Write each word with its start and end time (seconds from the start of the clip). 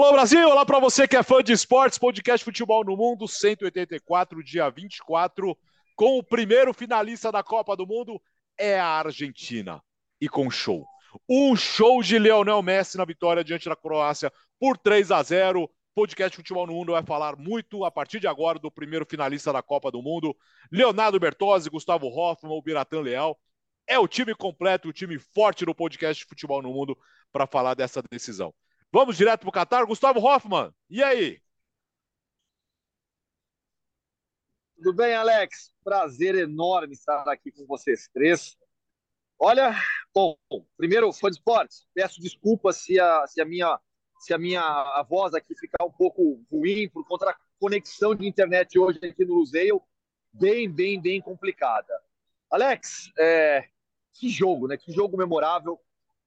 Alô 0.00 0.12
Brasil, 0.12 0.48
olá 0.48 0.64
para 0.64 0.78
você 0.78 1.06
que 1.06 1.14
é 1.14 1.22
fã 1.22 1.42
de 1.42 1.52
esportes, 1.52 1.98
podcast 1.98 2.42
Futebol 2.42 2.82
no 2.82 2.96
Mundo 2.96 3.28
184, 3.28 4.42
dia 4.42 4.70
24, 4.70 5.54
com 5.94 6.16
o 6.16 6.22
primeiro 6.22 6.72
finalista 6.72 7.30
da 7.30 7.42
Copa 7.42 7.76
do 7.76 7.86
Mundo 7.86 8.18
é 8.58 8.80
a 8.80 8.86
Argentina 8.86 9.78
e 10.18 10.26
com 10.26 10.50
show. 10.50 10.86
Um 11.28 11.54
show 11.54 12.02
de 12.02 12.18
Leonel 12.18 12.62
Messi 12.62 12.96
na 12.96 13.04
vitória 13.04 13.44
diante 13.44 13.68
da 13.68 13.76
Croácia 13.76 14.32
por 14.58 14.78
3 14.78 15.10
a 15.10 15.22
0. 15.22 15.70
Podcast 15.94 16.34
Futebol 16.34 16.66
no 16.66 16.72
Mundo 16.72 16.92
vai 16.92 17.04
falar 17.04 17.36
muito 17.36 17.84
a 17.84 17.90
partir 17.90 18.20
de 18.20 18.26
agora 18.26 18.58
do 18.58 18.70
primeiro 18.70 19.04
finalista 19.04 19.52
da 19.52 19.62
Copa 19.62 19.90
do 19.90 20.00
Mundo, 20.00 20.34
Leonardo 20.72 21.20
Bertozzi, 21.20 21.68
Gustavo 21.68 22.06
Hoffmann, 22.06 22.56
o 22.56 22.62
Biratan 22.62 23.02
Leal. 23.02 23.38
É 23.86 23.98
o 23.98 24.08
time 24.08 24.34
completo, 24.34 24.88
o 24.88 24.94
time 24.94 25.18
forte 25.18 25.66
do 25.66 25.74
podcast 25.74 26.24
Futebol 26.24 26.62
no 26.62 26.72
Mundo 26.72 26.96
para 27.30 27.46
falar 27.46 27.74
dessa 27.74 28.02
decisão. 28.10 28.54
Vamos 28.92 29.16
direto 29.16 29.42
para 29.42 29.48
o 29.48 29.52
Qatar. 29.52 29.86
Gustavo 29.86 30.18
Hoffman, 30.18 30.74
e 30.88 31.00
aí? 31.00 31.40
Tudo 34.74 34.92
bem, 34.94 35.14
Alex? 35.14 35.72
Prazer 35.84 36.34
enorme 36.34 36.94
estar 36.94 37.28
aqui 37.28 37.52
com 37.52 37.64
vocês 37.66 38.08
três. 38.12 38.56
Olha, 39.38 39.76
bom, 40.12 40.36
primeiro, 40.76 41.12
fã 41.12 41.30
de 41.30 41.36
esportes, 41.36 41.86
peço 41.94 42.20
desculpas 42.20 42.78
se 42.78 42.98
a, 42.98 43.26
se 43.26 43.40
a 43.40 43.44
minha 43.44 43.78
se 44.18 44.34
a 44.34 44.38
minha 44.38 44.60
a 44.60 45.02
voz 45.02 45.32
aqui 45.34 45.54
ficar 45.54 45.84
um 45.84 45.92
pouco 45.92 46.44
ruim 46.50 46.88
por 46.90 47.06
conta 47.06 47.26
da 47.26 47.36
conexão 47.58 48.14
de 48.14 48.26
internet 48.26 48.78
hoje 48.78 48.98
aqui 49.02 49.24
no 49.24 49.34
Luseio, 49.34 49.80
bem, 50.32 50.68
bem, 50.68 51.00
bem 51.00 51.22
complicada. 51.22 51.92
Alex, 52.50 53.10
é, 53.16 53.66
que 54.12 54.28
jogo, 54.28 54.66
né? 54.66 54.76
Que 54.76 54.92
jogo 54.92 55.16
memorável. 55.16 55.80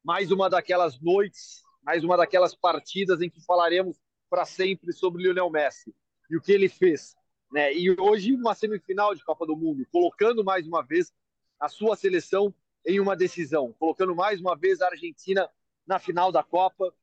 Mais 0.03 0.31
uma 0.31 0.49
daquelas 0.49 0.99
noites 0.99 1.63
mais 1.83 2.03
uma 2.03 2.17
daquelas 2.17 2.55
partidas 2.55 3.21
em 3.21 3.29
que 3.29 3.43
falaremos 3.43 3.97
para 4.29 4.45
sempre 4.45 4.93
sobre 4.93 5.23
Lionel 5.23 5.49
Messi 5.49 5.93
e 6.29 6.37
o 6.37 6.41
que 6.41 6.51
ele 6.51 6.69
fez. 6.69 7.15
Né? 7.51 7.73
E 7.73 7.91
hoje, 7.99 8.33
uma 8.33 8.55
semifinal 8.55 9.13
de 9.13 9.23
Copa 9.23 9.45
do 9.45 9.55
Mundo, 9.55 9.85
colocando 9.91 10.43
mais 10.43 10.67
uma 10.67 10.81
vez 10.81 11.11
a 11.59 11.69
sua 11.69 11.95
seleção 11.95 12.53
em 12.85 12.99
uma 12.99 13.15
decisão, 13.15 13.73
colocando 13.77 14.15
mais 14.15 14.41
uma 14.41 14.55
vez 14.55 14.81
a 14.81 14.87
Argentina 14.87 15.49
na 15.85 15.99
final 15.99 16.31
da 16.31 16.43
Copa, 16.43 16.93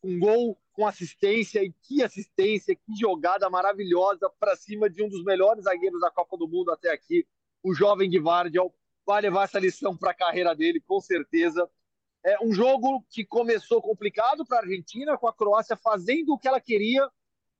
com 0.00 0.18
gol, 0.18 0.58
com 0.72 0.86
assistência, 0.86 1.62
e 1.62 1.72
que 1.82 2.02
assistência, 2.02 2.74
que 2.74 2.96
jogada 2.98 3.50
maravilhosa 3.50 4.30
para 4.38 4.56
cima 4.56 4.88
de 4.88 5.02
um 5.02 5.08
dos 5.08 5.22
melhores 5.24 5.64
zagueiros 5.64 6.00
da 6.00 6.10
Copa 6.10 6.36
do 6.36 6.48
Mundo 6.48 6.70
até 6.70 6.92
aqui, 6.92 7.26
o 7.62 7.74
jovem 7.74 8.08
Guivardiol, 8.08 8.74
vai 9.04 9.20
levar 9.22 9.44
essa 9.44 9.58
lição 9.58 9.96
para 9.96 10.12
a 10.12 10.14
carreira 10.14 10.54
dele, 10.54 10.80
com 10.80 11.00
certeza. 11.00 11.68
É 12.24 12.36
um 12.44 12.52
jogo 12.52 13.04
que 13.10 13.24
começou 13.24 13.80
complicado 13.80 14.44
para 14.44 14.58
a 14.58 14.60
Argentina, 14.62 15.16
com 15.16 15.28
a 15.28 15.34
Croácia 15.34 15.76
fazendo 15.76 16.34
o 16.34 16.38
que 16.38 16.48
ela 16.48 16.60
queria, 16.60 17.08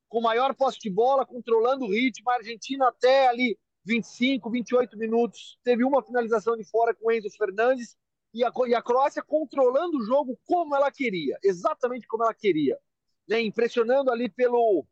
com 0.09 0.21
maior 0.21 0.55
posse 0.55 0.79
de 0.81 0.91
bola, 0.91 1.25
controlando 1.25 1.85
o 1.85 1.91
ritmo. 1.91 2.31
A 2.31 2.35
Argentina 2.35 2.89
até 2.89 3.29
ali 3.29 3.59
25, 3.85 4.51
28 4.51 4.97
minutos 4.99 5.59
teve 5.63 5.85
uma 5.85 6.03
finalização 6.03 6.57
de 6.57 6.65
fora 6.65 6.95
com 6.95 7.11
Enzo 7.11 7.31
Fernandes 7.31 7.97
e 8.35 8.45
a, 8.45 8.53
e 8.67 8.75
a 8.75 8.83
Croácia 8.83 9.23
controlando 9.23 9.99
o 9.99 10.05
jogo 10.05 10.39
como 10.45 10.75
ela 10.75 10.91
queria, 10.91 11.39
exatamente 11.43 12.07
como 12.07 12.25
ela 12.25 12.35
queria, 12.35 12.79
né? 13.27 13.41
impressionando 13.41 14.11
ali 14.11 14.29
pelo, 14.29 14.85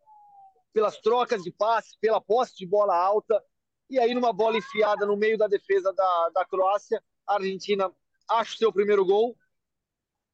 pelas 0.72 0.98
trocas 1.00 1.42
de 1.42 1.50
passe, 1.50 1.98
pela 2.00 2.20
posse 2.20 2.56
de 2.56 2.66
bola 2.66 2.96
alta. 2.96 3.42
E 3.90 3.98
aí, 3.98 4.14
numa 4.14 4.32
bola 4.32 4.56
enfiada 4.56 5.04
no 5.04 5.16
meio 5.16 5.36
da 5.36 5.46
defesa 5.46 5.92
da, 5.92 6.30
da 6.34 6.44
Croácia, 6.44 7.02
a 7.26 7.34
Argentina 7.34 7.92
acha 8.28 8.54
o 8.54 8.58
seu 8.58 8.72
primeiro 8.72 9.04
gol 9.04 9.36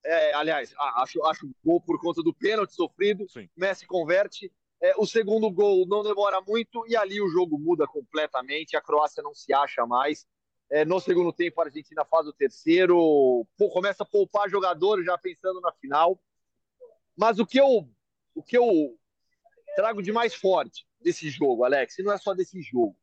é, 0.05 0.35
aliás, 0.35 0.75
acho, 0.97 1.25
acho 1.25 1.51
gol 1.65 1.81
por 1.81 2.01
conta 2.01 2.23
do 2.23 2.35
pênalti 2.35 2.75
sofrido. 2.75 3.29
Sim. 3.29 3.49
Messi 3.57 3.87
converte. 3.87 4.53
É, 4.81 4.95
o 4.97 5.07
segundo 5.07 5.49
gol 5.51 5.87
não 5.87 6.03
demora 6.03 6.41
muito 6.41 6.85
e 6.89 6.97
ali 6.97 7.21
o 7.21 7.29
jogo 7.29 7.59
muda 7.59 7.87
completamente. 7.87 8.77
A 8.77 8.81
Croácia 8.81 9.23
não 9.23 9.33
se 9.33 9.53
acha 9.55 9.87
mais. 9.87 10.27
É, 10.71 10.85
no 10.85 10.99
segundo 10.99 11.33
tempo, 11.33 11.61
a 11.61 11.65
Argentina 11.67 12.05
faz 12.05 12.27
o 12.27 12.33
terceiro, 12.33 13.47
pô, 13.57 13.69
começa 13.71 14.03
a 14.03 14.07
poupar 14.07 14.49
jogadores 14.49 15.05
já 15.05 15.17
pensando 15.19 15.61
na 15.61 15.71
final. 15.73 16.21
Mas 17.17 17.39
o 17.39 17.47
que 17.47 17.61
eu, 17.61 17.89
o 18.35 18.43
que 18.43 18.57
eu 18.57 18.99
trago 19.77 20.03
de 20.03 20.11
mais 20.11 20.35
forte 20.35 20.87
desse 21.01 21.29
jogo, 21.29 21.65
Alex, 21.65 21.99
e 21.99 22.03
não 22.03 22.13
é 22.13 22.19
só 22.19 22.33
desse 22.35 22.61
jogo, 22.63 22.97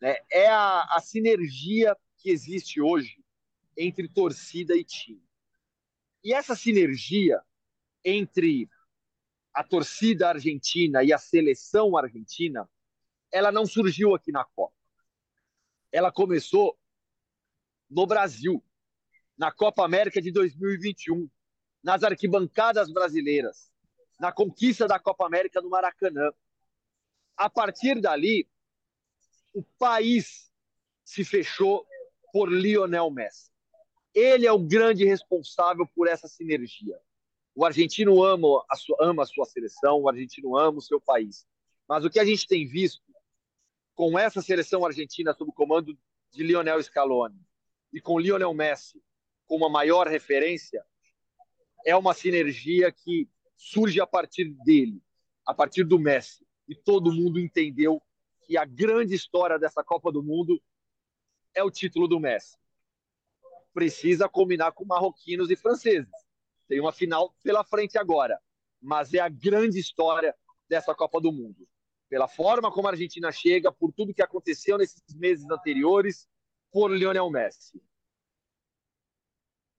né, 0.00 0.16
é 0.30 0.48
a, 0.48 0.82
a 0.96 1.00
sinergia 1.00 1.96
que 2.18 2.30
existe 2.30 2.80
hoje 2.80 3.22
entre 3.76 4.08
torcida 4.08 4.76
e 4.76 4.82
time. 4.82 5.22
E 6.22 6.32
essa 6.32 6.54
sinergia 6.54 7.42
entre 8.04 8.68
a 9.52 9.64
torcida 9.64 10.28
argentina 10.28 11.02
e 11.02 11.12
a 11.12 11.18
seleção 11.18 11.96
argentina, 11.96 12.68
ela 13.32 13.50
não 13.50 13.66
surgiu 13.66 14.14
aqui 14.14 14.30
na 14.30 14.44
Copa. 14.44 14.74
Ela 15.90 16.12
começou 16.12 16.78
no 17.88 18.06
Brasil, 18.06 18.64
na 19.36 19.50
Copa 19.50 19.84
América 19.84 20.20
de 20.20 20.30
2021, 20.30 21.28
nas 21.82 22.02
arquibancadas 22.04 22.92
brasileiras, 22.92 23.72
na 24.18 24.30
conquista 24.30 24.86
da 24.86 24.98
Copa 24.98 25.26
América 25.26 25.60
no 25.60 25.70
Maracanã. 25.70 26.30
A 27.36 27.48
partir 27.48 28.00
dali, 28.00 28.48
o 29.52 29.62
país 29.78 30.52
se 31.04 31.24
fechou 31.24 31.84
por 32.32 32.52
Lionel 32.52 33.10
Messi. 33.10 33.49
Ele 34.14 34.46
é 34.46 34.52
o 34.52 34.58
grande 34.58 35.04
responsável 35.04 35.86
por 35.94 36.08
essa 36.08 36.26
sinergia. 36.26 36.98
O 37.54 37.64
argentino 37.64 38.22
ama 38.22 38.64
a 38.68 38.76
sua, 38.76 38.96
ama 39.00 39.22
a 39.22 39.26
sua 39.26 39.44
seleção, 39.44 40.00
o 40.00 40.08
argentino 40.08 40.56
ama 40.56 40.78
o 40.78 40.82
seu 40.82 41.00
país. 41.00 41.46
Mas 41.88 42.04
o 42.04 42.10
que 42.10 42.20
a 42.20 42.24
gente 42.24 42.46
tem 42.46 42.66
visto 42.66 43.02
com 43.94 44.18
essa 44.18 44.40
seleção 44.40 44.84
argentina 44.84 45.34
sob 45.34 45.50
o 45.50 45.54
comando 45.54 45.96
de 46.32 46.42
Lionel 46.42 46.82
Scaloni 46.82 47.40
e 47.92 48.00
com 48.00 48.18
Lionel 48.18 48.54
Messi 48.54 49.02
como 49.50 49.66
a 49.66 49.68
maior 49.68 50.06
referência, 50.06 50.80
é 51.84 51.96
uma 51.96 52.14
sinergia 52.14 52.92
que 52.92 53.28
surge 53.56 54.00
a 54.00 54.06
partir 54.06 54.44
dele, 54.64 55.02
a 55.44 55.52
partir 55.52 55.82
do 55.82 55.98
Messi. 55.98 56.46
E 56.68 56.74
todo 56.76 57.12
mundo 57.12 57.40
entendeu 57.40 58.00
que 58.46 58.56
a 58.56 58.64
grande 58.64 59.12
história 59.12 59.58
dessa 59.58 59.82
Copa 59.82 60.12
do 60.12 60.22
Mundo 60.22 60.62
é 61.52 61.64
o 61.64 61.70
título 61.70 62.06
do 62.06 62.20
Messi 62.20 62.56
precisa 63.72 64.28
combinar 64.28 64.72
com 64.72 64.84
marroquinos 64.84 65.50
e 65.50 65.56
franceses. 65.56 66.10
Tem 66.68 66.80
uma 66.80 66.92
final 66.92 67.34
pela 67.42 67.64
frente 67.64 67.98
agora, 67.98 68.38
mas 68.80 69.12
é 69.14 69.18
a 69.18 69.28
grande 69.28 69.78
história 69.78 70.34
dessa 70.68 70.94
Copa 70.94 71.20
do 71.20 71.32
Mundo. 71.32 71.68
Pela 72.08 72.28
forma 72.28 72.70
como 72.72 72.88
a 72.88 72.90
Argentina 72.90 73.30
chega, 73.30 73.72
por 73.72 73.92
tudo 73.92 74.14
que 74.14 74.22
aconteceu 74.22 74.78
nesses 74.78 75.02
meses 75.14 75.48
anteriores, 75.50 76.28
por 76.72 76.90
Lionel 76.90 77.30
Messi. 77.30 77.82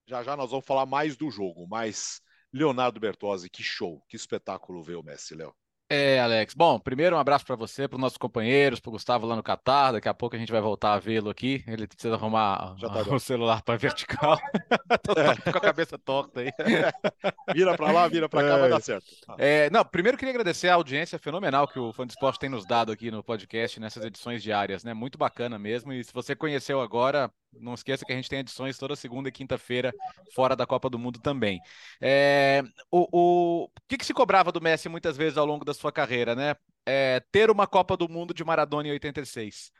Já 0.08 0.23
já 0.23 0.35
nós 0.35 0.52
vamos 0.52 0.66
falar 0.66 0.85
mais 0.85 1.16
do 1.16 1.29
jogo, 1.29 1.68
mas 1.68 2.22
Leonardo 2.52 3.00
Bertozzi, 3.00 3.50
que 3.50 3.63
show, 3.63 4.02
que 4.08 4.16
espetáculo 4.16 4.84
ver 4.84 4.96
o 4.96 5.03
Messi, 5.03 5.35
Léo. 5.35 5.56
É, 5.94 6.22
Alex. 6.22 6.53
Bom, 6.53 6.79
primeiro 6.79 7.18
um 7.18 7.19
abraço 7.19 7.46
para 7.46 7.57
você, 7.57 7.85
para 7.85 7.97
os 7.97 8.02
nossos 8.02 8.18
companheiros, 8.18 8.79
para 8.79 8.88
o 8.88 8.94
Gustavo 8.94 9.28
lá 9.28 9.35
no 9.35 9.44
Catar. 9.44 9.91
Daqui 9.91 10.07
a 10.07 10.13
pouco 10.13 10.38
a 10.38 10.40
gente 10.40 10.50
vai 10.50 10.62
voltar 10.62 10.94
a 10.94 11.00
vê-lo 11.00 11.29
aqui. 11.29 11.66
Ele 11.68 11.85
precisa 11.85 12.16
arrumar 12.16 12.78
tá 12.79 12.88
o 13.13 13.19
celular 13.19 13.62
para 13.62 13.75
vertical. 13.75 14.40
Tô 15.03 15.14
com 15.52 15.58
a 15.58 15.61
cabeça 15.61 15.97
torta 15.97 16.40
aí. 16.40 16.52
vira 17.53 17.76
para 17.76 17.91
lá, 17.91 18.08
vira 18.08 18.29
para 18.29 18.41
cá, 18.41 18.55
é. 18.55 18.59
vai 18.61 18.70
dar 18.70 18.82
certo. 18.82 19.05
É, 19.38 19.70
não, 19.70 19.84
primeiro 19.84 20.17
queria 20.17 20.32
agradecer 20.32 20.70
a 20.70 20.76
audiência 20.76 21.20
fenomenal 21.20 21.67
que 21.67 21.78
o 21.78 21.91
Fã 21.91 22.08
de 22.08 22.14
Esporte 22.14 22.40
tem 22.40 22.49
nos 22.49 22.66
dado 22.66 22.94
aqui 22.94 23.11
no 23.11 23.22
podcast, 23.22 23.78
nessas 23.78 24.05
edições 24.05 24.41
diárias, 24.41 24.85
né? 24.85 24.94
Muito 24.94 25.17
bacana 25.17 25.59
mesmo. 25.59 25.91
E 25.91 26.02
se 26.05 26.14
você 26.14 26.34
conheceu 26.34 26.79
agora, 26.79 27.29
não 27.59 27.73
esqueça 27.73 28.05
que 28.05 28.11
a 28.11 28.15
gente 28.15 28.29
tem 28.29 28.39
edições 28.39 28.77
toda 28.77 28.95
segunda 28.95 29.29
e 29.29 29.31
quinta-feira 29.31 29.93
fora 30.33 30.55
da 30.55 30.65
Copa 30.65 30.89
do 30.89 30.97
Mundo 30.99 31.19
também. 31.19 31.59
É, 31.99 32.63
o, 32.89 33.07
o, 33.11 33.63
o 33.65 33.69
que, 33.87 33.97
que, 33.97 34.05
se 34.05 34.13
cobrava 34.13 34.51
do 34.51 34.61
Messi 34.61 34.89
muitas 34.89 35.17
vezes 35.17 35.37
ao 35.37 35.45
longo 35.45 35.65
da 35.65 35.73
sua 35.73 35.91
carreira, 35.91 36.35
né? 36.35 36.55
É, 36.85 37.19
ter 37.31 37.49
uma 37.51 37.67
Copa 37.67 37.95
do 37.95 38.09
Mundo 38.09 38.33
de 38.33 38.43
Maradona 38.43 38.87
em 38.87 38.91
86. 38.91 39.71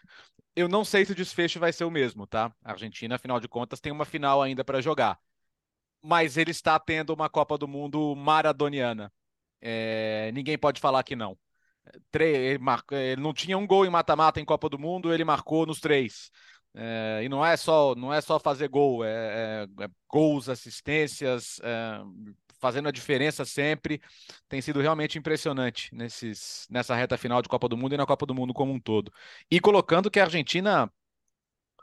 Eu 0.56 0.68
não 0.68 0.84
sei 0.84 1.06
se 1.06 1.14
o 1.14 1.16
desfecho 1.16 1.60
vai 1.60 1.72
ser 1.74 1.86
o 1.86 1.92
mesmo, 1.92 2.28
tá? 2.28 2.54
A 2.64 2.72
Argentina, 2.72 3.16
afinal 3.16 3.40
de 3.40 3.48
contas, 3.48 3.80
tem 3.80 3.92
uma 3.92 4.06
final 4.06 4.42
ainda 4.42 4.64
para 4.64 4.82
jogar. 4.82 5.20
Mas 6.02 6.38
ele 6.38 6.52
está 6.52 6.80
tendo 6.80 7.14
uma 7.14 7.30
Copa 7.30 7.58
do 7.58 7.68
Mundo 7.68 8.16
maradoniana. 8.16 9.12
É, 9.62 10.32
ninguém 10.34 10.58
pode 10.58 10.82
falar 10.82 11.04
que 11.04 11.16
não. 11.16 11.38
Ele, 12.14 12.60
ele 12.92 13.22
não 13.22 13.34
tinha 13.34 13.58
um 13.58 13.68
gol 13.68 13.86
em 13.86 13.90
mata-mata 13.90 14.40
em 14.40 14.46
Copa 14.46 14.70
do 14.70 14.80
Mundo, 14.80 15.14
ele 15.14 15.24
marcou 15.24 15.66
nos 15.66 15.80
três. 15.80 16.32
É, 16.74 17.22
e 17.24 17.30
não 17.30 17.46
é 17.46 17.58
só 17.58 17.94
não 17.96 18.14
é 18.14 18.22
só 18.22 18.40
fazer 18.40 18.70
gol, 18.70 19.04
é, 19.04 19.68
é, 19.80 19.84
é 19.84 19.90
gols, 20.08 20.48
assistências, 20.48 21.60
é, 21.64 22.02
fazendo 22.60 22.88
a 22.88 22.92
diferença 22.92 23.44
sempre. 23.44 24.02
Tem 24.48 24.62
sido 24.62 24.80
realmente 24.80 25.18
impressionante 25.18 25.94
nesses, 25.94 26.68
nessa 26.70 26.96
reta 26.96 27.18
final 27.18 27.42
de 27.42 27.50
Copa 27.50 27.68
do 27.68 27.76
Mundo 27.76 27.94
e 27.94 27.98
na 27.98 28.06
Copa 28.06 28.26
do 28.26 28.36
Mundo 28.36 28.54
como 28.54 28.72
um 28.72 28.80
todo. 28.80 29.12
E 29.50 29.60
colocando 29.60 30.10
que 30.10 30.20
a 30.20 30.24
Argentina 30.24 30.90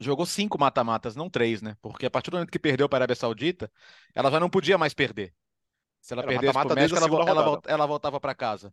jogou 0.00 0.24
cinco 0.26 0.58
mata-matas, 0.58 1.16
não 1.16 1.28
três, 1.28 1.60
né? 1.62 1.76
Porque 1.82 2.06
a 2.06 2.10
partir 2.10 2.30
do 2.30 2.34
momento 2.36 2.50
que 2.50 2.58
perdeu 2.58 2.88
para 2.88 2.98
a 2.98 3.00
Arábia 3.00 3.16
Saudita, 3.16 3.70
ela 4.14 4.30
já 4.30 4.40
não 4.40 4.50
podia 4.50 4.78
mais 4.78 4.94
perder. 4.94 5.34
Se 6.00 6.14
ela 6.14 6.22
Era 6.22 6.28
perdesse 6.28 6.54
mata 6.54 6.68
-mata 6.68 6.74
México, 6.74 6.98
ela, 6.98 7.30
ela, 7.30 7.60
ela, 7.66 7.86
voltava 7.86 8.20
para 8.20 8.34
casa. 8.34 8.72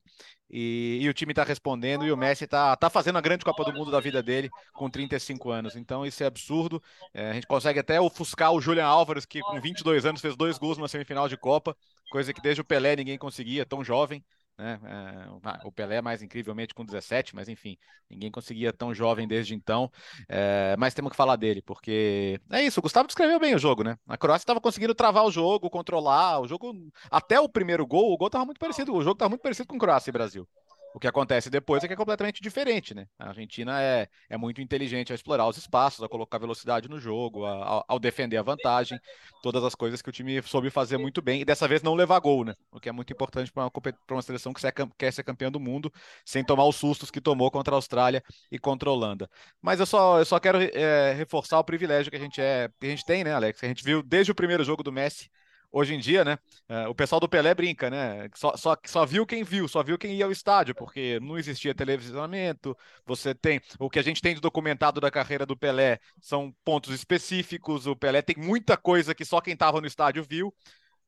E, 0.50 1.00
e, 1.01 1.10
o 1.10 1.13
time 1.13 1.31
está 1.31 1.44
respondendo 1.44 2.06
e 2.06 2.12
o 2.12 2.18
Messi 2.18 2.45
está 2.45 2.75
tá 2.75 2.89
fazendo 2.89 3.18
a 3.18 3.22
grande 3.22 3.44
Copa 3.44 3.63
do 3.63 3.74
Mundo 3.74 3.92
da 3.92 4.00
vida 4.00 4.22
dele 4.22 4.50
com 4.74 4.89
35 4.89 5.50
anos. 5.50 5.75
Então 5.75 6.06
isso 6.06 6.24
é 6.24 6.27
absurdo. 6.27 6.81
É, 7.13 7.31
a 7.31 7.33
gente 7.33 7.48
consegue 7.48 7.80
até 7.80 8.00
ofuscar 8.00 8.54
o 8.54 8.62
Julian 8.62 8.86
Álvares, 8.86 9.25
que 9.25 9.42
com 9.42 9.60
22 9.60 10.06
anos 10.06 10.22
fez 10.22 10.36
dois 10.36 10.57
gols 10.57 10.77
na 10.77 10.88
semifinal 10.88 11.27
de 11.27 11.36
Copa, 11.36 11.75
coisa 12.10 12.33
que 12.33 12.42
desde 12.42 12.62
o 12.62 12.66
Pelé 12.66 12.95
ninguém 12.95 13.18
conseguia, 13.18 13.66
tão 13.66 13.83
jovem. 13.83 14.24
Né? 14.57 14.80
É, 14.86 15.68
o 15.68 15.72
Pelé 15.72 16.02
mais 16.02 16.22
incrivelmente 16.22 16.74
com 16.74 16.86
17, 16.86 17.36
mas 17.36 17.50
enfim, 17.50 17.78
ninguém 18.10 18.31
conseguia 18.31 18.72
tão 18.72 18.94
jovem 18.94 19.28
desde 19.28 19.54
então. 19.54 19.92
É, 20.30 20.75
mas 20.78 20.94
temos 20.94 21.12
que 21.12 21.18
falar 21.18 21.36
dele, 21.36 21.62
porque 21.62 22.40
é 22.52 22.62
isso. 22.63 22.80
O 22.80 22.84
Gustavo 22.84 23.07
descreveu 23.07 23.40
bem 23.40 23.54
o 23.56 23.60
jogo, 23.60 23.84
né? 23.84 23.98
A 24.07 24.18
Croácia 24.18 24.44
estava 24.44 24.62
conseguindo 24.62 24.96
travar 24.96 25.25
o 25.25 25.31
jogo, 25.31 25.69
controlar 25.69 26.40
o 26.40 26.48
jogo. 26.48 26.74
Até 27.12 27.40
o 27.40 27.50
primeiro 27.50 27.86
gol, 27.86 28.13
o 28.13 28.18
gol 28.18 28.28
estava 28.28 28.46
muito 28.46 28.60
parecido. 28.60 28.94
O 28.94 29.02
jogo 29.02 29.13
estava 29.13 29.30
muito 29.30 29.42
parecido 29.42 29.68
com 29.68 29.78
Croácia 29.78 30.10
e 30.10 30.13
Brasil. 30.13 30.48
O 30.95 31.00
que 31.00 31.07
acontece 31.07 31.50
depois 31.50 31.83
é 31.83 31.88
que 31.88 31.94
é 31.94 31.97
completamente 31.97 32.42
diferente, 32.42 32.95
né? 32.95 33.06
A 33.19 33.27
Argentina 33.27 33.81
é, 33.81 34.07
é 34.30 34.38
muito 34.38 34.62
inteligente 34.62 35.12
ao 35.12 35.15
explorar 35.15 35.45
os 35.45 35.57
espaços, 35.57 36.01
a 36.01 36.07
colocar 36.07 36.38
velocidade 36.38 36.88
no 36.88 36.97
jogo, 36.97 37.45
a, 37.45 37.83
ao 37.86 38.00
defender 38.00 38.38
a 38.38 38.42
vantagem, 38.42 38.97
todas 39.44 39.62
as 39.65 39.75
coisas 39.75 40.01
que 40.01 40.07
o 40.07 40.12
time 40.13 40.42
soube 40.44 40.69
fazer 40.69 40.97
muito 40.97 41.21
bem 41.21 41.42
e 41.42 41.45
dessa 41.45 41.68
vez 41.68 41.83
não 41.83 41.95
levar 41.95 42.18
gol, 42.19 42.45
né? 42.45 42.56
O 42.71 42.80
que 42.80 42.88
é 42.88 42.94
muito 42.94 43.12
importante 43.12 43.51
para 43.51 43.63
uma, 43.63 43.71
uma, 44.09 44.21
seleção 44.21 44.53
que 44.53 44.62
quer 44.97 45.12
ser 45.12 45.24
campeã 45.24 45.51
do 45.51 45.59
mundo, 45.59 45.92
sem 46.24 46.45
tomar 46.45 46.63
os 46.63 46.77
sustos 46.77 47.12
que 47.12 47.19
tomou 47.19 47.51
contra 47.51 47.75
a 47.75 47.77
Austrália 47.77 48.24
e 48.50 48.57
contra 48.57 48.89
a 48.89 48.94
Holanda. 48.94 49.30
Mas 49.62 49.81
eu 49.81 49.86
só, 49.86 50.19
eu 50.19 50.25
só 50.25 50.39
quero 50.39 50.59
é, 50.62 51.12
reforçar 51.12 51.59
o 51.59 51.63
privilégio 51.65 52.09
que 52.09 52.15
a 52.15 52.21
gente 52.21 52.39
é, 52.39 52.69
que 52.80 52.88
a 52.88 52.89
gente 52.89 53.03
tem, 53.03 53.21
né, 53.21 53.33
Alex? 53.33 53.62
A 53.62 53.68
gente 53.68 53.83
viu 53.83 54.01
desde 54.01 54.31
o 54.31 54.36
primeiro 54.36 54.63
jogo 54.63 54.81
do 54.81 54.94
Messi 54.94 55.30
hoje 55.71 55.94
em 55.94 56.00
dia, 56.00 56.23
né? 56.23 56.38
É, 56.67 56.88
o 56.88 56.95
pessoal 56.95 57.19
do 57.19 57.29
Pelé 57.29 57.53
brinca, 57.53 57.89
né? 57.89 58.29
Só, 58.35 58.56
só, 58.57 58.75
só 58.85 59.06
viu 59.06 59.25
quem 59.25 59.44
viu, 59.44 59.67
só 59.67 59.83
viu 59.83 59.97
quem 59.97 60.15
ia 60.15 60.25
ao 60.25 60.31
estádio, 60.31 60.75
porque 60.75 61.19
não 61.21 61.38
existia 61.38 61.73
televisionamento. 61.75 62.77
Você 63.06 63.33
tem 63.33 63.62
o 63.79 63.89
que 63.89 64.00
a 64.00 64.03
gente 64.03 64.21
tem 64.21 64.35
de 64.35 64.41
documentado 64.41 65.00
da 65.01 65.12
carreira 65.12 65.45
do 65.45 65.57
Pelé 65.57 66.00
são 66.21 66.53
pontos 66.63 66.94
específicos. 66.94 67.88
O 67.88 67.95
Pelé 67.95 68.21
tem 68.21 68.35
muita 68.38 68.77
coisa 68.77 69.15
que 69.15 69.25
só 69.25 69.41
quem 69.41 69.53
estava 69.53 69.81
no 69.81 69.88
estádio 69.88 70.23
viu 70.23 70.53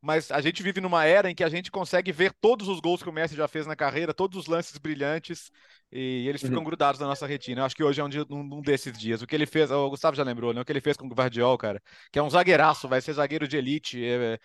mas 0.02 0.32
a 0.32 0.40
gente 0.42 0.62
vive 0.62 0.80
numa 0.80 1.06
era 1.06 1.30
em 1.30 1.36
que 1.36 1.44
a 1.44 1.50
gente 1.50 1.72
consegue 1.72 2.12
ver 2.12 2.32
todos 2.40 2.68
os 2.68 2.80
gols 2.80 3.02
que 3.02 3.10
o 3.10 3.14
Messi 3.14 3.36
já 3.36 3.48
fez 3.48 3.66
na 3.66 3.76
carreira, 3.76 4.14
todos 4.14 4.38
os 4.38 4.48
lances 4.48 4.78
brilhantes, 4.78 5.50
e 5.92 6.28
eles 6.28 6.42
ficam 6.42 6.60
uhum. 6.60 6.64
grudados 6.64 7.00
na 7.00 7.08
nossa 7.08 7.26
retina. 7.26 7.62
Eu 7.62 7.66
acho 7.66 7.76
que 7.76 7.84
hoje 7.84 8.00
é 8.00 8.04
um, 8.04 8.10
dia, 8.10 8.24
um, 8.30 8.62
desses 8.62 8.96
dias. 8.98 9.22
O 9.22 9.28
que 9.28 9.34
ele 9.34 9.46
fez, 9.46 9.72
o 9.72 9.90
Gustavo 9.90 10.16
já 10.16 10.24
lembrou, 10.24 10.54
né? 10.54 10.62
O 10.62 10.66
que 10.66 10.72
ele 10.72 10.82
fez 10.82 10.98
com 10.98 11.08
o 11.08 11.10
Guardiol, 11.10 11.58
cara, 11.58 11.82
que 12.12 12.20
é 12.20 12.24
um 12.24 12.30
zagueiraço, 12.30 12.88
vai 12.88 13.02
ser 13.02 13.14
zagueiro 13.14 13.48
de 13.48 13.58
elite, 13.58 14.04
é, 14.04 14.38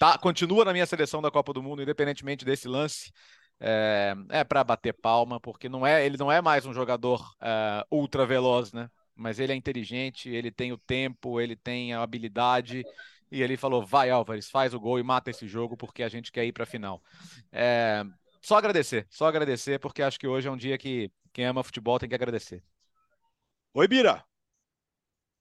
tá, 0.00 0.18
continua 0.18 0.64
na 0.64 0.72
minha 0.72 0.86
seleção 0.86 1.22
da 1.22 1.30
Copa 1.30 1.52
do 1.52 1.62
Mundo, 1.62 1.82
independentemente 1.82 2.44
desse 2.44 2.66
lance. 2.66 3.12
É, 3.58 4.14
é 4.30 4.44
para 4.44 4.62
bater 4.62 4.92
palma, 4.92 5.40
porque 5.40 5.66
não 5.68 5.86
é, 5.86 6.04
ele 6.04 6.18
não 6.18 6.30
é 6.30 6.42
mais 6.42 6.66
um 6.66 6.74
jogador 6.74 7.26
é, 7.40 7.84
ultra 7.90 8.26
veloz, 8.26 8.72
né? 8.72 8.88
Mas 9.14 9.38
ele 9.38 9.52
é 9.52 9.56
inteligente, 9.56 10.28
ele 10.28 10.50
tem 10.50 10.72
o 10.72 10.78
tempo, 10.78 11.40
ele 11.40 11.56
tem 11.56 11.94
a 11.94 12.02
habilidade 12.02 12.84
e 13.30 13.42
ele 13.42 13.56
falou: 13.56 13.84
vai, 13.84 14.10
Álvares, 14.10 14.50
faz 14.50 14.74
o 14.74 14.80
gol 14.80 14.98
e 14.98 15.02
mata 15.02 15.30
esse 15.30 15.46
jogo 15.46 15.76
porque 15.76 16.02
a 16.02 16.08
gente 16.08 16.32
quer 16.32 16.44
ir 16.44 16.52
para 16.52 16.64
a 16.64 16.66
final. 16.66 17.02
É, 17.52 18.04
só 18.40 18.56
agradecer, 18.56 19.06
só 19.10 19.26
agradecer, 19.26 19.78
porque 19.80 20.02
acho 20.02 20.18
que 20.18 20.26
hoje 20.26 20.48
é 20.48 20.50
um 20.50 20.56
dia 20.56 20.78
que 20.78 21.10
quem 21.32 21.44
ama 21.44 21.64
futebol 21.64 21.98
tem 21.98 22.08
que 22.08 22.14
agradecer. 22.14 22.62
Oi, 23.74 23.86
Bira. 23.88 24.24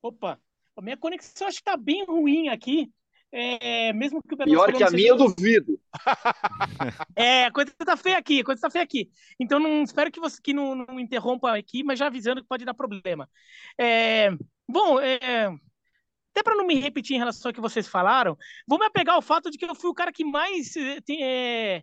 Opa, 0.01 0.39
a 0.75 0.81
minha 0.81 0.97
conexão 0.97 1.47
acho 1.47 1.57
que 1.57 1.61
está 1.61 1.77
bem 1.77 2.05
ruim 2.05 2.49
aqui. 2.49 2.91
É, 3.37 3.91
mesmo 3.91 4.21
que 4.23 4.33
o 4.33 4.37
Pior 4.37 4.71
que 4.71 4.81
a 4.81 4.89
minha, 4.89 5.09
eu 5.09 5.17
duvido. 5.17 5.79
É, 7.15 7.45
a 7.45 7.51
coisa 7.51 7.71
está 7.79 7.97
feia 7.97 8.17
aqui, 8.17 8.41
a 8.41 8.43
coisa 8.43 8.59
está 8.59 8.69
feia 8.69 8.83
aqui. 8.83 9.09
Então, 9.39 9.59
não 9.59 9.83
espero 9.83 10.11
que 10.11 10.19
você 10.19 10.41
que 10.41 10.53
não, 10.53 10.75
não, 10.75 10.99
interrompa 10.99 11.57
aqui, 11.57 11.83
mas 11.83 11.99
já 11.99 12.07
avisando 12.07 12.41
que 12.41 12.47
pode 12.47 12.65
dar 12.65 12.73
problema. 12.73 13.29
É, 13.77 14.31
bom, 14.67 14.99
é, 14.99 15.49
até 16.35 16.43
para 16.43 16.55
não 16.55 16.65
me 16.65 16.75
repetir 16.75 17.15
em 17.15 17.19
relação 17.19 17.49
ao 17.49 17.53
que 17.53 17.61
vocês 17.61 17.87
falaram, 17.87 18.37
vou 18.67 18.77
me 18.77 18.85
apegar 18.85 19.15
ao 19.15 19.21
fato 19.21 19.49
de 19.49 19.57
que 19.57 19.63
eu 19.63 19.73
fui 19.73 19.89
o 19.89 19.93
cara 19.93 20.11
que 20.11 20.25
mais 20.25 20.75
é, 20.75 21.81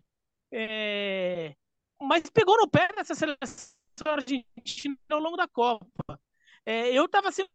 é, 0.53 1.55
mais 1.99 2.29
pegou 2.29 2.55
no 2.57 2.69
pé 2.69 2.87
dessa 2.95 3.15
seleção 3.15 3.73
argentina 4.05 4.95
ao 5.09 5.19
longo 5.19 5.35
da 5.35 5.47
Copa. 5.47 6.19
É, 6.63 6.93
eu 6.93 7.05
estava 7.05 7.31
sendo 7.31 7.49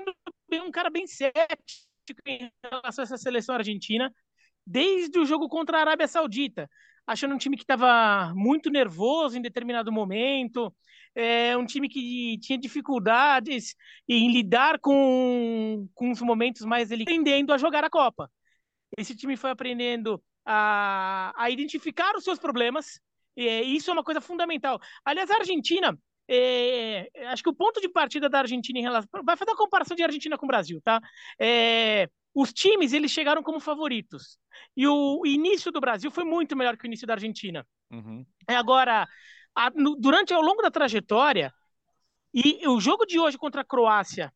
um 0.53 0.73
cara 0.73 0.91
bem 0.91 1.07
cético 1.07 2.21
em 2.27 2.51
relação 2.65 3.03
a 3.03 3.05
essa 3.05 3.17
seleção 3.17 3.55
argentina 3.55 4.13
desde 4.67 5.21
o 5.21 5.25
jogo 5.25 5.49
contra 5.49 5.79
a 5.79 5.81
Arábia 5.83 6.09
Saudita, 6.09 6.69
achando 7.09 7.35
um 7.35 7.39
time 7.39 7.57
que 7.57 7.63
estava 7.63 8.35
muito 8.35 8.71
nervoso 8.71 9.39
em 9.39 9.43
determinado 9.43 9.91
momento, 9.91 10.73
é 11.15 11.57
um 11.57 11.65
time 11.65 11.89
que 11.89 12.39
tinha 12.41 12.59
dificuldades 12.59 13.75
em 14.07 14.31
lidar 14.31 14.79
com, 14.79 15.89
com 15.95 16.11
os 16.11 16.21
momentos 16.21 16.67
mais 16.67 16.91
ele 16.91 17.05
aprendendo 17.05 17.53
a 17.53 17.59
jogar 17.59 17.83
a 17.83 17.89
Copa. 17.91 18.31
Esse 18.97 19.17
time 19.17 19.39
foi 19.39 19.51
aprendendo 19.51 20.23
a, 20.45 21.33
a 21.35 21.51
identificar 21.51 22.15
os 22.15 22.25
seus 22.25 22.39
problemas, 22.39 23.01
e 23.35 23.47
isso 23.75 23.91
é 23.91 23.93
uma 23.95 24.05
coisa 24.05 24.21
fundamental. 24.21 24.79
Aliás, 25.03 25.31
a 25.31 25.37
Argentina, 25.37 25.99
é, 26.29 27.09
acho 27.29 27.43
que 27.43 27.49
o 27.49 27.55
ponto 27.55 27.81
de 27.81 27.89
partida 27.89 28.29
da 28.29 28.41
Argentina 28.41 28.79
em 28.79 28.83
relação. 28.83 29.09
Vai 29.25 29.37
fazer 29.37 29.51
uma 29.51 29.57
comparação 29.57 29.97
de 29.97 30.03
Argentina 30.03 30.37
com 30.37 30.45
o 30.45 30.49
Brasil, 30.49 30.79
tá? 30.85 31.01
É, 31.41 32.09
os 32.41 32.53
times 32.53 32.93
eles 32.93 33.11
chegaram 33.11 33.43
como 33.43 33.59
favoritos. 33.59 34.39
E 34.77 34.87
o 34.87 35.27
início 35.27 35.73
do 35.73 35.81
Brasil 35.81 36.09
foi 36.09 36.23
muito 36.23 36.55
melhor 36.55 36.77
que 36.77 36.85
o 36.85 36.87
início 36.87 37.07
da 37.07 37.15
Argentina. 37.15 37.67
Uhum. 37.91 38.25
É, 38.47 38.55
agora, 38.55 39.09
a, 39.53 39.71
no, 39.71 39.97
durante 39.97 40.33
ao 40.33 40.41
longo 40.41 40.63
da 40.63 40.71
trajetória, 40.71 41.53
e 42.33 42.65
o 42.69 42.79
jogo 42.79 43.05
de 43.07 43.19
hoje 43.19 43.37
contra 43.37 43.63
a 43.63 43.65
Croácia 43.65 44.33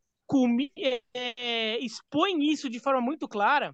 é, 0.77 1.03
é, 1.15 1.79
expõe 1.79 2.51
isso 2.51 2.69
de 2.69 2.81
forma 2.81 3.01
muito 3.01 3.29
clara. 3.29 3.73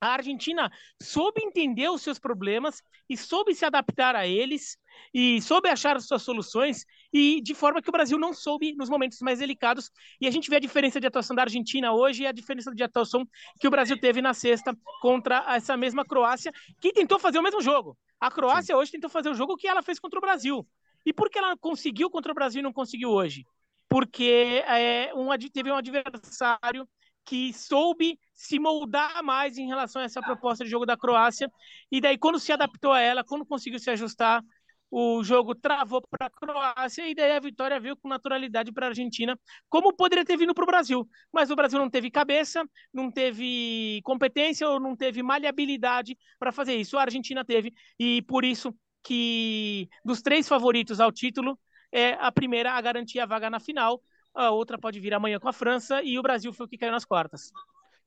A 0.00 0.14
Argentina 0.14 0.70
soube 1.02 1.42
entender 1.42 1.90
os 1.90 2.00
seus 2.00 2.18
problemas 2.18 2.82
e 3.06 3.18
soube 3.18 3.54
se 3.54 3.66
adaptar 3.66 4.16
a 4.16 4.26
eles 4.26 4.78
e 5.12 5.42
soube 5.42 5.68
achar 5.68 5.96
as 5.96 6.06
suas 6.06 6.22
soluções 6.22 6.86
e 7.16 7.40
de 7.40 7.54
forma 7.54 7.80
que 7.80 7.88
o 7.88 7.92
Brasil 7.92 8.18
não 8.18 8.34
soube 8.34 8.74
nos 8.74 8.90
momentos 8.90 9.20
mais 9.22 9.38
delicados. 9.38 9.90
E 10.20 10.26
a 10.26 10.30
gente 10.30 10.50
vê 10.50 10.56
a 10.56 10.60
diferença 10.60 11.00
de 11.00 11.06
atuação 11.06 11.34
da 11.34 11.42
Argentina 11.42 11.90
hoje 11.90 12.24
e 12.24 12.26
a 12.26 12.32
diferença 12.32 12.74
de 12.74 12.82
atuação 12.82 13.26
que 13.58 13.66
o 13.66 13.70
Brasil 13.70 13.98
teve 13.98 14.20
na 14.20 14.34
sexta 14.34 14.76
contra 15.00 15.42
essa 15.48 15.78
mesma 15.78 16.04
Croácia, 16.04 16.52
que 16.78 16.92
tentou 16.92 17.18
fazer 17.18 17.38
o 17.38 17.42
mesmo 17.42 17.62
jogo. 17.62 17.96
A 18.20 18.30
Croácia 18.30 18.74
Sim. 18.74 18.80
hoje 18.80 18.92
tentou 18.92 19.08
fazer 19.08 19.30
o 19.30 19.34
jogo 19.34 19.56
que 19.56 19.66
ela 19.66 19.82
fez 19.82 19.98
contra 19.98 20.18
o 20.18 20.20
Brasil. 20.20 20.66
E 21.06 21.12
por 21.12 21.30
que 21.30 21.38
ela 21.38 21.56
conseguiu 21.56 22.10
contra 22.10 22.32
o 22.32 22.34
Brasil 22.34 22.60
e 22.60 22.62
não 22.62 22.72
conseguiu 22.72 23.08
hoje? 23.08 23.46
Porque 23.88 24.62
é, 24.66 25.10
um, 25.14 25.28
teve 25.50 25.70
um 25.70 25.76
adversário 25.76 26.86
que 27.24 27.50
soube 27.54 28.18
se 28.34 28.58
moldar 28.58 29.22
mais 29.22 29.56
em 29.56 29.66
relação 29.66 30.02
a 30.02 30.04
essa 30.04 30.20
proposta 30.20 30.64
de 30.64 30.70
jogo 30.70 30.84
da 30.84 30.98
Croácia. 30.98 31.50
E 31.90 31.98
daí, 31.98 32.18
quando 32.18 32.38
se 32.38 32.52
adaptou 32.52 32.92
a 32.92 33.00
ela, 33.00 33.24
quando 33.24 33.46
conseguiu 33.46 33.78
se 33.78 33.90
ajustar, 33.90 34.42
o 34.90 35.22
jogo 35.22 35.54
travou 35.54 36.00
para 36.00 36.26
a 36.26 36.30
Croácia 36.30 37.08
e 37.08 37.14
daí 37.14 37.32
a 37.32 37.40
vitória 37.40 37.78
veio 37.80 37.96
com 37.96 38.08
naturalidade 38.08 38.72
para 38.72 38.86
a 38.86 38.88
Argentina, 38.90 39.38
como 39.68 39.94
poderia 39.94 40.24
ter 40.24 40.36
vindo 40.36 40.54
para 40.54 40.64
o 40.64 40.66
Brasil. 40.66 41.08
Mas 41.32 41.50
o 41.50 41.56
Brasil 41.56 41.78
não 41.78 41.90
teve 41.90 42.10
cabeça, 42.10 42.64
não 42.92 43.10
teve 43.10 44.00
competência 44.04 44.68
ou 44.68 44.80
não 44.80 44.96
teve 44.96 45.22
maleabilidade 45.22 46.16
para 46.38 46.52
fazer 46.52 46.76
isso. 46.76 46.96
A 46.96 47.02
Argentina 47.02 47.44
teve, 47.44 47.74
e 47.98 48.22
por 48.22 48.44
isso 48.44 48.74
que 49.02 49.88
dos 50.04 50.22
três 50.22 50.48
favoritos 50.48 51.00
ao 51.00 51.12
título, 51.12 51.58
é 51.92 52.14
a 52.14 52.30
primeira 52.32 52.72
a 52.72 52.80
garantir 52.80 53.20
a 53.20 53.26
vaga 53.26 53.48
na 53.48 53.60
final, 53.60 54.02
a 54.34 54.50
outra 54.50 54.78
pode 54.78 55.00
vir 55.00 55.14
amanhã 55.14 55.38
com 55.38 55.48
a 55.48 55.52
França 55.52 56.02
e 56.02 56.18
o 56.18 56.22
Brasil 56.22 56.52
foi 56.52 56.66
o 56.66 56.68
que 56.68 56.76
caiu 56.76 56.92
nas 56.92 57.04
quartas. 57.04 57.50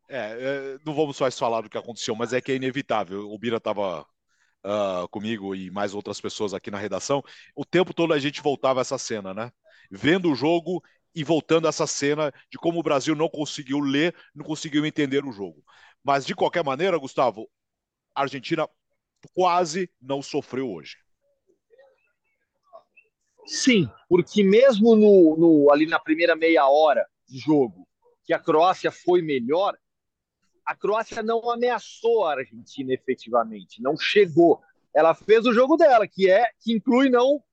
É, 0.07 0.17
é 0.17 0.77
não 0.85 0.93
vamos 0.93 1.17
só 1.17 1.29
falar 1.31 1.61
do 1.61 1.69
que 1.69 1.77
aconteceu, 1.77 2.15
mas 2.15 2.33
é 2.33 2.41
que 2.41 2.51
é 2.51 2.55
inevitável. 2.55 3.31
O 3.31 3.37
Bira 3.37 3.57
estava 3.57 4.05
uh, 4.65 5.07
comigo 5.09 5.55
e 5.55 5.69
mais 5.71 5.93
outras 5.93 6.19
pessoas 6.19 6.53
aqui 6.53 6.69
na 6.71 6.77
redação, 6.77 7.23
o 7.55 7.65
tempo 7.65 7.93
todo 7.93 8.13
a 8.13 8.19
gente 8.19 8.41
voltava 8.41 8.79
a 8.79 8.81
essa 8.81 8.97
cena, 8.97 9.33
né? 9.33 9.51
Vendo 9.91 10.31
o 10.31 10.35
jogo 10.35 10.83
e 11.15 11.23
voltando 11.23 11.65
a 11.65 11.69
essa 11.69 11.87
cena 11.87 12.31
de 12.51 12.57
como 12.57 12.79
o 12.79 12.83
Brasil 12.83 13.15
não 13.15 13.29
conseguiu 13.29 13.79
ler, 13.79 14.15
não 14.33 14.45
conseguiu 14.45 14.85
entender 14.85 15.25
o 15.25 15.31
jogo. 15.31 15.63
Mas 16.03 16.25
de 16.25 16.35
qualquer 16.35 16.63
maneira, 16.63 16.97
Gustavo, 16.97 17.49
a 18.15 18.21
Argentina 18.21 18.67
quase 19.33 19.89
não 20.01 20.21
sofreu 20.21 20.71
hoje. 20.71 20.97
Sim, 23.45 23.89
porque 24.07 24.43
mesmo 24.43 24.95
no, 24.95 25.35
no, 25.35 25.71
ali 25.71 25.87
na 25.87 25.99
primeira 25.99 26.35
meia 26.35 26.67
hora 26.67 27.05
de 27.27 27.39
jogo, 27.39 27.87
que 28.23 28.33
a 28.33 28.39
Croácia 28.39 28.91
foi 28.91 29.23
melhor, 29.23 29.75
a 30.69 30.75
Croácia 30.75 31.23
não 31.23 31.49
ameaçou 31.49 32.25
a 32.25 32.33
Argentina 32.33 32.93
efetivamente, 32.93 33.81
não 33.81 33.97
chegou. 33.97 34.61
Ela 34.93 35.15
fez 35.15 35.43
o 35.47 35.51
jogo 35.51 35.75
dela, 35.75 36.07
que 36.07 36.29
é 36.29 36.51
que 36.59 36.71
inclui 36.71 37.09
não 37.09 37.43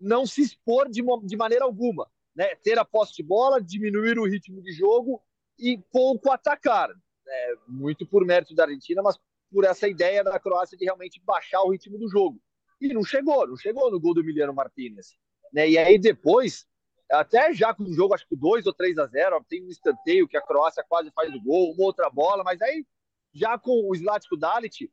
não 0.00 0.26
se 0.26 0.42
expor 0.42 0.90
de, 0.90 1.00
de 1.24 1.36
maneira 1.36 1.64
alguma, 1.64 2.10
né? 2.34 2.56
Ter 2.56 2.76
a 2.80 2.84
posse 2.84 3.14
de 3.14 3.22
bola, 3.22 3.62
diminuir 3.62 4.18
o 4.18 4.26
ritmo 4.26 4.60
de 4.60 4.72
jogo 4.72 5.22
e 5.56 5.78
pouco 5.92 6.32
atacar. 6.32 6.90
É, 7.28 7.54
muito 7.68 8.04
por 8.04 8.26
mérito 8.26 8.56
da 8.56 8.64
Argentina, 8.64 9.00
mas 9.00 9.16
por 9.48 9.64
essa 9.64 9.86
ideia 9.86 10.24
da 10.24 10.40
Croácia 10.40 10.76
de 10.76 10.84
realmente 10.84 11.22
baixar 11.24 11.62
o 11.62 11.70
ritmo 11.70 11.96
do 11.96 12.08
jogo. 12.08 12.42
E 12.80 12.92
não 12.92 13.04
chegou, 13.04 13.46
não 13.46 13.56
chegou 13.56 13.88
no 13.88 14.00
gol 14.00 14.14
do 14.14 14.20
Emiliano 14.20 14.52
Martinez. 14.52 15.16
Né? 15.52 15.70
E 15.70 15.78
aí 15.78 15.96
depois, 15.96 16.66
até 17.12 17.52
já 17.52 17.74
com 17.74 17.84
o 17.84 17.92
jogo, 17.92 18.14
acho 18.14 18.26
que 18.26 18.34
2 18.34 18.66
ou 18.66 18.72
3 18.72 18.98
a 18.98 19.06
0 19.06 19.44
tem 19.48 19.62
um 19.62 19.68
escanteio 19.68 20.26
que 20.26 20.36
a 20.36 20.42
Croácia 20.42 20.84
quase 20.88 21.10
faz 21.12 21.32
o 21.34 21.42
gol, 21.42 21.72
uma 21.72 21.84
outra 21.84 22.08
bola, 22.08 22.42
mas 22.42 22.60
aí 22.62 22.86
já 23.34 23.58
com 23.58 23.88
o 23.88 23.94
Zlatko 23.94 24.36
Dalit 24.36 24.90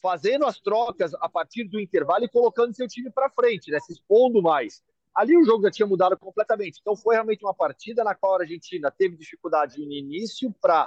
fazendo 0.00 0.46
as 0.46 0.58
trocas 0.58 1.12
a 1.14 1.28
partir 1.28 1.64
do 1.64 1.78
intervalo 1.78 2.24
e 2.24 2.28
colocando 2.28 2.74
seu 2.74 2.88
time 2.88 3.10
para 3.10 3.30
frente, 3.30 3.70
né? 3.70 3.78
se 3.80 3.92
expondo 3.92 4.42
mais. 4.42 4.82
Ali 5.14 5.36
o 5.36 5.44
jogo 5.44 5.62
já 5.64 5.70
tinha 5.70 5.86
mudado 5.86 6.16
completamente. 6.18 6.78
Então 6.80 6.96
foi 6.96 7.14
realmente 7.14 7.44
uma 7.44 7.54
partida 7.54 8.02
na 8.02 8.14
qual 8.14 8.36
a 8.36 8.40
Argentina 8.40 8.90
teve 8.90 9.16
dificuldade 9.16 9.78
no 9.78 9.92
início 9.92 10.54
para 10.60 10.86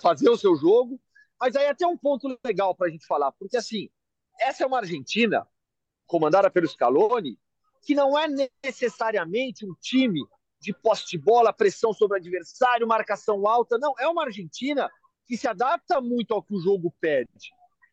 fazer 0.00 0.28
o 0.30 0.36
seu 0.36 0.56
jogo. 0.56 1.00
Mas 1.40 1.54
aí 1.54 1.66
até 1.66 1.86
um 1.86 1.96
ponto 1.96 2.36
legal 2.44 2.74
para 2.74 2.88
a 2.88 2.90
gente 2.90 3.06
falar, 3.06 3.30
porque 3.32 3.56
assim, 3.56 3.88
essa 4.40 4.64
é 4.64 4.66
uma 4.66 4.78
Argentina 4.78 5.46
comandada 6.06 6.50
pelo 6.50 6.66
Scaloni, 6.66 7.38
que 7.82 7.94
não 7.94 8.18
é 8.18 8.26
necessariamente 8.64 9.64
um 9.64 9.74
time 9.80 10.20
de 10.60 10.72
posse 10.72 11.06
de 11.06 11.18
bola, 11.18 11.52
pressão 11.52 11.92
sobre 11.92 12.18
o 12.18 12.20
adversário, 12.20 12.86
marcação 12.86 13.46
alta. 13.46 13.78
Não, 13.78 13.94
é 13.98 14.08
uma 14.08 14.24
Argentina 14.24 14.90
que 15.26 15.36
se 15.36 15.46
adapta 15.46 16.00
muito 16.00 16.34
ao 16.34 16.42
que 16.42 16.54
o 16.54 16.60
jogo 16.60 16.92
pede. 17.00 17.30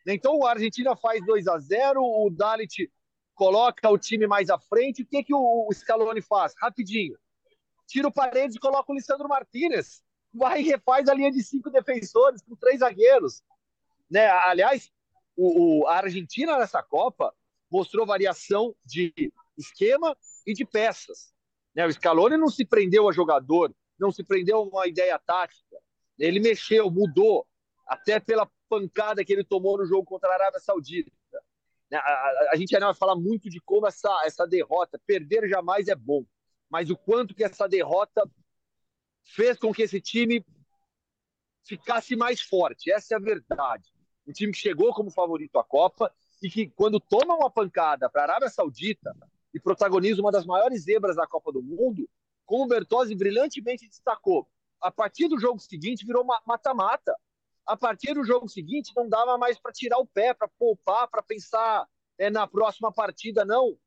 Então 0.07 0.45
a 0.45 0.51
Argentina 0.51 0.95
faz 0.95 1.23
2 1.25 1.47
a 1.47 1.59
0 1.59 2.01
o 2.01 2.29
Dalit 2.29 2.91
coloca 3.33 3.89
o 3.89 3.97
time 3.97 4.25
mais 4.25 4.49
à 4.49 4.57
frente. 4.57 5.03
O 5.03 5.05
que, 5.05 5.23
que 5.23 5.33
o 5.33 5.69
Scaloni 5.73 6.21
faz? 6.21 6.53
Rapidinho. 6.59 7.17
Tira 7.87 8.07
o 8.07 8.13
Paredes 8.13 8.55
e 8.55 8.59
coloca 8.59 8.91
o 8.91 8.95
Lissandro 8.95 9.27
Martinez. 9.27 10.01
Vai 10.33 10.61
e 10.61 10.63
refaz 10.63 11.07
a 11.07 11.13
linha 11.13 11.31
de 11.31 11.43
cinco 11.43 11.69
defensores 11.69 12.41
com 12.41 12.55
três 12.55 12.79
zagueiros. 12.79 13.43
Né? 14.09 14.27
Aliás, 14.27 14.91
o, 15.35 15.83
o, 15.83 15.87
a 15.87 15.97
Argentina 15.97 16.57
nessa 16.57 16.81
Copa 16.81 17.33
mostrou 17.69 18.05
variação 18.05 18.75
de 18.83 19.13
esquema 19.57 20.15
e 20.45 20.53
de 20.53 20.65
peças. 20.65 21.33
Né? 21.73 21.85
O 21.85 21.91
Scaloni 21.91 22.37
não 22.37 22.49
se 22.49 22.65
prendeu 22.65 23.09
a 23.09 23.11
jogador, 23.11 23.75
não 23.99 24.11
se 24.11 24.23
prendeu 24.23 24.57
a 24.57 24.63
uma 24.63 24.87
ideia 24.87 25.19
tática. 25.19 25.77
Ele 26.17 26.39
mexeu, 26.39 26.89
mudou, 26.89 27.47
até 27.87 28.19
pela 28.19 28.49
pancada 28.69 29.23
que 29.23 29.33
ele 29.33 29.43
tomou 29.43 29.77
no 29.77 29.85
jogo 29.85 30.05
contra 30.05 30.29
a 30.29 30.33
Arábia 30.33 30.59
Saudita. 30.59 31.11
Né? 31.91 31.97
A, 31.97 32.01
a, 32.01 32.49
a, 32.53 32.55
gente 32.55 32.75
ainda 32.75 32.87
vai 32.87 32.95
falar 32.95 33.15
muito 33.15 33.49
de 33.49 33.59
como 33.61 33.87
essa, 33.87 34.09
essa 34.25 34.47
derrota, 34.47 34.99
perder 35.05 35.47
jamais 35.47 35.87
é 35.87 35.95
bom, 35.95 36.25
mas 36.69 36.89
o 36.89 36.97
quanto 36.97 37.35
que 37.35 37.43
essa 37.43 37.67
derrota 37.67 38.29
fez 39.23 39.57
com 39.57 39.73
que 39.73 39.83
esse 39.83 39.99
time 39.99 40.45
ficasse 41.65 42.15
mais 42.15 42.41
forte. 42.41 42.91
Essa 42.91 43.15
é 43.15 43.17
a 43.17 43.19
verdade. 43.19 43.91
Um 44.27 44.31
time 44.31 44.51
que 44.51 44.57
chegou 44.57 44.93
como 44.93 45.11
favorito 45.11 45.57
à 45.57 45.63
Copa 45.63 46.13
e 46.41 46.49
que, 46.49 46.67
quando 46.69 46.99
toma 46.99 47.35
uma 47.35 47.49
pancada 47.49 48.09
para 48.09 48.21
a 48.21 48.25
Arábia 48.25 48.49
Saudita 48.49 49.15
e 49.55 49.59
protagoniza 49.59 50.19
uma 50.21 50.33
das 50.33 50.45
maiores 50.45 50.83
zebras 50.83 51.15
da 51.15 51.25
Copa 51.25 51.49
do 51.49 51.63
Mundo, 51.63 52.09
como 52.45 52.65
o 52.65 52.67
Bertozzi 52.67 53.15
brilhantemente 53.15 53.87
destacou, 53.87 54.45
a 54.81 54.91
partir 54.91 55.29
do 55.29 55.39
jogo 55.39 55.59
seguinte 55.59 56.05
virou 56.05 56.25
mata-mata. 56.45 57.15
A 57.65 57.77
partir 57.77 58.13
do 58.13 58.25
jogo 58.25 58.49
seguinte 58.49 58.91
não 58.95 59.07
dava 59.07 59.37
mais 59.37 59.57
para 59.57 59.71
tirar 59.71 59.97
o 59.97 60.05
pé, 60.05 60.33
para 60.33 60.49
poupar, 60.59 61.07
para 61.07 61.23
pensar 61.23 61.87
é, 62.17 62.29
na 62.29 62.45
próxima 62.45 62.91
partida, 62.91 63.45
não. 63.45 63.79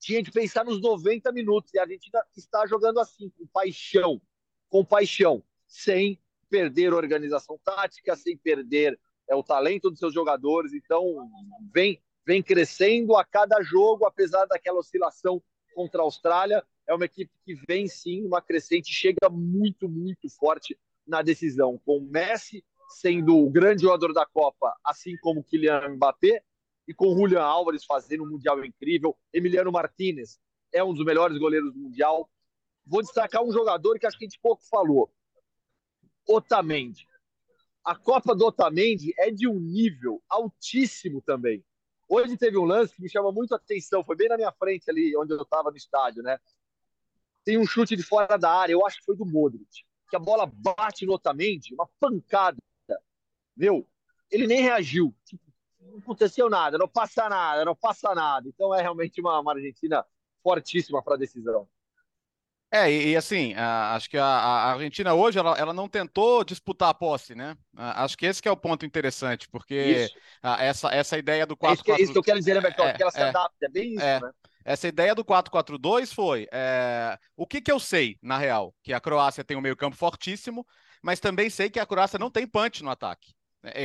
Tinha 0.00 0.24
que 0.24 0.32
pensar 0.32 0.64
nos 0.64 0.80
90 0.80 1.30
minutos. 1.30 1.72
E 1.74 1.78
a 1.78 1.82
Argentina 1.82 2.24
está 2.34 2.66
jogando 2.66 2.98
assim, 2.98 3.28
com 3.30 3.46
paixão, 3.48 4.20
com 4.68 4.82
paixão, 4.82 5.44
sem 5.68 6.18
perder 6.48 6.94
organização 6.94 7.60
tática, 7.62 8.16
sem 8.16 8.36
perder 8.36 8.98
é 9.28 9.34
o 9.34 9.42
talento 9.42 9.90
dos 9.90 9.98
seus 9.98 10.14
jogadores. 10.14 10.72
Então, 10.72 11.30
vem, 11.72 12.02
vem 12.26 12.42
crescendo 12.42 13.16
a 13.16 13.24
cada 13.24 13.62
jogo, 13.62 14.04
apesar 14.04 14.46
daquela 14.46 14.78
oscilação 14.78 15.42
contra 15.74 16.00
a 16.00 16.04
Austrália. 16.04 16.64
É 16.86 16.94
uma 16.94 17.04
equipe 17.04 17.30
que 17.44 17.54
vem 17.66 17.86
sim, 17.86 18.24
uma 18.26 18.40
crescente, 18.42 18.92
chega 18.92 19.28
muito, 19.30 19.88
muito 19.88 20.28
forte 20.28 20.78
na 21.06 21.22
decisão, 21.22 21.80
com 21.84 22.00
Messi 22.00 22.64
sendo 22.88 23.36
o 23.36 23.50
grande 23.50 23.82
jogador 23.82 24.12
da 24.12 24.24
Copa, 24.24 24.74
assim 24.84 25.16
como 25.18 25.42
Kylian 25.42 25.96
Mbappé, 25.96 26.42
e 26.86 26.94
com 26.94 27.16
Julian 27.16 27.42
Álvares 27.42 27.84
fazendo 27.84 28.22
um 28.22 28.30
Mundial 28.30 28.64
incrível. 28.64 29.16
Emiliano 29.32 29.72
Martinez 29.72 30.38
é 30.72 30.84
um 30.84 30.94
dos 30.94 31.04
melhores 31.04 31.36
goleiros 31.36 31.72
do 31.72 31.80
Mundial. 31.80 32.30
Vou 32.84 33.02
destacar 33.02 33.42
um 33.42 33.50
jogador 33.50 33.98
que 33.98 34.06
acho 34.06 34.16
que 34.16 34.24
a 34.24 34.28
gente 34.28 34.38
pouco 34.40 34.62
falou. 34.68 35.12
Otamendi 36.28 37.06
a 37.86 37.94
Copa 37.94 38.34
do 38.34 38.46
Otamendi 38.46 39.14
é 39.16 39.30
de 39.30 39.46
um 39.46 39.60
nível 39.60 40.20
altíssimo 40.28 41.22
também. 41.22 41.64
Hoje 42.08 42.36
teve 42.36 42.56
um 42.56 42.64
lance 42.64 42.94
que 42.94 43.02
me 43.02 43.08
chama 43.08 43.32
muito 43.32 43.52
a 43.52 43.56
atenção, 43.56 44.04
foi 44.04 44.16
bem 44.16 44.28
na 44.28 44.36
minha 44.36 44.52
frente 44.52 44.88
ali, 44.88 45.16
onde 45.16 45.32
eu 45.32 45.42
estava 45.42 45.70
no 45.70 45.76
estádio, 45.76 46.22
né? 46.22 46.38
Tem 47.44 47.58
um 47.58 47.66
chute 47.66 47.96
de 47.96 48.02
fora 48.02 48.36
da 48.36 48.50
área, 48.50 48.72
eu 48.72 48.86
acho 48.86 48.98
que 48.98 49.04
foi 49.04 49.16
do 49.16 49.26
Modric, 49.26 49.84
que 50.08 50.16
a 50.16 50.18
bola 50.18 50.46
bate 50.46 51.04
no 51.04 51.14
Otamendi, 51.14 51.74
uma 51.74 51.88
pancada. 51.98 52.58
Meu, 53.56 53.88
ele 54.30 54.46
nem 54.46 54.60
reagiu. 54.60 55.14
Tipo, 55.24 55.42
não 55.80 55.98
aconteceu 55.98 56.50
nada, 56.50 56.78
não 56.78 56.88
passa 56.88 57.28
nada, 57.28 57.64
não 57.64 57.74
passa 57.74 58.14
nada. 58.14 58.48
Então 58.48 58.74
é 58.74 58.82
realmente 58.82 59.20
uma, 59.20 59.40
uma 59.40 59.52
Argentina 59.52 60.04
fortíssima 60.42 61.02
para 61.02 61.14
a 61.14 61.18
decisão. 61.18 61.68
É, 62.70 62.90
e, 62.90 63.10
e 63.10 63.16
assim, 63.16 63.54
a, 63.54 63.94
acho 63.94 64.10
que 64.10 64.18
a, 64.18 64.24
a, 64.24 64.72
Argentina 64.72 65.14
hoje 65.14 65.38
ela, 65.38 65.56
ela 65.56 65.72
não 65.72 65.88
tentou 65.88 66.44
disputar 66.44 66.88
a 66.88 66.94
posse, 66.94 67.34
né? 67.34 67.56
A, 67.76 68.04
acho 68.04 68.16
que 68.18 68.26
esse 68.26 68.42
que 68.42 68.48
é 68.48 68.50
o 68.50 68.56
ponto 68.56 68.84
interessante, 68.84 69.48
porque 69.48 70.08
essa, 70.42 70.88
essa 70.92 71.16
ideia 71.16 71.46
do 71.46 71.56
4 71.56 71.72
é 71.72 71.74
isso, 71.74 71.84
que, 71.84 71.90
4... 71.90 72.02
isso 72.02 72.12
que 72.12 72.18
eu 72.18 72.22
quero 72.22 72.38
dizer, 72.38 72.54
né, 72.54 72.60
Beto? 72.60 72.82
É, 72.82 72.92
que 72.92 73.02
ela 73.02 73.12
se 73.12 73.20
é, 73.20 73.28
adapta, 73.28 73.66
é 73.66 73.68
bem 73.68 73.94
isso, 73.94 74.04
é, 74.04 74.20
né? 74.20 74.30
Essa 74.64 74.88
ideia 74.88 75.14
do 75.14 75.24
4-4-2 75.24 76.12
foi 76.12 76.48
é, 76.52 77.16
o 77.36 77.46
que, 77.46 77.60
que 77.60 77.70
eu 77.70 77.78
sei, 77.78 78.18
na 78.20 78.36
real? 78.36 78.74
Que 78.82 78.92
a 78.92 79.00
Croácia 79.00 79.44
tem 79.44 79.56
um 79.56 79.60
meio-campo 79.60 79.96
fortíssimo, 79.96 80.66
mas 81.00 81.20
também 81.20 81.48
sei 81.48 81.70
que 81.70 81.78
a 81.78 81.86
Croácia 81.86 82.18
não 82.18 82.32
tem 82.32 82.48
punch 82.48 82.82
no 82.82 82.90
ataque. 82.90 83.32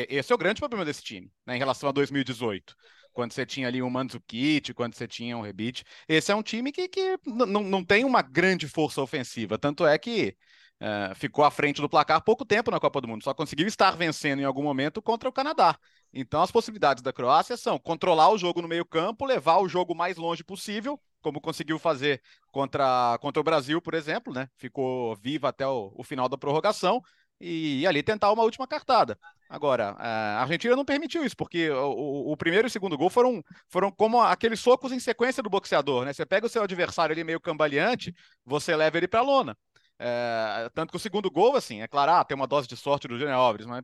Esse 0.09 0.31
é 0.31 0.35
o 0.35 0.39
grande 0.39 0.59
problema 0.59 0.83
desse 0.83 1.03
time, 1.03 1.31
né, 1.45 1.55
em 1.55 1.59
relação 1.59 1.89
a 1.89 1.91
2018 1.91 2.75
quando 3.13 3.33
você 3.33 3.45
tinha 3.45 3.67
ali 3.67 3.81
um 3.81 3.89
Mandzukic, 3.89 4.73
quando 4.73 4.95
você 4.95 5.07
tinha 5.07 5.37
um 5.37 5.41
Rebite. 5.41 5.83
Esse 6.07 6.31
é 6.31 6.35
um 6.35 6.43
time 6.43 6.71
que, 6.71 6.87
que 6.87 7.17
não 7.25 7.83
tem 7.83 8.05
uma 8.05 8.21
grande 8.21 8.67
força 8.67 9.01
ofensiva, 9.01 9.57
tanto 9.57 9.85
é 9.85 9.97
que 9.97 10.35
uh, 10.81 11.15
ficou 11.15 11.45
à 11.45 11.51
frente 11.51 11.81
do 11.81 11.89
placar 11.89 12.23
pouco 12.23 12.43
tempo 12.43 12.71
na 12.71 12.79
Copa 12.79 12.99
do 12.99 13.07
Mundo, 13.07 13.23
só 13.23 13.33
conseguiu 13.33 13.67
estar 13.67 13.91
vencendo 13.95 14.41
em 14.41 14.45
algum 14.45 14.63
momento 14.63 15.01
contra 15.01 15.29
o 15.29 15.31
Canadá. 15.31 15.77
Então 16.13 16.41
as 16.41 16.51
possibilidades 16.51 17.01
da 17.01 17.13
Croácia 17.13 17.55
são 17.55 17.79
controlar 17.79 18.29
o 18.29 18.37
jogo 18.37 18.61
no 18.61 18.67
meio 18.67 18.85
campo, 18.85 19.25
levar 19.25 19.59
o 19.59 19.69
jogo 19.69 19.95
mais 19.95 20.17
longe 20.17 20.43
possível, 20.43 20.99
como 21.21 21.39
conseguiu 21.39 21.77
fazer 21.77 22.21
contra, 22.51 23.17
contra 23.21 23.39
o 23.39 23.43
Brasil, 23.43 23.81
por 23.81 23.93
exemplo, 23.93 24.33
né? 24.33 24.49
Ficou 24.57 25.15
viva 25.15 25.49
até 25.49 25.65
o, 25.65 25.93
o 25.95 26.03
final 26.03 26.27
da 26.27 26.37
prorrogação, 26.37 27.01
e, 27.41 27.87
ali 27.87 28.03
tentar 28.03 28.31
uma 28.31 28.43
última 28.43 28.67
cartada. 28.67 29.17
Agora, 29.49 29.95
a 29.97 30.41
Argentina 30.41 30.75
não 30.75 30.85
permitiu 30.85 31.25
isso, 31.25 31.35
porque 31.35 31.69
o, 31.69 32.31
o, 32.31 32.37
primeiro 32.37 32.67
e 32.67 32.69
o 32.69 32.71
segundo 32.71 32.97
gol 32.97 33.09
foram, 33.09 33.43
foram 33.67 33.91
como 33.91 34.21
aqueles 34.21 34.59
socos 34.59 34.91
em 34.93 34.99
sequência 34.99 35.43
do 35.43 35.49
boxeador, 35.49 36.05
né? 36.05 36.13
Você 36.13 36.25
pega 36.25 36.45
o 36.45 36.49
seu 36.49 36.63
adversário 36.63 37.13
ali 37.13 37.23
meio 37.23 37.39
cambaleante, 37.39 38.15
você 38.45 38.75
leva 38.75 38.97
ele 38.97 39.07
para 39.07 39.19
a 39.19 39.23
lona. 39.23 39.57
É, 39.99 40.69
tanto 40.73 40.91
que 40.91 40.97
o 40.97 40.99
segundo 40.99 41.29
gol, 41.29 41.55
assim, 41.55 41.81
é 41.81 41.87
claro, 41.87 42.11
ah, 42.11 42.23
tem 42.23 42.35
uma 42.35 42.47
dose 42.47 42.67
de 42.67 42.77
sorte 42.77 43.07
do 43.07 43.19
Júnior 43.19 43.35
Alves, 43.35 43.65
mas 43.65 43.83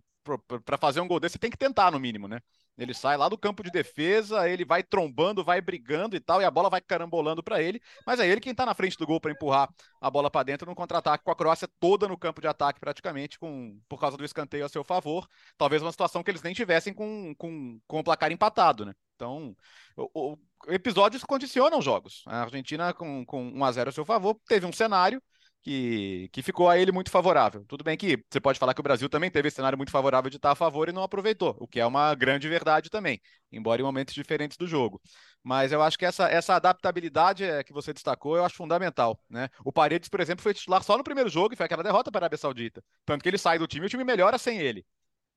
para 0.65 0.77
fazer 0.77 1.01
um 1.01 1.07
gol 1.07 1.19
desse 1.19 1.33
você 1.33 1.39
tem 1.39 1.51
que 1.51 1.57
tentar, 1.57 1.91
no 1.91 1.99
mínimo, 1.99 2.27
né? 2.27 2.39
Ele 2.77 2.93
sai 2.93 3.17
lá 3.17 3.27
do 3.27 3.37
campo 3.37 3.63
de 3.63 3.71
defesa, 3.71 4.47
ele 4.47 4.63
vai 4.63 4.83
trombando, 4.83 5.43
vai 5.43 5.59
brigando 5.59 6.15
e 6.15 6.19
tal, 6.19 6.41
e 6.41 6.45
a 6.45 6.51
bola 6.51 6.69
vai 6.69 6.79
carambolando 6.79 7.41
para 7.41 7.61
ele. 7.61 7.81
Mas 8.05 8.19
é 8.19 8.27
ele 8.27 8.39
quem 8.39 8.53
tá 8.53 8.65
na 8.65 8.75
frente 8.75 8.97
do 8.97 9.05
gol 9.05 9.19
para 9.19 9.31
empurrar 9.31 9.69
a 9.99 10.11
bola 10.11 10.29
para 10.29 10.43
dentro 10.43 10.69
no 10.69 10.75
contra-ataque, 10.75 11.23
com 11.23 11.31
a 11.31 11.35
Croácia 11.35 11.67
toda 11.79 12.07
no 12.07 12.17
campo 12.17 12.39
de 12.39 12.47
ataque, 12.47 12.79
praticamente, 12.79 13.39
com, 13.39 13.79
por 13.89 13.99
causa 13.99 14.15
do 14.15 14.23
escanteio 14.23 14.65
a 14.65 14.69
seu 14.69 14.83
favor. 14.83 15.27
Talvez 15.57 15.81
uma 15.81 15.91
situação 15.91 16.23
que 16.23 16.29
eles 16.29 16.43
nem 16.43 16.53
tivessem 16.53 16.93
com, 16.93 17.33
com, 17.35 17.79
com 17.87 17.99
o 17.99 18.03
placar 18.03 18.31
empatado, 18.31 18.85
né? 18.85 18.93
Então, 19.15 19.55
o, 19.95 20.33
o, 20.33 20.37
episódios 20.67 21.23
condicionam 21.23 21.81
jogos. 21.81 22.23
A 22.27 22.43
Argentina, 22.43 22.93
com, 22.93 23.25
com 23.25 23.43
1 23.49 23.63
a 23.63 23.71
0 23.71 23.89
a 23.89 23.93
seu 23.93 24.05
favor, 24.05 24.39
teve 24.47 24.65
um 24.67 24.71
cenário 24.71 25.21
que, 25.67 26.29
que 26.31 26.41
ficou 26.41 26.69
a 26.69 26.77
ele 26.77 26.93
muito 26.93 27.11
favorável. 27.11 27.65
Tudo 27.67 27.83
bem 27.83 27.97
que 27.97 28.23
você 28.29 28.39
pode 28.39 28.57
falar 28.57 28.73
que 28.73 28.79
o 28.79 28.83
Brasil 28.83 29.09
também 29.09 29.29
teve 29.29 29.49
esse 29.49 29.57
cenário 29.57 29.77
muito 29.77 29.91
favorável 29.91 30.29
de 30.29 30.37
estar 30.37 30.51
a 30.51 30.55
favor 30.55 30.87
e 30.87 30.93
não 30.93 31.03
aproveitou, 31.03 31.57
o 31.59 31.67
que 31.67 31.77
é 31.77 31.85
uma 31.85 32.15
grande 32.15 32.47
verdade 32.47 32.89
também, 32.89 33.19
embora 33.51 33.81
em 33.81 33.83
momentos 33.83 34.13
diferentes 34.13 34.55
do 34.55 34.65
jogo. 34.65 35.01
Mas 35.43 35.73
eu 35.73 35.81
acho 35.81 35.97
que 35.99 36.05
essa, 36.05 36.29
essa 36.29 36.55
adaptabilidade 36.55 37.43
é, 37.43 37.65
que 37.65 37.73
você 37.73 37.91
destacou, 37.91 38.37
eu 38.37 38.45
acho 38.45 38.55
fundamental. 38.55 39.19
Né? 39.29 39.49
O 39.65 39.73
Paredes, 39.73 40.07
por 40.07 40.21
exemplo, 40.21 40.41
foi 40.41 40.53
titular 40.53 40.81
só 40.83 40.97
no 40.97 41.03
primeiro 41.03 41.29
jogo 41.29 41.53
e 41.53 41.57
foi 41.57 41.65
aquela 41.65 41.83
derrota 41.83 42.09
para 42.09 42.19
a 42.19 42.23
Arábia 42.23 42.37
Saudita. 42.37 42.81
Tanto 43.05 43.21
que 43.21 43.29
ele 43.29 43.37
sai 43.37 43.59
do 43.59 43.67
time 43.67 43.85
e 43.85 43.87
o 43.87 43.89
time 43.89 44.05
melhora 44.05 44.37
sem 44.37 44.59
ele. 44.59 44.85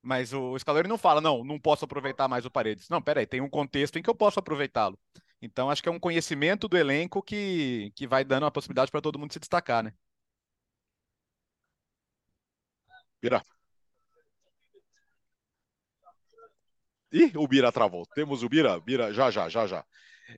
Mas 0.01 0.33
o 0.33 0.57
Scaloni 0.57 0.89
não 0.89 0.97
fala, 0.97 1.21
não, 1.21 1.43
não 1.43 1.59
posso 1.59 1.85
aproveitar 1.85 2.29
mais 2.29 2.47
o 2.47 2.51
Paredes. 2.51 2.89
Não, 2.89 3.03
peraí, 3.03 3.27
tem 3.27 3.41
um 3.41 3.51
contexto 3.51 3.99
em 3.99 4.03
que 4.03 4.09
eu 4.09 4.15
posso 4.15 4.39
aproveitá-lo. 4.39 4.97
Então 5.43 5.69
acho 5.71 5.83
que 5.83 5.89
é 5.89 5.93
um 5.93 5.99
conhecimento 5.99 6.69
do 6.69 6.77
elenco 6.77 7.21
que, 7.21 7.93
que 7.97 8.07
vai 8.07 8.25
dando 8.25 8.47
a 8.47 8.51
possibilidade 8.51 8.93
para 8.93 9.01
todo 9.01 9.19
mundo 9.19 9.33
se 9.33 9.41
destacar, 9.41 9.83
né? 9.83 9.93
Vira. 13.23 13.43
Ih, 17.13 17.33
o 17.37 17.47
Bira 17.47 17.73
travou. 17.73 18.07
Temos 18.15 18.43
o 18.43 18.49
Bira? 18.49 18.79
Bira, 18.81 19.13
já, 19.13 19.31
já, 19.31 19.49
já, 19.49 19.67
já. 19.67 19.85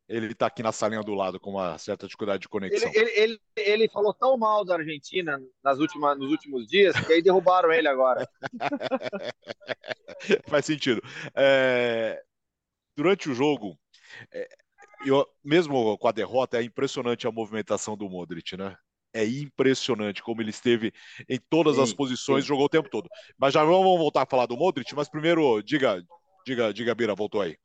Ele 0.09 0.33
está 0.33 0.47
aqui 0.47 0.63
na 0.63 0.73
salinha 0.73 1.03
do 1.03 1.15
lado 1.15 1.39
com 1.39 1.51
uma 1.51 1.77
certa 1.77 2.07
dificuldade 2.07 2.41
de 2.43 2.49
conexão. 2.49 2.91
Ele, 2.95 2.99
ele, 2.99 3.13
ele, 3.15 3.41
ele, 3.57 3.89
falou 3.89 4.15
tão 4.15 4.39
mal 4.39 4.65
da 4.65 4.77
Argentina 4.77 5.39
nas 5.63 5.79
últimas, 5.79 6.19
nos 6.19 6.31
últimos 6.31 6.67
dias 6.67 6.99
que 6.99 7.13
aí 7.13 7.23
derrubaram 7.23 7.71
ele 7.71 7.89
agora. 7.89 8.27
Faz 10.49 10.65
sentido. 10.65 11.03
É, 11.35 12.23
durante 12.97 13.29
o 13.29 13.35
jogo, 13.35 13.79
é, 14.33 14.49
eu, 15.05 15.27
mesmo 15.45 15.99
com 15.99 16.09
a 16.09 16.13
derrota, 16.13 16.59
é 16.59 16.63
impressionante 16.63 17.27
a 17.27 17.33
movimentação 17.33 17.97
do 17.97 18.09
Modric, 18.09 18.57
né? 18.57 18.77
É 19.13 19.27
impressionante 19.27 20.23
como 20.23 20.41
ele 20.41 20.51
esteve 20.51 20.93
em 21.29 21.39
todas 21.51 21.77
sim, 21.77 21.83
as 21.83 21.93
posições, 21.93 22.45
sim. 22.45 22.49
jogou 22.49 22.67
o 22.67 22.71
tempo 22.71 22.89
todo. 22.89 23.09
Mas 23.39 23.55
já 23.55 23.63
vamos 23.63 23.99
voltar 23.99 24.23
a 24.23 24.27
falar 24.27 24.47
do 24.47 24.57
Modric, 24.57 24.95
mas 24.95 25.09
primeiro, 25.09 25.63
diga, 25.63 26.03
diga, 26.47 26.73
diga, 26.73 26.95
Bira, 26.95 27.15
voltou 27.15 27.41
aí. 27.41 27.57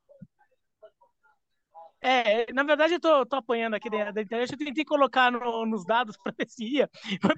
É, 1.99 2.51
na 2.53 2.63
verdade 2.63 2.93
eu 2.93 2.99
tô, 2.99 3.25
tô 3.25 3.37
apanhando 3.37 3.73
aqui 3.73 3.89
da, 3.89 4.11
da, 4.11 4.21
internet, 4.21 4.51
eu 4.51 4.57
tentei 4.57 4.85
colocar 4.85 5.31
no, 5.31 5.65
nos 5.65 5.83
dados 5.83 6.15
para 6.23 6.33
ver 6.37 6.47
se 6.47 6.63
ia, 6.63 6.89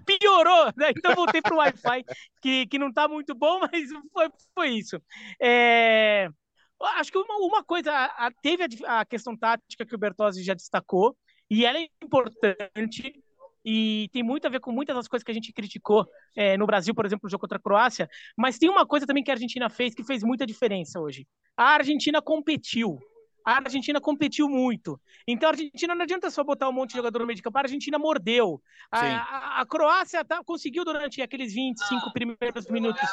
piorou, 0.06 0.66
né? 0.76 0.92
Então 0.96 1.16
voltei 1.16 1.42
pro 1.42 1.58
Wi-Fi, 1.58 2.04
que, 2.42 2.68
que 2.68 2.78
não 2.78 2.92
tá 2.92 3.08
muito 3.08 3.34
bom, 3.34 3.60
mas 3.62 3.90
foi, 4.12 4.30
foi 4.54 4.70
isso. 4.70 5.02
É, 5.42 6.30
acho 6.98 7.12
que 7.12 7.18
uma, 7.18 7.38
uma 7.38 7.64
coisa, 7.64 7.92
a, 7.92 8.30
teve 8.42 8.64
a, 8.86 9.00
a, 9.00 9.06
questão 9.06 9.36
tática 9.36 9.86
que 9.86 9.96
o 9.96 9.98
Bertozzi 9.98 10.44
já 10.44 10.54
destacou, 10.54 11.18
e 11.50 11.66
ela 11.66 11.80
é 11.80 11.88
importante, 12.04 13.14
e 13.64 14.10
tem 14.12 14.24
muito 14.24 14.46
a 14.46 14.50
ver 14.50 14.60
com 14.60 14.72
muitas 14.72 14.96
das 14.96 15.08
coisas 15.08 15.24
que 15.24 15.32
a 15.32 15.34
gente 15.34 15.54
criticou 15.54 16.06
é, 16.36 16.58
no 16.58 16.66
Brasil, 16.66 16.94
por 16.94 17.06
exemplo, 17.06 17.22
no 17.26 17.30
jogo 17.30 17.42
contra 17.42 17.58
a 17.58 17.62
Croácia, 17.62 18.10
mas 18.38 18.58
tem 18.58 18.70
uma 18.70 18.86
coisa 18.86 19.06
também 19.06 19.24
que 19.24 19.32
a 19.32 19.34
Argentina 19.34 19.70
fez 19.70 19.94
que 19.94 20.04
fez 20.04 20.24
muita 20.24 20.46
diferença 20.46 21.00
hoje. 21.00 21.28
A 21.58 21.76
Argentina 21.76 22.22
competiu, 22.22 23.00
a 23.54 23.58
Argentina 23.58 24.00
competiu 24.00 24.48
muito. 24.48 25.00
Então 25.28 25.50
a 25.50 25.52
Argentina 25.52 25.96
não 25.96 26.04
adianta 26.04 26.30
só 26.30 26.44
botar 26.44 26.70
um 26.70 26.72
monte 26.72 26.92
de 26.92 26.98
jogador 26.98 27.20
no 27.20 27.26
meio 27.26 27.36
de 27.36 27.42
campo, 27.42 27.58
a 27.58 27.62
Argentina 27.62 27.98
mordeu. 27.98 28.62
A, 28.92 29.00
a, 29.00 29.62
a, 29.62 29.66
Croácia 29.66 30.24
tá, 30.24 30.44
conseguiu 30.44 30.86
durante 30.86 31.22
aqueles 31.22 31.54
25 31.54 32.14
primeiros 32.14 32.68
minutos 32.70 33.08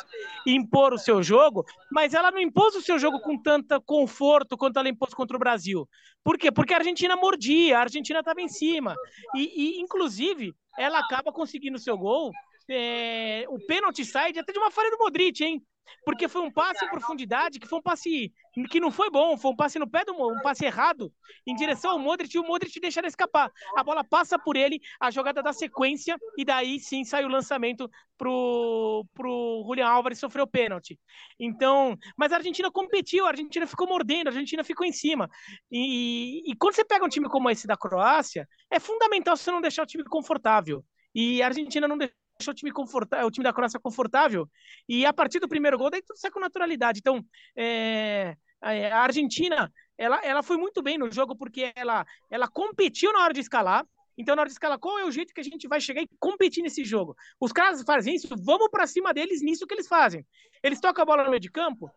impor 0.46 0.92
o 0.92 0.98
seu 0.98 1.22
jogo, 1.22 1.64
mas 1.90 2.14
ela 2.14 2.30
não 2.30 2.40
impôs 2.40 2.74
o 2.74 2.82
seu 2.82 2.98
jogo 2.98 3.20
com 3.20 3.40
tanto 3.40 3.80
conforto 3.82 4.56
quanto 4.56 4.78
ela 4.78 4.88
impôs 4.88 5.14
contra 5.14 5.36
o 5.36 5.40
Brasil. 5.40 5.88
Por 6.22 6.36
quê? 6.36 6.50
Porque 6.50 6.74
a 6.74 6.78
Argentina 6.78 7.16
mordia, 7.16 7.78
a 7.78 7.82
Argentina 7.82 8.18
estava 8.18 8.40
em 8.40 8.48
cima. 8.48 8.94
E, 9.34 9.78
e, 9.78 9.80
inclusive, 9.80 10.54
ela 10.78 10.98
acaba 10.98 11.32
conseguindo 11.32 11.76
o 11.76 11.80
seu 11.80 11.96
gol. 11.96 12.30
É, 12.68 13.44
o 13.48 13.58
pênalti 13.64 14.04
sai 14.04 14.30
até 14.36 14.52
de 14.52 14.58
uma 14.58 14.70
falha 14.70 14.90
do 14.90 14.98
Modric, 14.98 15.42
hein? 15.44 15.62
Porque 16.04 16.28
foi 16.28 16.42
um 16.42 16.50
passe 16.50 16.84
em 16.84 16.88
profundidade 16.88 17.58
que 17.58 17.66
foi 17.66 17.78
um 17.78 17.82
passe 17.82 18.32
que 18.70 18.80
não 18.80 18.90
foi 18.90 19.10
bom, 19.10 19.36
foi 19.36 19.50
um 19.50 19.56
passe 19.56 19.78
no 19.78 19.88
pé 19.88 20.04
do 20.04 20.12
um 20.14 20.40
passe 20.40 20.64
errado 20.64 21.12
em 21.46 21.54
direção 21.54 21.92
ao 21.92 21.98
Modric 21.98 22.34
e 22.34 22.38
o 22.38 22.46
Modric 22.46 22.78
deixa 22.80 23.00
ele 23.00 23.08
escapar. 23.08 23.50
A 23.76 23.84
bola 23.84 24.02
passa 24.02 24.38
por 24.38 24.56
ele, 24.56 24.80
a 24.98 25.10
jogada 25.10 25.42
da 25.42 25.52
sequência 25.52 26.16
e 26.38 26.44
daí 26.44 26.80
sim 26.80 27.04
sai 27.04 27.24
o 27.24 27.28
lançamento 27.28 27.90
pro 28.16 29.04
pro 29.12 29.64
Julian 29.66 29.88
Álvares 29.88 30.18
sofreu 30.18 30.46
pênalti. 30.46 30.98
Então, 31.38 31.96
mas 32.16 32.32
a 32.32 32.36
Argentina 32.36 32.70
competiu, 32.70 33.26
a 33.26 33.28
Argentina 33.28 33.66
ficou 33.66 33.86
mordendo, 33.86 34.28
a 34.28 34.30
Argentina 34.30 34.64
ficou 34.64 34.86
em 34.86 34.92
cima. 34.92 35.28
E, 35.70 36.50
e 36.50 36.56
quando 36.56 36.74
você 36.74 36.84
pega 36.84 37.04
um 37.04 37.08
time 37.08 37.28
como 37.28 37.50
esse 37.50 37.66
da 37.66 37.76
Croácia, 37.76 38.48
é 38.70 38.80
fundamental 38.80 39.36
você 39.36 39.50
não 39.50 39.60
deixar 39.60 39.82
o 39.82 39.86
time 39.86 40.04
confortável. 40.04 40.84
E 41.14 41.42
a 41.42 41.46
Argentina 41.46 41.88
não 41.88 41.98
deixou 41.98 42.25
o 42.44 42.54
time 42.54 42.70
confortável, 42.70 43.26
o 43.26 43.30
time 43.30 43.44
da 43.44 43.52
Croácia 43.52 43.80
confortável, 43.80 44.48
e 44.88 45.06
a 45.06 45.12
partir 45.12 45.40
do 45.40 45.48
primeiro 45.48 45.78
gol, 45.78 45.90
daí 45.90 46.02
tudo 46.02 46.18
sai 46.18 46.30
com 46.30 46.40
naturalidade. 46.40 47.00
Então, 47.00 47.24
é, 47.56 48.36
a 48.60 49.00
Argentina, 49.00 49.72
ela, 49.96 50.20
ela 50.24 50.42
foi 50.42 50.56
muito 50.56 50.82
bem 50.82 50.98
no 50.98 51.10
jogo, 51.10 51.36
porque 51.36 51.72
ela, 51.74 52.04
ela 52.30 52.48
competiu 52.48 53.12
na 53.12 53.20
hora 53.20 53.32
de 53.32 53.40
escalar, 53.40 53.86
então, 54.18 54.34
na 54.34 54.42
hora 54.42 54.48
de 54.48 54.54
escalar, 54.54 54.78
qual 54.78 54.98
é 54.98 55.04
o 55.04 55.10
jeito 55.10 55.34
que 55.34 55.40
a 55.40 55.44
gente 55.44 55.68
vai 55.68 55.78
chegar 55.78 56.00
e 56.00 56.08
competir 56.18 56.62
nesse 56.62 56.84
jogo? 56.84 57.14
Os 57.38 57.52
caras 57.52 57.82
fazem 57.82 58.14
isso, 58.14 58.28
vamos 58.42 58.70
para 58.70 58.86
cima 58.86 59.12
deles 59.12 59.42
nisso 59.42 59.66
que 59.66 59.74
eles 59.74 59.86
fazem. 59.86 60.24
Eles 60.62 60.80
tocam 60.80 61.02
a 61.02 61.04
bola 61.04 61.24
no 61.24 61.28
meio 61.28 61.40
de 61.40 61.50
campo, 61.50 61.90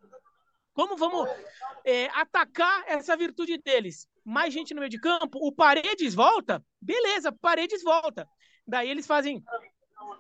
como 0.74 0.96
vamos 0.96 1.30
é, 1.86 2.08
atacar 2.14 2.84
essa 2.88 3.16
virtude 3.16 3.58
deles? 3.58 4.08
Mais 4.24 4.54
gente 4.54 4.74
no 4.74 4.80
meio 4.80 4.90
de 4.90 5.00
campo, 5.00 5.40
o 5.42 5.52
Paredes 5.52 6.14
volta, 6.14 6.64
beleza, 6.82 7.32
Paredes 7.32 7.84
volta. 7.84 8.28
Daí 8.66 8.90
eles 8.90 9.08
fazem 9.08 9.44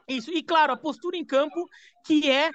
isso, 0.07 0.31
e 0.31 0.41
claro, 0.41 0.73
a 0.73 0.77
postura 0.77 1.15
em 1.15 1.23
campo, 1.23 1.69
que 2.03 2.29
é, 2.29 2.49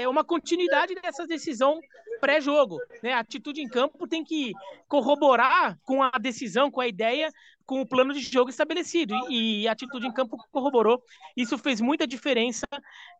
é 0.00 0.08
uma 0.08 0.24
continuidade 0.24 0.94
dessa 0.94 1.26
decisão 1.26 1.80
pré-jogo. 2.20 2.78
Né? 3.02 3.12
A 3.12 3.18
atitude 3.18 3.60
em 3.60 3.68
campo 3.68 4.06
tem 4.06 4.24
que 4.24 4.52
corroborar 4.88 5.78
com 5.84 6.02
a 6.02 6.10
decisão, 6.20 6.70
com 6.70 6.80
a 6.80 6.86
ideia, 6.86 7.30
com 7.66 7.80
o 7.80 7.86
plano 7.86 8.14
de 8.14 8.20
jogo 8.20 8.48
estabelecido. 8.48 9.14
E, 9.28 9.62
e 9.62 9.68
a 9.68 9.72
atitude 9.72 10.06
em 10.06 10.12
campo 10.12 10.38
corroborou. 10.50 11.02
Isso 11.36 11.58
fez 11.58 11.80
muita 11.80 12.06
diferença. 12.06 12.66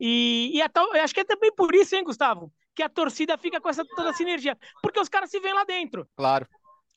E, 0.00 0.52
e 0.54 0.68
tal, 0.68 0.90
acho 0.94 1.12
que 1.12 1.20
é 1.20 1.24
também 1.24 1.52
por 1.52 1.74
isso, 1.74 1.94
hein, 1.94 2.04
Gustavo? 2.04 2.52
Que 2.74 2.82
a 2.82 2.88
torcida 2.88 3.36
fica 3.36 3.60
com 3.60 3.68
essa 3.68 3.84
toda 3.84 4.12
sinergia. 4.14 4.56
Porque 4.82 5.00
os 5.00 5.08
caras 5.08 5.30
se 5.30 5.40
veem 5.40 5.54
lá 5.54 5.64
dentro. 5.64 6.08
Claro. 6.16 6.46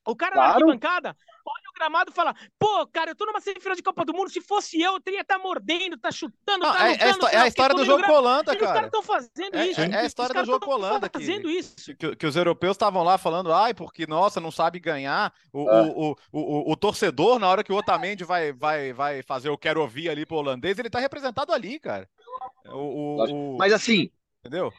O 0.05 0.15
cara 0.15 0.33
claro. 0.33 0.47
na 0.47 0.55
arquibancada 0.55 1.17
olha 1.45 1.69
o 1.69 1.73
gramado 1.73 2.11
e 2.11 2.13
fala: 2.13 2.35
pô, 2.57 2.87
cara, 2.87 3.11
eu 3.11 3.15
tô 3.15 3.25
numa 3.25 3.39
semifinal 3.39 3.75
de 3.75 3.83
Copa 3.83 4.03
do 4.03 4.13
Mundo. 4.13 4.29
Se 4.29 4.41
fosse 4.41 4.81
eu, 4.81 4.93
eu 4.93 4.99
teria 4.99 5.21
estar 5.21 5.37
tá 5.37 5.43
mordendo, 5.43 5.97
tá 5.97 6.11
chutando, 6.11 6.63
não, 6.63 6.73
tá 6.73 6.87
é, 6.87 6.91
lutando, 6.91 7.27
é, 7.27 7.35
é, 7.35 7.37
a 7.37 7.47
história 7.47 7.75
do 7.75 7.85
jogo 7.85 8.03
Colanta, 8.03 8.55
cara. 8.55 8.65
Os 8.65 8.71
caras 8.71 8.85
estão 8.85 9.03
fazendo 9.03 9.55
é, 9.55 9.67
isso. 9.67 9.81
É, 9.81 9.95
a 9.97 10.05
história 10.05 10.33
do 10.33 10.45
jogo 10.45 10.65
Colanta. 10.65 11.09
fazendo 11.11 11.43
que, 11.43 11.49
isso. 11.49 11.95
Que, 11.95 12.15
que, 12.15 12.25
os 12.25 12.35
europeus 12.35 12.75
estavam 12.75 13.03
lá 13.03 13.17
falando, 13.17 13.53
ai, 13.53 13.73
porque, 13.73 14.07
nossa, 14.07 14.39
não 14.39 14.51
sabe 14.51 14.79
ganhar. 14.79 15.33
O, 15.53 15.69
é. 15.69 15.81
o, 15.81 16.11
o, 16.11 16.15
o, 16.31 16.71
o, 16.71 16.75
torcedor, 16.75 17.39
na 17.39 17.47
hora 17.47 17.63
que 17.63 17.71
o 17.71 17.77
Otamendi 17.77 18.23
vai, 18.23 18.51
vai, 18.51 18.93
vai 18.93 19.21
fazer 19.21 19.49
o 19.49 19.57
quero 19.57 19.81
ouvir 19.81 20.09
ali 20.09 20.25
pro 20.25 20.37
holandês, 20.37 20.77
ele 20.79 20.89
tá 20.89 20.99
representado 20.99 21.53
ali, 21.53 21.79
cara. 21.79 22.09
O, 22.65 23.53
o, 23.53 23.57
Mas 23.57 23.73
assim. 23.73 24.09
Entendeu? 24.39 24.71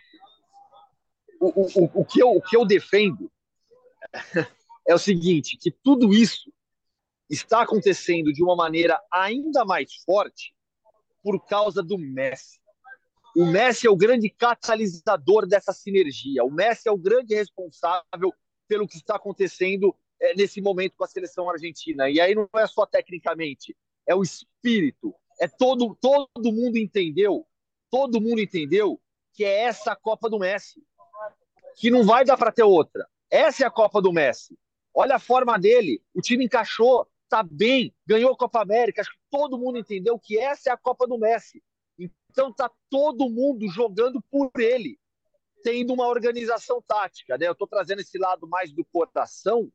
O, 1.41 1.63
o, 1.63 2.01
o, 2.01 2.05
que 2.05 2.21
eu, 2.21 2.31
o 2.31 2.41
que 2.41 2.57
eu 2.57 2.65
defendo 2.65 3.31
é 4.87 4.95
o 4.95 4.99
seguinte, 4.99 5.57
que 5.57 5.71
tudo 5.71 6.15
isso 6.15 6.53
está 7.29 7.63
acontecendo 7.63 8.33
de 8.33 8.43
uma 8.43 8.55
maneira 8.55 9.01
ainda 9.13 9.65
mais 9.65 9.95
forte 10.05 10.55
por 11.23 11.45
causa 11.45 11.83
do 11.83 11.99
Messi. 11.99 12.61
O 13.37 13.45
Messi 13.45 13.87
é 13.87 13.91
o 13.91 13.97
grande 13.97 14.31
catalisador 14.31 15.47
dessa 15.47 15.73
sinergia. 15.73 16.45
O 16.45 16.51
Messi 16.51 16.89
é 16.89 16.93
o 16.93 16.97
grande 16.97 17.35
responsável 17.35 18.33
pelo 18.69 18.87
que 18.87 18.97
está 18.97 19.17
acontecendo 19.17 19.95
é, 20.21 20.35
nesse 20.35 20.61
momento 20.61 20.95
com 20.97 21.05
a 21.05 21.09
seleção 21.09 21.51
argentina. 21.51 22.09
E 22.09 22.21
aí 22.21 22.35
não 22.35 22.49
é 22.57 22.67
só 22.67 22.87
tecnicamente, 22.87 23.77
é 24.07 24.15
o 24.15 24.23
espírito. 24.23 25.15
É 25.39 25.47
todo 25.47 25.95
todo 26.01 26.53
mundo 26.53 26.79
entendeu, 26.79 27.47
todo 27.91 28.21
mundo 28.21 28.41
entendeu 28.41 28.99
que 29.35 29.45
é 29.45 29.65
essa 29.65 29.93
a 29.93 29.97
Copa 29.97 30.31
do 30.31 30.39
Messi, 30.39 30.83
que 31.77 31.91
não 31.91 32.05
vai 32.05 32.25
dar 32.25 32.39
para 32.39 32.53
ter 32.53 32.63
outra. 32.63 33.07
Essa 33.31 33.65
é 33.65 33.67
a 33.67 33.71
Copa 33.71 34.01
do 34.01 34.13
Messi. 34.13 34.57
Olha 34.99 35.17
a 35.17 35.19
forma 35.19 35.59
dele, 35.59 36.03
o 36.15 36.23
time 36.23 36.47
encaixou, 36.47 37.07
tá 37.29 37.43
bem, 37.43 37.95
ganhou 38.07 38.33
a 38.33 38.37
Copa 38.37 38.63
América. 38.63 39.03
Acho 39.03 39.11
que 39.11 39.19
todo 39.31 39.59
mundo 39.59 39.79
entendeu 39.79 40.19
que 40.19 40.39
essa 40.39 40.71
é 40.71 40.73
a 40.73 40.77
Copa 40.77 41.07
do 41.07 41.19
Messi. 41.19 41.63
Então 41.99 42.51
tá 42.51 42.71
todo 42.89 43.29
mundo 43.29 43.69
jogando 43.69 44.23
por 44.31 44.51
ele, 44.57 44.99
tendo 45.63 45.93
uma 45.93 46.09
organização 46.09 46.81
tática. 46.81 47.37
Né? 47.37 47.47
Eu 47.47 47.53
estou 47.53 47.69
trazendo 47.69 48.01
esse 48.01 48.17
lado 48.17 48.49
mais 48.49 48.73
do 48.73 48.83
coração. 48.87 49.71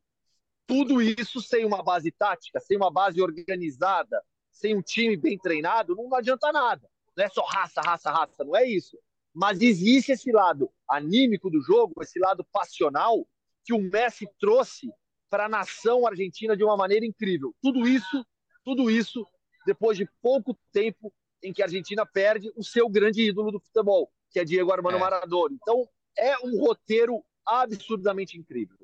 Tudo 0.66 1.00
isso 1.00 1.40
sem 1.40 1.66
uma 1.66 1.84
base 1.84 2.12
tática, 2.12 2.60
sem 2.60 2.76
uma 2.76 2.90
base 2.90 3.22
organizada, 3.22 4.24
sem 4.52 4.76
um 4.76 4.82
time 4.82 5.16
bem 5.16 5.38
treinado, 5.38 5.96
não 5.96 6.16
adianta 6.16 6.52
nada. 6.52 6.90
Não 7.16 7.24
é 7.24 7.30
só 7.30 7.44
raça, 7.44 7.80
raça, 7.82 8.10
raça, 8.10 8.44
não 8.44 8.56
é 8.56 8.68
isso. 8.68 8.98
Mas 9.32 9.62
existe 9.62 10.14
esse 10.14 10.32
lado 10.32 10.72
anímico 10.90 11.48
do 11.52 11.62
jogo, 11.62 12.02
esse 12.02 12.18
lado 12.18 12.44
passional 12.52 13.28
que 13.64 13.74
o 13.74 13.80
Messi 13.80 14.28
trouxe 14.40 14.92
para 15.32 15.46
a 15.46 15.50
nação 15.50 16.06
argentina 16.06 16.58
de 16.58 16.64
uma 16.64 16.76
maneira 16.76 17.06
incrível. 17.06 17.56
Tudo 17.62 17.88
isso, 17.88 18.26
tudo 18.66 18.92
isso 18.92 19.26
depois 19.66 19.98
de 19.98 20.06
pouco 20.22 20.58
tempo 20.74 21.12
em 21.42 21.54
que 21.54 21.62
a 21.62 21.66
Argentina 21.66 22.06
perde 22.06 22.52
o 22.56 22.64
seu 22.64 22.90
grande 22.90 23.22
ídolo 23.22 23.52
do 23.52 23.60
futebol, 23.60 24.12
que 24.30 24.40
é 24.40 24.44
Diego 24.44 24.72
Armando 24.74 24.98
é. 24.98 25.00
Maradona. 25.00 25.56
Então, 25.60 25.88
é 26.18 26.38
um 26.40 26.60
roteiro 26.60 27.24
absurdamente 27.46 28.38
incrível. 28.38 28.78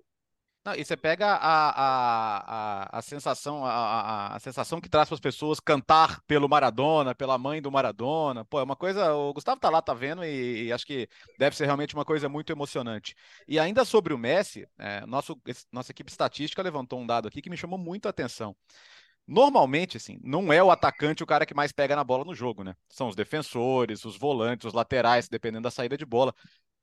Não, 0.68 0.76
e 0.76 0.84
você 0.84 0.98
pega 0.98 1.28
a, 1.28 1.70
a, 1.70 2.88
a, 2.90 3.00
a 3.00 3.02
sensação, 3.02 3.64
a, 3.64 4.36
a, 4.36 4.40
sensação 4.40 4.82
que 4.82 4.90
traz 4.90 5.08
para 5.08 5.16
as 5.16 5.22
pessoas 5.22 5.62
cantar 5.62 6.20
pelo 6.28 6.50
Maradona, 6.50 7.16
pela 7.16 7.38
mãe 7.38 7.62
do 7.62 7.72
Maradona. 7.72 8.44
Pô, 8.44 8.60
é 8.60 8.64
uma 8.64 8.76
coisa. 8.76 9.14
O 9.14 9.32
Gustavo 9.32 9.62
tá 9.62 9.70
lá, 9.70 9.82
tá 9.82 9.94
vendo, 9.94 10.26
e, 10.26 10.66
e 10.66 10.74
acho 10.74 10.86
que 10.86 11.08
deve 11.40 11.56
ser 11.56 11.68
realmente 11.68 11.96
uma 11.96 12.04
coisa 12.04 12.28
muito 12.28 12.52
emocionante. 12.52 13.16
E 13.48 13.58
ainda 13.58 13.86
sobre 13.86 14.14
o 14.14 14.18
Messi, 14.18 14.68
é, 14.78 15.06
nosso, 15.06 15.42
nossa 15.72 15.94
equipe 15.94 16.12
estatística 16.12 16.62
levantou 16.62 17.00
um 17.00 17.08
dado 17.08 17.30
aqui 17.30 17.42
que 17.42 17.50
me 17.50 17.56
chamou 17.56 17.80
muito 17.80 18.08
a 18.08 18.10
atenção. 18.10 18.54
Normalmente, 19.26 19.96
assim, 19.96 20.20
não 20.22 20.52
é 20.52 20.62
o 20.62 20.70
atacante 20.70 21.24
o 21.24 21.28
cara 21.28 21.46
que 21.46 21.54
mais 21.54 21.72
pega 21.72 21.96
na 21.96 22.04
bola 22.04 22.26
no 22.26 22.36
jogo, 22.36 22.66
né? 22.66 22.76
São 22.90 23.08
os 23.08 23.16
defensores, 23.16 24.04
os 24.04 24.18
volantes, 24.18 24.66
os 24.66 24.74
laterais, 24.74 25.30
dependendo 25.30 25.64
da 25.64 25.72
saída 25.72 25.98
de 25.98 26.06
bola. 26.06 26.36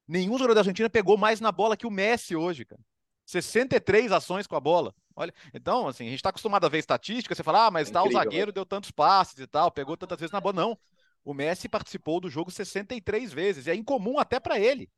Nenhum 0.09 0.39
jogador 0.39 0.55
da 0.55 0.61
Argentina 0.61 0.89
pegou 0.89 1.19
mais 1.19 1.39
na 1.39 1.53
bola 1.53 1.77
que 1.77 1.87
o 1.87 1.91
Messi 1.91 2.35
hoje, 2.35 2.65
cara. 2.65 2.81
63 3.25 4.13
ações 4.13 4.47
com 4.47 4.57
a 4.57 4.61
bola. 4.61 4.95
Olha, 5.17 5.33
então, 5.53 5.87
assim, 5.87 6.05
a 6.05 6.09
gente 6.09 6.19
está 6.19 6.31
acostumado 6.31 6.67
a 6.67 6.69
ver 6.69 6.79
estatística, 6.79 7.35
você 7.35 7.43
fala, 7.43 7.67
ah, 7.67 7.71
mas 7.71 7.89
é 7.89 7.93
tal 7.93 8.11
zagueiro 8.11 8.53
deu 8.53 8.67
tantos 8.67 8.91
passes 8.91 9.39
e 9.39 9.47
tal, 9.47 9.71
pegou 9.71 9.97
tantas 9.97 10.19
vezes 10.19 10.33
na 10.33 10.41
bola. 10.41 10.57
Não. 10.57 10.79
O 11.25 11.33
Messi 11.33 11.69
participou 11.69 12.21
do 12.21 12.29
jogo 12.29 12.51
63 12.51 13.33
vezes. 13.33 13.67
E 13.67 13.71
é 13.71 13.75
incomum 13.75 14.19
até 14.19 14.39
para 14.39 14.59
ele, 14.59 14.91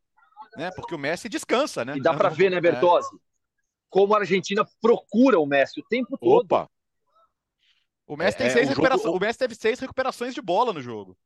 né? 0.57 0.71
Porque 0.75 0.95
o 0.95 0.99
Messi 0.99 1.29
descansa, 1.29 1.85
né? 1.85 1.97
E 1.97 2.03
dá 2.03 2.15
para 2.15 2.29
ver, 2.29 2.51
né, 2.51 2.61
Bertozzi? 2.61 3.15
É. 3.15 3.19
Como 3.89 4.15
a 4.15 4.19
Argentina 4.19 4.67
procura 4.81 5.39
o 5.39 5.47
Messi 5.47 5.81
o 5.81 5.85
tempo 5.85 6.19
todo. 6.19 6.45
Opa! 6.45 6.69
O 8.07 8.17
Messi, 8.17 8.39
tem 8.39 8.47
é, 8.47 8.51
seis 8.51 8.69
recuperações, 8.69 9.05
jogo... 9.05 9.17
o 9.17 9.21
Messi 9.21 9.39
teve 9.39 9.55
seis 9.55 9.79
recuperações 9.79 10.35
de 10.35 10.41
bola 10.41 10.73
no 10.73 10.81
jogo. 10.81 11.17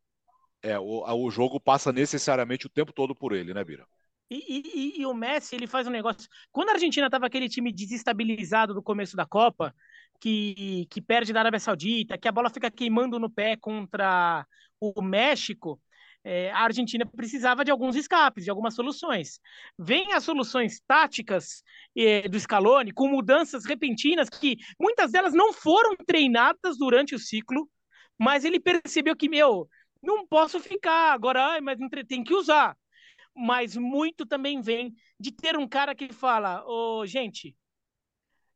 É, 0.63 0.79
o, 0.79 1.05
o 1.25 1.31
jogo 1.31 1.59
passa 1.59 1.93
necessariamente 1.93 2.67
o 2.67 2.71
tempo 2.71 2.93
todo 2.93 3.15
por 3.15 3.33
ele, 3.33 3.55
né, 3.55 3.65
Bira? 3.65 3.87
E, 4.31 4.63
e, 4.97 5.01
e, 5.01 5.07
o 5.07 5.13
Messi, 5.13 5.57
ele 5.57 5.67
faz 5.67 5.89
um 5.89 5.91
negócio. 5.91 6.29
Quando 6.53 6.69
a 6.69 6.75
Argentina 6.75 7.07
estava 7.07 7.27
aquele 7.27 7.49
time 7.49 7.73
desestabilizado 7.73 8.73
do 8.73 8.83
começo 8.83 9.17
da 9.17 9.27
Copa, 9.27 9.75
que, 10.21 10.87
que 10.89 11.03
perde 11.03 11.33
da 11.33 11.41
Arábia 11.41 11.59
Saudita, 11.59 12.17
que 12.17 12.29
a 12.29 12.33
bola 12.33 12.49
fica 12.49 12.71
queimando 12.71 13.19
no 13.19 13.29
pé 13.29 13.57
contra 13.57 14.47
o 14.79 15.03
México, 15.03 15.81
é, 16.23 16.51
a 16.53 16.61
Argentina 16.61 17.05
precisava 17.07 17.65
de 17.65 17.71
alguns 17.71 17.97
escapes, 17.97 18.45
de 18.45 18.51
algumas 18.51 18.75
soluções. 18.75 19.41
Vem 19.79 20.13
as 20.13 20.23
soluções 20.23 20.81
táticas 20.87 21.63
é, 21.97 22.29
do 22.29 22.39
Scaloni, 22.39 22.93
com 22.93 23.09
mudanças 23.09 23.65
repentinas 23.65 24.29
que 24.29 24.59
muitas 24.79 25.11
delas 25.11 25.33
não 25.33 25.53
foram 25.53 25.97
treinadas 26.07 26.79
durante 26.79 27.15
o 27.15 27.19
ciclo, 27.19 27.69
mas 28.19 28.45
ele 28.45 28.61
percebeu 28.61 29.17
que, 29.17 29.29
meu, 29.29 29.69
não 30.03 30.27
posso 30.27 30.61
ficar 30.61 31.13
agora, 31.13 31.61
mas 31.61 31.79
tem 32.07 32.23
que 32.23 32.35
usar. 32.35 32.77
Mas 33.43 33.75
muito 33.75 34.27
também 34.27 34.61
vem 34.61 34.95
de 35.19 35.33
ter 35.33 35.57
um 35.57 35.67
cara 35.67 35.95
que 35.95 36.13
fala, 36.13 36.63
ô, 36.67 37.01
oh, 37.01 37.07
gente, 37.07 37.57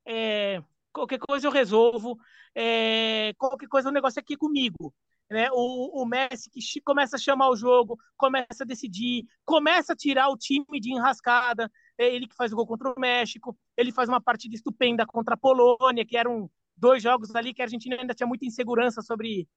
é, 0.06 0.62
qualquer 0.92 1.18
coisa 1.18 1.46
eu 1.46 1.50
resolvo, 1.50 2.18
é, 2.54 3.32
qualquer 3.38 3.66
coisa 3.66 3.88
o 3.88 3.92
negócio 3.92 4.18
é 4.18 4.22
aqui 4.22 4.36
comigo. 4.36 4.94
Né? 5.30 5.48
O, 5.52 6.02
o 6.02 6.04
Messi 6.04 6.50
que 6.50 6.60
começa 6.82 7.16
a 7.16 7.18
chamar 7.18 7.48
o 7.48 7.56
jogo, 7.56 7.98
começa 8.14 8.62
a 8.62 8.66
decidir, 8.66 9.24
começa 9.42 9.94
a 9.94 9.96
tirar 9.96 10.28
o 10.28 10.36
time 10.36 10.78
de 10.78 10.92
enrascada. 10.92 11.72
É 11.96 12.14
ele 12.14 12.28
que 12.28 12.36
faz 12.36 12.52
o 12.52 12.56
gol 12.56 12.66
contra 12.66 12.92
o 12.92 13.00
México, 13.00 13.56
ele 13.78 13.90
faz 13.90 14.06
uma 14.08 14.20
partida 14.20 14.54
estupenda 14.54 15.06
contra 15.06 15.32
a 15.32 15.38
Polônia, 15.38 16.04
que 16.04 16.16
eram 16.16 16.50
dois 16.76 17.02
jogos 17.02 17.34
ali 17.34 17.54
que 17.54 17.62
a 17.62 17.64
Argentina 17.64 17.96
ainda 17.98 18.12
tinha 18.12 18.26
muita 18.26 18.44
insegurança 18.44 19.00
sobre 19.00 19.48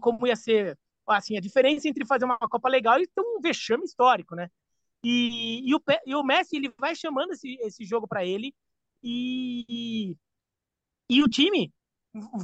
como 0.00 0.28
ia 0.28 0.36
ser 0.36 0.78
assim, 1.08 1.36
a 1.36 1.40
diferença 1.40 1.88
entre 1.88 2.04
fazer 2.04 2.24
uma 2.24 2.38
Copa 2.38 2.68
legal 2.68 3.00
e 3.00 3.06
ter 3.06 3.20
um 3.20 3.40
vexame 3.40 3.84
histórico, 3.84 4.36
né? 4.36 4.48
E, 5.08 5.62
e, 5.70 5.72
o, 5.72 5.80
e 6.04 6.14
o 6.16 6.24
Messi 6.24 6.56
ele 6.56 6.74
vai 6.76 6.92
chamando 6.96 7.30
esse, 7.32 7.56
esse 7.60 7.84
jogo 7.84 8.08
para 8.08 8.26
ele 8.26 8.52
e, 9.00 10.16
e 11.08 11.22
o 11.22 11.28
time 11.28 11.72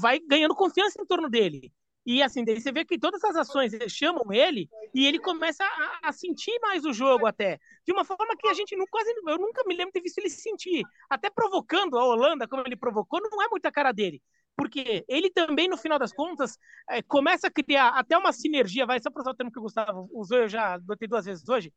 vai 0.01 0.21
ganhando 0.21 0.55
confiança 0.55 1.03
em 1.03 1.05
torno 1.05 1.29
dele. 1.29 1.73
E 2.07 2.23
assim, 2.23 2.45
daí 2.45 2.61
você 2.61 2.71
vê 2.71 2.85
que 2.85 3.01
todas 3.01 3.23
as 3.25 3.35
ações 3.35 3.73
chamam 3.89 4.33
ele 4.33 4.71
e 4.95 5.05
ele 5.05 5.19
começa 5.19 5.65
a, 5.65 6.09
a, 6.09 6.13
sentir 6.13 6.57
mais 6.61 6.85
o 6.85 6.93
jogo 6.93 7.27
até. 7.27 7.59
De 7.85 7.93
uma 7.93 8.05
forma 8.05 8.37
que 8.37 8.47
a 8.47 8.55
gente 8.55 8.77
não, 8.77 8.87
quase. 8.89 9.13
Eu 9.27 9.39
nunca 9.39 9.65
me 9.67 9.75
lembro 9.75 9.89
de 9.89 9.95
ter 9.95 10.03
visto 10.03 10.19
ele 10.19 10.31
sentir. 10.31 10.85
Até 11.11 11.31
provocando 11.31 11.99
a 11.99 12.05
Holanda, 12.05 12.47
como 12.47 12.63
ele 12.65 12.77
provocou, 12.77 13.21
não 13.21 13.43
é 13.43 13.49
muita 13.49 13.73
cara 13.73 13.91
dele. 13.91 14.23
Porque 14.57 15.05
ele 15.09 15.31
também, 15.31 15.67
no 15.67 15.77
final 15.77 15.99
das 15.99 16.13
contas, 16.13 16.57
é, 16.89 17.03
começa 17.03 17.49
a 17.49 17.51
criar 17.51 17.89
até 17.89 18.17
uma 18.17 18.33
sinergia, 18.33 18.87
vai, 18.87 19.01
só 19.01 19.11
para 19.11 19.23
usar 19.23 19.31
o 19.31 19.35
termo 19.35 19.51
que 19.51 19.59
o 19.59 19.63
Gustavo 19.63 20.09
usou, 20.13 20.39
eu 20.39 20.49
já 20.49 20.79
botei 20.79 21.09
duas 21.09 21.25
vezes 21.25 21.49
hoje, 21.49 21.73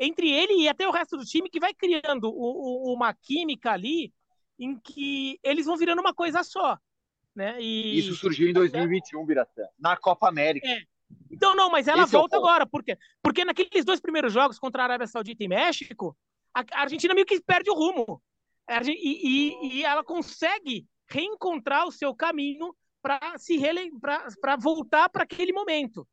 entre 0.00 0.30
ele 0.30 0.62
e 0.62 0.68
até 0.68 0.88
o 0.88 0.90
resto 0.90 1.18
do 1.18 1.24
time, 1.24 1.50
que 1.50 1.60
vai 1.60 1.74
criando 1.74 2.24
o, 2.24 2.90
o, 2.90 2.94
uma 2.94 3.12
química 3.12 3.70
ali 3.70 4.12
em 4.58 4.78
que 4.78 5.38
eles 5.42 5.66
vão 5.66 5.76
virando 5.76 6.00
uma 6.00 6.14
coisa 6.14 6.42
só. 6.42 6.78
Né? 7.36 7.60
E... 7.60 7.98
Isso 7.98 8.14
surgiu 8.14 8.48
em 8.48 8.52
2021, 8.52 9.24
Biratã, 9.26 9.62
na 9.78 9.96
Copa 9.96 10.26
América. 10.28 10.66
É. 10.66 10.82
Então, 11.30 11.54
não, 11.54 11.70
mas 11.70 11.86
ela 11.86 12.04
Esse 12.04 12.12
volta 12.12 12.36
é 12.36 12.38
agora. 12.38 12.66
Por 12.66 12.82
quê? 12.82 12.96
Porque 13.22 13.44
naqueles 13.44 13.84
dois 13.84 14.00
primeiros 14.00 14.32
jogos 14.32 14.58
contra 14.58 14.82
a 14.82 14.84
Arábia 14.84 15.06
Saudita 15.06 15.44
e 15.44 15.48
México, 15.48 16.16
a 16.54 16.64
Argentina 16.72 17.14
meio 17.14 17.26
que 17.26 17.40
perde 17.40 17.70
o 17.70 17.74
rumo. 17.74 18.22
E, 18.70 18.94
e, 18.96 19.78
e 19.78 19.84
ela 19.84 20.04
consegue 20.04 20.86
reencontrar 21.08 21.86
o 21.86 21.92
seu 21.92 22.14
caminho 22.14 22.74
para 23.02 23.36
se 23.38 23.60
para 24.40 24.56
voltar 24.56 25.08
para 25.08 25.24
aquele 25.24 25.52
momento. 25.52 26.06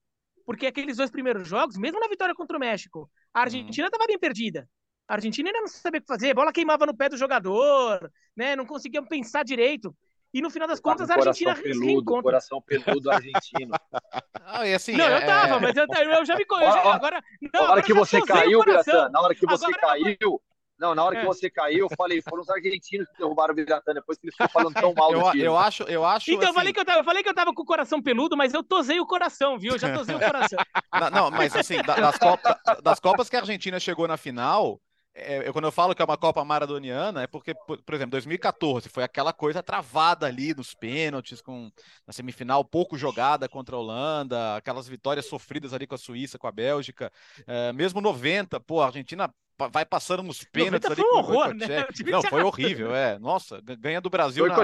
Porque 0.48 0.66
aqueles 0.66 0.96
dois 0.96 1.12
primeiros 1.12 1.46
jogos, 1.46 1.78
mesmo 1.78 2.00
na 2.00 2.08
vitória 2.08 2.34
contra 2.34 2.56
o 2.56 2.60
México, 2.60 3.12
a 3.34 3.42
Argentina 3.42 3.88
estava 3.88 4.04
uhum. 4.04 4.08
bem 4.08 4.18
perdida. 4.18 4.66
A 5.06 5.16
Argentina 5.16 5.50
ainda 5.50 5.60
não 5.60 5.68
sabia 5.68 6.00
o 6.00 6.02
que 6.02 6.08
fazer, 6.08 6.32
a 6.32 6.34
bola 6.34 6.54
queimava 6.54 6.86
no 6.86 6.96
pé 6.96 7.10
do 7.10 7.18
jogador, 7.18 8.10
né? 8.34 8.56
Não 8.56 8.66
conseguia 8.66 9.04
pensar 9.04 9.44
direito. 9.44 9.94
E 10.34 10.42
no 10.42 10.50
final 10.50 10.66
das 10.66 10.80
contas, 10.80 11.10
a 11.10 11.16
Argentina 11.16 11.54
coração 11.54 11.82
peludo, 11.82 12.22
coração 12.22 12.62
peludo 12.62 13.12
argentino. 13.12 13.72
ah, 14.46 14.66
e 14.66 14.74
assim, 14.74 14.94
não, 14.94 15.06
é... 15.06 15.18
eu 15.18 15.26
tava, 15.26 15.60
mas 15.60 15.76
eu, 15.76 15.86
eu 15.86 16.26
já 16.26 16.36
me 16.38 16.46
conheço. 16.46 16.78
Agora, 16.78 17.22
não, 17.54 17.64
na 17.64 17.72
hora 17.72 17.84
que 17.84 17.94
você 17.94 18.22
caiu, 18.22 18.64
Biratã, 18.64 19.10
na 19.10 19.20
hora 19.20 19.36
que 19.36 19.46
você 19.46 19.66
agora, 19.66 19.82
caiu, 19.82 20.42
não, 20.80 20.94
na 20.94 21.04
hora 21.04 21.18
é. 21.18 21.20
que 21.22 21.26
você 21.26 21.50
caiu, 21.50 21.88
eu 21.90 21.96
falei, 21.96 22.22
foram 22.22 22.44
os 22.44 22.50
argentinos 22.50 23.08
que 23.10 23.18
derrubaram 23.18 23.52
o 23.54 23.56
Biratã, 23.56 23.94
depois 23.94 24.18
que 24.18 24.28
eles 24.28 24.36
ficam 24.36 24.50
falando 24.50 24.74
tão 24.74 24.94
mal 24.94 25.12
eu, 25.12 25.22
do 25.22 25.32
time. 25.32 25.44
Eu 25.44 25.58
acho, 25.58 25.84
eu 25.84 26.06
acho. 26.06 26.30
Então, 26.30 26.44
assim... 26.44 26.50
eu, 26.50 26.54
falei 26.54 26.74
que 26.74 26.80
eu, 26.80 26.86
tava, 26.86 27.00
eu 27.00 27.04
falei 27.04 27.24
que 27.24 27.30
eu 27.30 27.36
tava 27.36 27.54
com 27.54 27.62
o 27.62 27.66
coração 27.66 28.02
peludo, 28.02 28.38
mas 28.38 28.54
eu 28.54 28.64
tosei 28.64 29.00
o 29.00 29.06
coração, 29.06 29.58
viu? 29.58 29.74
Eu 29.74 29.80
já 29.80 29.94
tosei 29.94 30.16
o 30.16 30.20
coração. 30.20 30.60
não, 31.02 31.10
não, 31.10 31.32
mas 31.32 31.56
assim, 31.56 31.82
das, 31.82 32.18
Copa, 32.18 32.60
das 32.84 33.00
Copas 33.00 33.30
que 33.30 33.36
a 33.36 33.40
Argentina 33.40 33.80
chegou 33.80 34.08
na 34.08 34.18
final, 34.18 34.80
é, 35.20 35.52
quando 35.52 35.66
eu 35.66 35.72
falo 35.72 35.96
que 35.96 36.02
é 36.02 36.06
uma 36.06 36.16
Copa 36.16 36.46
maradoniana, 36.46 37.24
é 37.24 37.28
porque, 37.28 37.56
por, 37.56 37.82
por, 37.82 37.96
exemplo, 37.96 38.12
2014 38.12 38.88
foi 38.88 39.04
aquela 39.04 39.34
coisa 39.34 39.64
travada 39.64 40.28
ali 40.28 40.54
nos 40.54 40.76
pênaltis, 40.76 41.42
com 41.42 41.72
na 42.06 42.14
semifinal 42.14 42.64
pouco 42.64 42.96
jogada 42.96 43.50
contra 43.50 43.76
a 43.76 43.80
Holanda, 43.80 44.58
aquelas 44.58 44.88
vitórias 44.88 45.26
sofridas 45.26 45.74
ali 45.74 45.88
com 45.88 45.96
a 45.96 45.98
Suíça, 45.98 46.38
com 46.38 46.46
a 46.46 46.52
Bélgica. 46.52 47.12
É, 47.48 47.74
mesmo 47.74 48.00
90, 48.00 48.60
pô, 48.60 48.80
a 48.80 48.86
Argentina 48.86 49.34
vai 49.72 49.86
passando 49.86 50.22
nos 50.22 50.44
pênaltis 50.44 50.90
ali 50.90 51.02
com 51.02 51.16
um 51.16 51.20
horror, 51.20 51.54
né? 51.54 51.88
Não, 52.06 52.22
foi 52.22 52.44
horrível, 52.44 52.96
é. 52.96 53.18
Nossa, 53.18 53.60
ganha 53.80 54.00
do 54.00 54.10
Brasil 54.10 54.48
na, 54.48 54.56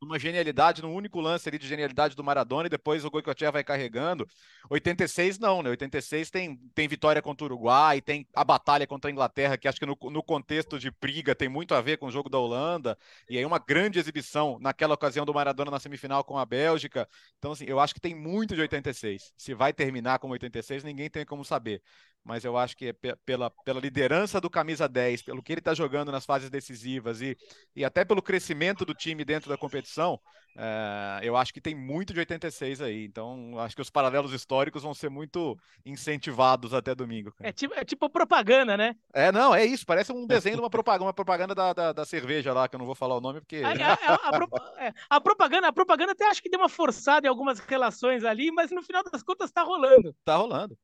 uma 0.00 0.18
genialidade, 0.18 0.80
no 0.80 0.92
único 0.92 1.20
lance 1.20 1.48
ali 1.48 1.58
de 1.58 1.66
genialidade 1.66 2.16
do 2.16 2.24
Maradona 2.24 2.66
e 2.66 2.70
depois 2.70 3.04
o 3.04 3.10
Goicoechea 3.10 3.52
vai 3.52 3.62
carregando. 3.62 4.26
86 4.70 5.38
não, 5.38 5.62
né? 5.62 5.70
86 5.70 6.30
tem, 6.30 6.56
tem 6.74 6.88
vitória 6.88 7.20
contra 7.20 7.44
o 7.44 7.46
Uruguai, 7.46 8.00
tem 8.00 8.26
a 8.34 8.44
batalha 8.44 8.86
contra 8.86 9.10
a 9.10 9.12
Inglaterra, 9.12 9.58
que 9.58 9.68
acho 9.68 9.78
que 9.78 9.86
no, 9.86 9.96
no 10.10 10.22
contexto 10.22 10.78
de 10.78 10.90
briga 10.90 11.34
tem 11.34 11.48
muito 11.48 11.74
a 11.74 11.80
ver 11.80 11.98
com 11.98 12.06
o 12.06 12.10
jogo 12.10 12.30
da 12.30 12.38
Holanda, 12.38 12.96
e 13.28 13.36
aí 13.36 13.44
uma 13.44 13.58
grande 13.58 13.98
exibição 13.98 14.58
naquela 14.60 14.94
ocasião 14.94 15.26
do 15.26 15.34
Maradona 15.34 15.70
na 15.70 15.78
semifinal 15.78 16.24
com 16.24 16.38
a 16.38 16.46
Bélgica. 16.46 17.08
Então, 17.38 17.52
assim, 17.52 17.64
eu 17.66 17.78
acho 17.78 17.94
que 17.94 18.00
tem 18.00 18.14
muito 18.14 18.54
de 18.54 18.60
86. 18.62 19.32
Se 19.36 19.54
vai 19.54 19.72
terminar 19.72 20.18
com 20.18 20.28
86, 20.30 20.84
ninguém 20.84 21.10
tem 21.10 21.24
como 21.24 21.44
saber 21.44 21.82
mas 22.24 22.44
eu 22.44 22.56
acho 22.56 22.76
que 22.76 22.88
é 22.88 23.16
pela, 23.26 23.50
pela 23.64 23.80
liderança 23.80 24.40
do 24.40 24.48
camisa 24.48 24.88
10, 24.88 25.22
pelo 25.22 25.42
que 25.42 25.52
ele 25.52 25.60
está 25.60 25.74
jogando 25.74 26.12
nas 26.12 26.24
fases 26.24 26.50
decisivas 26.50 27.20
e, 27.20 27.36
e 27.74 27.84
até 27.84 28.04
pelo 28.04 28.22
crescimento 28.22 28.84
do 28.84 28.94
time 28.94 29.24
dentro 29.24 29.48
da 29.48 29.56
competição, 29.56 30.20
é, 30.56 31.20
eu 31.22 31.36
acho 31.36 31.52
que 31.52 31.60
tem 31.60 31.74
muito 31.74 32.12
de 32.12 32.20
86 32.20 32.80
aí. 32.80 33.04
Então, 33.04 33.58
acho 33.58 33.74
que 33.74 33.82
os 33.82 33.90
paralelos 33.90 34.32
históricos 34.32 34.82
vão 34.82 34.94
ser 34.94 35.08
muito 35.08 35.58
incentivados 35.84 36.74
até 36.74 36.94
domingo. 36.94 37.32
É 37.40 37.52
tipo, 37.52 37.74
é 37.74 37.84
tipo 37.84 38.08
propaganda, 38.08 38.76
né? 38.76 38.94
É, 39.14 39.32
não, 39.32 39.54
é 39.54 39.64
isso. 39.64 39.86
Parece 39.86 40.12
um 40.12 40.26
desenho 40.26 40.56
de 40.56 40.62
uma 40.62 40.70
propaganda, 40.70 41.06
uma 41.06 41.14
propaganda 41.14 41.54
da, 41.54 41.72
da, 41.72 41.92
da, 41.92 42.04
cerveja 42.04 42.52
lá, 42.52 42.68
que 42.68 42.76
eu 42.76 42.78
não 42.78 42.86
vou 42.86 42.94
falar 42.94 43.16
o 43.16 43.20
nome 43.20 43.40
porque. 43.40 43.62
A, 43.64 43.70
a, 43.70 43.94
a, 44.02 44.84
é, 44.84 44.92
a, 45.08 45.20
propaganda, 45.20 45.68
a 45.68 45.72
propaganda 45.72 46.12
até 46.12 46.28
acho 46.28 46.42
que 46.42 46.50
deu 46.50 46.60
uma 46.60 46.68
forçada 46.68 47.26
em 47.26 47.30
algumas 47.30 47.58
relações 47.58 48.24
ali, 48.24 48.50
mas 48.52 48.70
no 48.70 48.82
final 48.82 49.02
das 49.02 49.22
contas 49.22 49.48
está 49.48 49.62
rolando. 49.62 50.14
Tá 50.24 50.36
rolando. 50.36 50.76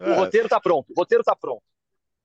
O 0.00 0.04
é. 0.04 0.16
roteiro 0.16 0.46
está 0.46 0.60
pronto. 0.60 0.90
O 0.90 0.98
roteiro 0.98 1.20
está 1.20 1.36
pronto. 1.36 1.62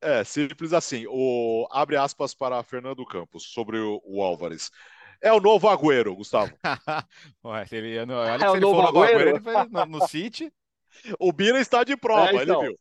É, 0.01 0.23
simples 0.23 0.73
assim. 0.73 1.05
O, 1.07 1.67
abre 1.71 1.97
aspas 1.97 2.33
para 2.33 2.61
Fernando 2.63 3.05
Campos 3.05 3.43
sobre 3.43 3.77
o, 3.77 4.01
o 4.03 4.21
Álvares. 4.21 4.71
É 5.21 5.31
o 5.31 5.39
novo 5.39 5.67
Agüero, 5.67 6.15
Gustavo. 6.15 6.53
Ué, 7.43 7.65
ele, 7.71 7.99
olha 7.99 8.35
é 8.35 8.39
se 8.39 8.45
ele 8.45 8.61
for 8.61 8.83
novo 8.83 9.01
Agüero, 9.03 9.29
ele 9.29 9.39
foi 9.39 9.53
no, 9.65 9.85
no 9.85 10.07
City. 10.07 10.51
O 11.19 11.33
Bira 11.33 11.59
está 11.59 11.83
de 11.83 11.97
prova, 11.97 12.29
é, 12.29 12.43
então, 12.43 12.63
ele 12.63 12.69
viu. 12.69 12.79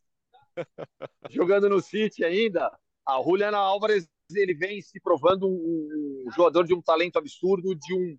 Jogando 1.29 1.67
no 1.67 1.81
City 1.81 2.23
ainda, 2.23 2.71
a 3.05 3.21
Juliana 3.21 3.57
Álvares 3.57 4.07
ele 4.33 4.53
vem 4.53 4.81
se 4.81 5.01
provando 5.01 5.47
um, 5.47 6.23
um 6.25 6.31
jogador 6.31 6.65
de 6.65 6.73
um 6.73 6.81
talento 6.81 7.17
absurdo, 7.17 7.75
de 7.75 7.93
um, 7.93 8.17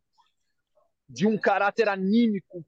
de 1.08 1.26
um 1.26 1.38
caráter 1.38 1.88
anímico 1.88 2.62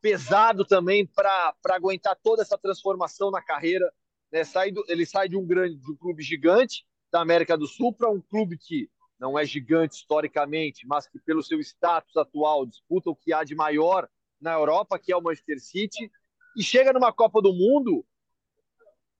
pesado 0.00 0.64
também 0.64 1.06
para 1.06 1.54
aguentar 1.70 2.16
toda 2.22 2.42
essa 2.42 2.58
transformação 2.58 3.30
na 3.30 3.42
carreira. 3.42 3.92
Né? 4.32 4.44
Sai 4.44 4.70
do, 4.70 4.84
ele 4.88 5.06
sai 5.06 5.28
de 5.28 5.36
um 5.36 5.46
grande, 5.46 5.76
de 5.76 5.90
um 5.90 5.96
clube 5.96 6.22
gigante 6.22 6.86
da 7.10 7.20
América 7.20 7.56
do 7.56 7.66
Sul 7.66 7.92
para 7.92 8.10
um 8.10 8.20
clube 8.20 8.58
que 8.58 8.90
não 9.18 9.38
é 9.38 9.44
gigante 9.44 9.96
historicamente, 9.96 10.86
mas 10.86 11.08
que 11.08 11.18
pelo 11.18 11.42
seu 11.42 11.60
status 11.60 12.16
atual 12.16 12.64
disputa 12.64 13.10
o 13.10 13.16
que 13.16 13.32
há 13.32 13.42
de 13.42 13.54
maior 13.54 14.08
na 14.40 14.52
Europa, 14.52 14.98
que 14.98 15.12
é 15.12 15.16
o 15.16 15.22
Manchester 15.22 15.60
City, 15.60 16.10
e 16.56 16.62
chega 16.62 16.92
numa 16.92 17.12
Copa 17.12 17.42
do 17.42 17.52
Mundo 17.52 18.04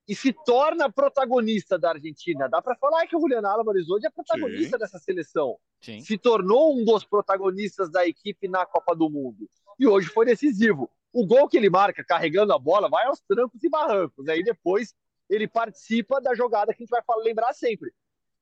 e 0.08 0.14
se 0.14 0.32
torna 0.32 0.90
protagonista 0.90 1.78
da 1.78 1.90
Argentina. 1.90 2.48
Dá 2.48 2.62
para 2.62 2.76
falar 2.76 3.06
que 3.06 3.14
o 3.14 3.20
Julian 3.20 3.46
Álvares 3.46 3.90
hoje 3.90 4.06
é 4.06 4.10
protagonista 4.10 4.76
Sim. 4.76 4.78
dessa 4.78 4.98
seleção. 4.98 5.58
Sim. 5.80 6.00
Se 6.00 6.16
tornou 6.16 6.74
um 6.74 6.84
dos 6.84 7.04
protagonistas 7.04 7.90
da 7.90 8.06
equipe 8.06 8.48
na 8.48 8.64
Copa 8.64 8.96
do 8.96 9.10
Mundo. 9.10 9.48
E 9.78 9.86
hoje 9.86 10.08
foi 10.08 10.26
decisivo. 10.26 10.90
O 11.12 11.26
gol 11.26 11.48
que 11.48 11.56
ele 11.56 11.70
marca 11.70 12.04
carregando 12.04 12.52
a 12.52 12.58
bola 12.58 12.88
vai 12.88 13.06
aos 13.06 13.20
trancos 13.20 13.62
e 13.62 13.68
barrancos. 13.68 14.28
Aí 14.28 14.42
depois 14.42 14.94
ele 15.28 15.46
participa 15.46 16.20
da 16.20 16.34
jogada 16.34 16.72
que 16.72 16.82
a 16.82 16.84
gente 16.84 16.90
vai 16.90 17.02
lembrar 17.22 17.52
sempre. 17.52 17.92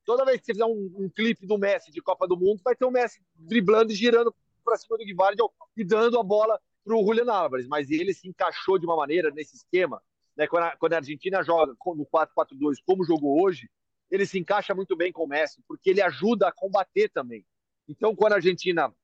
Toda 0.05 0.25
vez 0.25 0.39
que 0.39 0.47
você 0.47 0.53
fizer 0.53 0.67
um, 0.67 0.93
um 0.97 1.09
clipe 1.09 1.47
do 1.47 1.59
Messi 1.59 1.91
de 1.91 2.01
Copa 2.01 2.29
do 2.29 2.37
Mundo, 2.37 2.61
vai 2.65 2.77
ter 2.77 2.85
o 2.85 2.91
Messi 2.91 3.21
driblando 3.35 3.93
e 3.93 3.97
girando 3.97 4.35
para 4.65 4.77
cima 4.77 4.97
do 4.97 5.05
Guivardi 5.05 5.43
e 5.77 5.85
dando 5.85 6.19
a 6.19 6.23
bola 6.23 6.61
para 6.85 6.97
o 6.97 7.05
Julian 7.05 7.31
Álvares. 7.31 7.67
Mas 7.67 7.91
ele 7.91 8.15
se 8.15 8.29
encaixou 8.29 8.79
de 8.79 8.87
uma 8.87 8.97
maneira 8.97 9.31
nesse 9.31 9.57
esquema 9.57 10.01
né, 10.37 10.47
quando, 10.47 10.65
a, 10.65 10.77
quando 10.77 10.93
a 10.93 10.97
Argentina 10.97 11.43
joga 11.43 11.73
no 11.73 12.07
4-4-2, 12.07 12.77
como 12.85 13.05
jogou 13.05 13.43
hoje, 13.43 13.71
ele 14.11 14.27
se 14.27 14.39
encaixa 14.39 14.75
muito 14.75 14.95
bem 14.95 15.11
com 15.11 15.25
o 15.25 15.29
Messi, 15.29 15.63
porque 15.67 15.91
ele 15.91 16.03
ajuda 16.03 16.49
a 16.49 16.53
combater 16.53 17.09
também. 17.09 17.45
Então, 17.89 18.15
quando 18.15 18.35
a 18.35 18.37
Argentina 18.37 18.95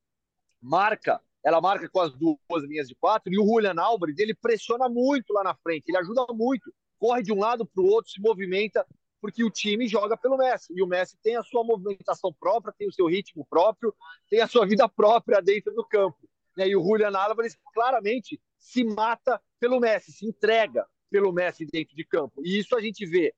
marca, 0.60 1.20
ela 1.44 1.60
marca 1.60 1.88
com 1.88 2.00
as 2.00 2.12
duas 2.14 2.62
linhas 2.62 2.88
de 2.88 2.94
quatro, 2.94 3.32
e 3.32 3.38
o 3.38 3.44
Julian 3.44 3.74
Álvares, 3.76 4.18
ele 4.18 4.34
pressiona 4.34 4.88
muito 4.88 5.32
lá 5.32 5.42
na 5.42 5.54
frente, 5.54 5.88
ele 5.88 5.98
ajuda 5.98 6.24
muito, 6.32 6.72
corre 6.98 7.22
de 7.22 7.32
um 7.32 7.38
lado 7.38 7.66
para 7.66 7.82
o 7.82 7.86
outro, 7.86 8.10
se 8.12 8.20
movimenta, 8.20 8.86
porque 9.20 9.44
o 9.44 9.50
time 9.50 9.88
joga 9.88 10.16
pelo 10.16 10.36
Messi, 10.36 10.72
e 10.74 10.82
o 10.82 10.86
Messi 10.86 11.16
tem 11.22 11.36
a 11.36 11.42
sua 11.42 11.64
movimentação 11.64 12.32
própria, 12.32 12.74
tem 12.76 12.88
o 12.88 12.92
seu 12.92 13.06
ritmo 13.06 13.46
próprio, 13.48 13.94
tem 14.28 14.40
a 14.40 14.48
sua 14.48 14.66
vida 14.66 14.88
própria 14.88 15.40
dentro 15.40 15.72
do 15.74 15.84
campo. 15.84 16.18
Né? 16.56 16.68
E 16.68 16.76
o 16.76 16.82
Julian 16.82 17.16
Álvares 17.16 17.56
claramente 17.72 18.40
se 18.58 18.84
mata 18.84 19.40
pelo 19.58 19.80
Messi, 19.80 20.12
se 20.12 20.26
entrega, 20.26 20.86
pelo 21.10 21.32
Messi 21.32 21.66
dentro 21.66 21.94
de 21.94 22.04
campo. 22.04 22.40
E 22.44 22.58
isso 22.58 22.76
a 22.76 22.80
gente 22.80 23.04
vê 23.06 23.34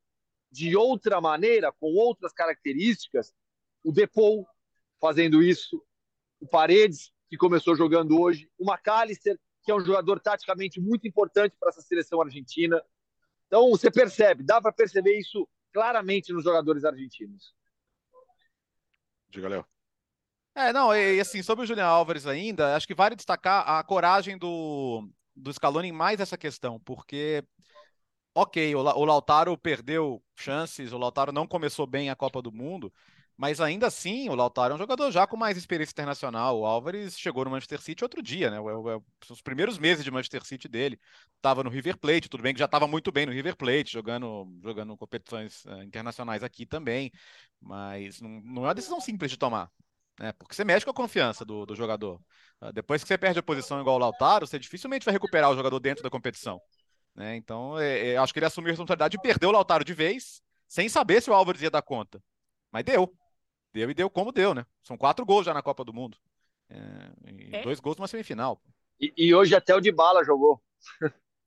de 0.51 0.77
outra 0.77 1.21
maneira, 1.21 1.73
com 1.73 1.93
outras 1.95 2.33
características, 2.33 3.35
o 3.83 3.91
Depou 3.91 4.47
fazendo 5.01 5.43
isso, 5.43 5.83
o 6.41 6.47
Paredes, 6.47 7.13
que 7.35 7.39
começou 7.39 7.75
jogando 7.75 8.21
hoje, 8.21 8.49
o 8.57 8.71
McAllister, 8.71 9.37
que 9.65 9.73
é 9.73 9.75
um 9.75 9.85
jogador 9.85 10.21
taticamente 10.21 10.81
muito 10.81 11.09
importante 11.09 11.57
para 11.59 11.69
essa 11.69 11.81
seleção 11.81 12.23
argentina. 12.23 12.81
Então, 13.49 13.71
você 13.71 13.91
percebe, 13.91 14.45
dá 14.45 14.61
para 14.61 14.73
perceber 14.73 15.19
isso 15.19 15.49
claramente 15.73 16.33
nos 16.33 16.45
jogadores 16.45 16.85
argentinos. 16.85 17.53
Diga, 19.29 19.49
Léo. 19.49 19.67
É, 20.55 20.73
não, 20.73 20.95
e 20.95 21.19
assim, 21.19 21.43
sobre 21.43 21.65
o 21.65 21.67
Julian 21.67 21.87
Álvares 21.87 22.25
ainda, 22.25 22.77
acho 22.77 22.87
que 22.87 22.95
vale 22.95 23.17
destacar 23.17 23.69
a 23.69 23.83
coragem 23.83 24.39
do, 24.39 25.09
do 25.35 25.53
Scaloni 25.53 25.89
em 25.89 25.93
mais 25.93 26.21
essa 26.21 26.39
questão, 26.39 26.79
porque 26.79 27.45
ok, 28.33 28.77
o, 28.77 28.79
o 28.79 29.05
Lautaro 29.05 29.59
perdeu 29.59 30.23
chances, 30.37 30.93
o 30.93 30.99
Lautaro 30.99 31.33
não 31.33 31.49
começou 31.49 31.85
bem 31.85 32.11
a 32.11 32.15
Copa 32.15 32.41
do 32.41 32.53
Mundo, 32.53 32.93
mas 33.37 33.61
ainda 33.61 33.89
assim, 33.89 34.29
o 34.29 34.35
Lautaro 34.35 34.73
é 34.73 34.75
um 34.77 34.79
jogador 34.79 35.11
já 35.11 35.27
com 35.27 35.37
mais 35.37 35.57
experiência 35.57 35.93
internacional. 35.93 36.61
O 36.61 36.65
Álvares 36.65 37.19
chegou 37.19 37.45
no 37.45 37.51
Manchester 37.51 37.81
City 37.81 38.05
outro 38.05 38.23
dia, 38.23 38.49
né? 38.49 38.59
Os 39.29 39.43
primeiros 39.43 39.77
meses 39.77 40.05
de 40.05 40.11
Manchester 40.11 40.45
City 40.45 40.69
dele. 40.69 41.01
Estava 41.37 41.65
no 41.65 41.71
River 41.71 41.99
Plate, 41.99 42.29
tudo 42.29 42.43
bem 42.43 42.55
que 42.55 42.61
já 42.61 42.67
estava 42.67 42.87
muito 42.87 43.11
bem 43.11 43.27
no 43.27 43.33
River 43.33 43.57
Plate, 43.57 43.93
jogando, 43.93 44.47
jogando 44.63 44.97
competições 44.97 45.65
uh, 45.65 45.83
internacionais 45.83 46.45
aqui 46.45 46.65
também. 46.65 47.11
Mas 47.61 48.21
não, 48.21 48.63
é 48.65 48.67
uma 48.69 48.75
decisão 48.75 49.01
simples 49.01 49.33
de 49.33 49.37
tomar. 49.37 49.69
Né? 50.21 50.33
Porque 50.33 50.55
você 50.55 50.65
mexe 50.65 50.85
com 50.85 50.93
a 50.93 50.95
confiança 50.95 51.45
do, 51.45 51.67
do 51.67 51.75
jogador. 51.75 52.21
Uh, 52.61 52.73
depois 52.73 53.03
que 53.03 53.09
você 53.09 53.19
perde 53.19 53.41
a 53.41 53.43
posição 53.43 53.81
igual 53.81 53.97
o 53.97 53.99
Lautaro, 53.99 54.47
você 54.47 54.61
dificilmente 54.61 55.05
vai 55.05 55.13
recuperar 55.13 55.51
o 55.51 55.57
jogador 55.57 55.81
dentro 55.81 56.05
da 56.05 56.11
competição. 56.11 56.61
Né? 57.17 57.35
Então, 57.35 57.77
é, 57.81 58.11
é, 58.11 58.17
acho 58.17 58.33
que 58.33 58.39
ele 58.39 58.47
assumiu 58.47 58.69
a 58.69 58.73
responsabilidade 58.73 59.17
e 59.17 59.21
perdeu 59.21 59.49
o 59.49 59.53
Lautaro 59.53 59.85
de 59.85 59.93
vez, 59.93 60.41
sem 60.69 60.89
saber 60.89 61.21
se 61.21 61.31
o 61.31 61.35
Álvares 61.35 61.63
ia 61.63 61.71
dar 61.71 61.83
conta. 61.83 62.23
Mas 62.71 62.85
deu. 62.85 63.13
Deu 63.75 63.91
e 63.91 63.95
deu 63.95 64.09
como 64.09 64.31
deu, 64.31 64.55
né? 64.55 64.65
São 64.85 64.97
quatro 64.97 65.27
gols 65.27 65.45
já 65.45 65.53
na 65.53 65.61
Copa 65.61 65.85
do 65.85 65.93
Mundo. 65.93 66.17
É, 66.71 67.59
é. 67.59 67.63
Dois 67.63 67.81
gols 67.81 67.97
numa 67.97 68.07
semifinal. 68.07 68.63
E, 69.01 69.13
e, 69.17 69.35
hoje 69.35 69.57
até 69.57 69.75
o 69.75 69.81
de 69.81 69.91
bala 69.91 70.25
jogou. 70.25 70.63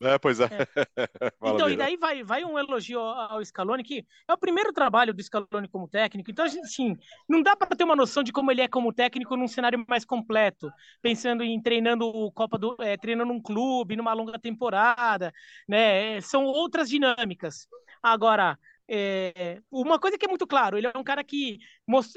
É, 0.01 0.19
pois 0.19 0.41
é. 0.41 0.45
é. 0.45 0.49
então, 1.41 1.69
e 1.69 1.77
daí 1.77 1.95
vai, 1.95 2.23
vai 2.23 2.43
um 2.43 2.59
elogio 2.59 2.99
ao 2.99 3.43
Scaloni, 3.43 3.81
que 3.81 4.05
é 4.27 4.33
o 4.33 4.37
primeiro 4.37 4.73
trabalho 4.73 5.13
do 5.13 5.23
Scaloni 5.23 5.69
como 5.69 5.87
técnico. 5.87 6.29
Então, 6.29 6.45
assim, 6.45 6.97
não 7.29 7.41
dá 7.41 7.55
para 7.55 7.75
ter 7.75 7.85
uma 7.85 7.95
noção 7.95 8.21
de 8.21 8.33
como 8.33 8.51
ele 8.51 8.61
é 8.61 8.67
como 8.67 8.91
técnico 8.93 9.37
num 9.37 9.47
cenário 9.47 9.83
mais 9.87 10.03
completo, 10.03 10.69
pensando 11.01 11.43
em 11.43 11.59
treinando 11.61 12.05
o 12.05 12.29
Copa 12.31 12.57
do, 12.57 12.75
é, 12.81 12.97
treinando 12.97 13.31
um 13.31 13.41
clube, 13.41 13.95
numa 13.95 14.13
longa 14.13 14.37
temporada, 14.37 15.33
né? 15.67 16.19
São 16.19 16.43
outras 16.43 16.89
dinâmicas. 16.89 17.67
Agora, 18.03 18.59
é, 18.89 19.61
uma 19.71 19.99
coisa 19.99 20.17
que 20.17 20.25
é 20.25 20.29
muito 20.29 20.47
claro, 20.47 20.77
ele 20.77 20.87
é 20.87 20.97
um 20.97 21.03
cara 21.03 21.23
que 21.23 21.57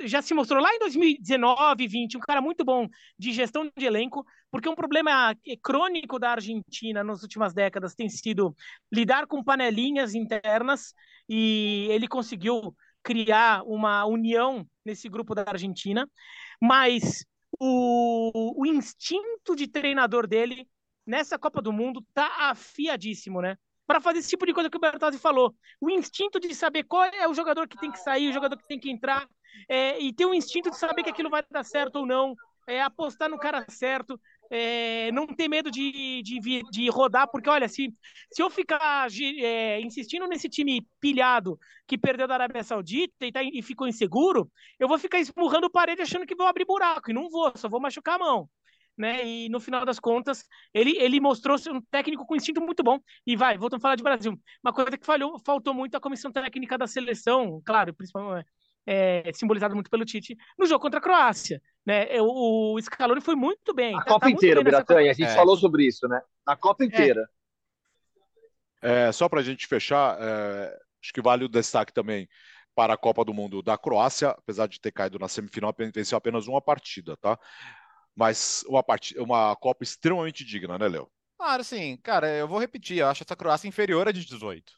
já 0.04 0.22
se 0.22 0.32
mostrou 0.34 0.62
lá 0.62 0.72
em 0.74 0.78
2019, 0.78 1.86
20, 1.88 2.16
um 2.16 2.20
cara 2.20 2.40
muito 2.40 2.64
bom 2.64 2.88
de 3.18 3.32
gestão 3.32 3.70
de 3.76 3.84
elenco, 3.86 4.24
porque 4.50 4.68
um 4.68 4.74
problema 4.74 5.34
crônico 5.62 6.18
da 6.18 6.30
Argentina 6.30 7.02
nas 7.02 7.22
últimas 7.22 7.52
décadas 7.52 7.94
tem 7.94 8.08
sido 8.08 8.54
lidar 8.92 9.26
com 9.26 9.42
panelinhas 9.42 10.14
internas 10.14 10.94
e 11.28 11.86
ele 11.90 12.06
conseguiu 12.06 12.74
criar 13.02 13.62
uma 13.64 14.04
união 14.04 14.66
nesse 14.84 15.08
grupo 15.08 15.34
da 15.34 15.44
Argentina, 15.46 16.08
mas 16.60 17.24
o, 17.58 18.60
o 18.62 18.66
instinto 18.66 19.56
de 19.56 19.66
treinador 19.66 20.26
dele 20.26 20.68
nessa 21.06 21.38
Copa 21.38 21.60
do 21.62 21.72
Mundo 21.72 22.04
tá 22.14 22.50
afiadíssimo, 22.50 23.40
né? 23.40 23.56
Para 23.90 24.00
fazer 24.00 24.20
esse 24.20 24.28
tipo 24.28 24.46
de 24.46 24.54
coisa 24.54 24.70
que 24.70 24.76
o 24.76 24.80
Bertazzi 24.80 25.18
falou. 25.18 25.52
O 25.80 25.90
instinto 25.90 26.38
de 26.38 26.54
saber 26.54 26.84
qual 26.84 27.02
é 27.06 27.26
o 27.26 27.34
jogador 27.34 27.66
que 27.66 27.76
tem 27.76 27.90
que 27.90 27.98
sair, 27.98 28.28
o 28.28 28.32
jogador 28.32 28.56
que 28.56 28.68
tem 28.68 28.78
que 28.78 28.88
entrar, 28.88 29.28
é, 29.68 29.98
e 29.98 30.12
ter 30.12 30.26
o 30.26 30.32
instinto 30.32 30.70
de 30.70 30.78
saber 30.78 31.02
que 31.02 31.10
aquilo 31.10 31.28
vai 31.28 31.42
dar 31.50 31.64
certo 31.64 31.96
ou 31.96 32.06
não, 32.06 32.36
é, 32.68 32.80
apostar 32.80 33.28
no 33.28 33.36
cara 33.36 33.66
certo, 33.68 34.16
é, 34.48 35.10
não 35.10 35.26
ter 35.26 35.48
medo 35.48 35.72
de, 35.72 36.22
de, 36.22 36.62
de, 36.70 36.88
rodar, 36.88 37.28
porque 37.32 37.50
olha, 37.50 37.68
se, 37.68 37.92
se 38.30 38.40
eu 38.40 38.48
ficar 38.48 39.08
é, 39.10 39.80
insistindo 39.80 40.28
nesse 40.28 40.48
time 40.48 40.86
pilhado 41.00 41.58
que 41.84 41.98
perdeu 41.98 42.28
da 42.28 42.34
Arábia 42.34 42.62
Saudita 42.62 43.26
e, 43.26 43.32
tá, 43.32 43.42
e 43.42 43.60
ficou 43.60 43.88
inseguro, 43.88 44.48
eu 44.78 44.86
vou 44.86 45.00
ficar 45.00 45.18
empurrando 45.18 45.68
parede 45.68 46.00
achando 46.00 46.24
que 46.24 46.36
vou 46.36 46.46
abrir 46.46 46.64
buraco, 46.64 47.10
e 47.10 47.14
não 47.14 47.28
vou, 47.28 47.50
só 47.56 47.68
vou 47.68 47.80
machucar 47.80 48.14
a 48.14 48.18
mão 48.20 48.48
né? 49.00 49.26
E 49.26 49.48
no 49.48 49.58
final 49.58 49.84
das 49.84 49.98
contas, 49.98 50.44
ele, 50.74 50.96
ele 50.98 51.18
mostrou 51.18 51.56
ser 51.56 51.72
um 51.72 51.80
técnico 51.80 52.26
com 52.26 52.36
instinto 52.36 52.60
muito 52.60 52.82
bom. 52.82 52.98
E 53.26 53.34
vai, 53.34 53.56
voltando 53.56 53.78
a 53.78 53.82
falar 53.82 53.96
de 53.96 54.02
Brasil. 54.02 54.38
Uma 54.62 54.72
coisa 54.72 54.96
que 54.98 55.06
falhou, 55.06 55.40
faltou 55.44 55.72
muito 55.72 55.96
a 55.96 56.00
comissão 56.00 56.30
técnica 56.30 56.76
da 56.76 56.86
seleção, 56.86 57.62
claro, 57.64 57.94
principalmente 57.94 58.46
é, 58.86 59.30
simbolizado 59.32 59.74
muito 59.74 59.90
pelo 59.90 60.04
Tite, 60.04 60.36
no 60.58 60.66
jogo 60.66 60.82
contra 60.82 60.98
a 60.98 61.02
Croácia. 61.02 61.62
Né? 61.84 62.20
O, 62.20 62.74
o 62.74 62.82
Scaloni 62.82 63.22
foi 63.22 63.34
muito 63.34 63.72
bem. 63.72 63.94
A 63.94 63.98
tá, 64.00 64.04
Copa 64.04 64.26
tá 64.26 64.30
inteira, 64.30 64.62
Biratanha, 64.62 65.10
a 65.10 65.14
gente 65.14 65.30
é. 65.30 65.34
falou 65.34 65.56
sobre 65.56 65.86
isso, 65.86 66.06
né? 66.06 66.20
A 66.44 66.54
Copa 66.54 66.84
inteira. 66.84 67.26
É. 68.82 69.08
é 69.08 69.12
só 69.12 69.28
para 69.28 69.40
a 69.40 69.42
gente 69.42 69.66
fechar, 69.66 70.18
é, 70.20 70.78
acho 71.02 71.12
que 71.12 71.22
vale 71.22 71.44
o 71.44 71.48
destaque 71.48 71.92
também 71.92 72.28
para 72.74 72.94
a 72.94 72.98
Copa 72.98 73.24
do 73.24 73.32
Mundo 73.34 73.62
da 73.62 73.78
Croácia, 73.78 74.30
apesar 74.30 74.66
de 74.66 74.80
ter 74.80 74.92
caído 74.92 75.18
na 75.18 75.28
semifinal, 75.28 75.74
venceu 75.94 76.16
apenas 76.16 76.46
uma 76.46 76.60
partida, 76.60 77.16
tá? 77.16 77.38
Mas 78.14 78.64
uma, 78.66 78.82
part... 78.82 79.16
uma 79.18 79.56
Copa 79.56 79.82
extremamente 79.84 80.44
digna, 80.44 80.78
né, 80.78 80.88
Léo? 80.88 81.10
Claro, 81.36 81.64
sim. 81.64 81.96
Cara, 82.02 82.28
eu 82.28 82.46
vou 82.46 82.58
repetir, 82.58 82.98
eu 82.98 83.08
acho 83.08 83.22
essa 83.22 83.36
Croácia 83.36 83.68
inferior 83.68 84.08
a 84.08 84.12
de 84.12 84.24
18. 84.24 84.72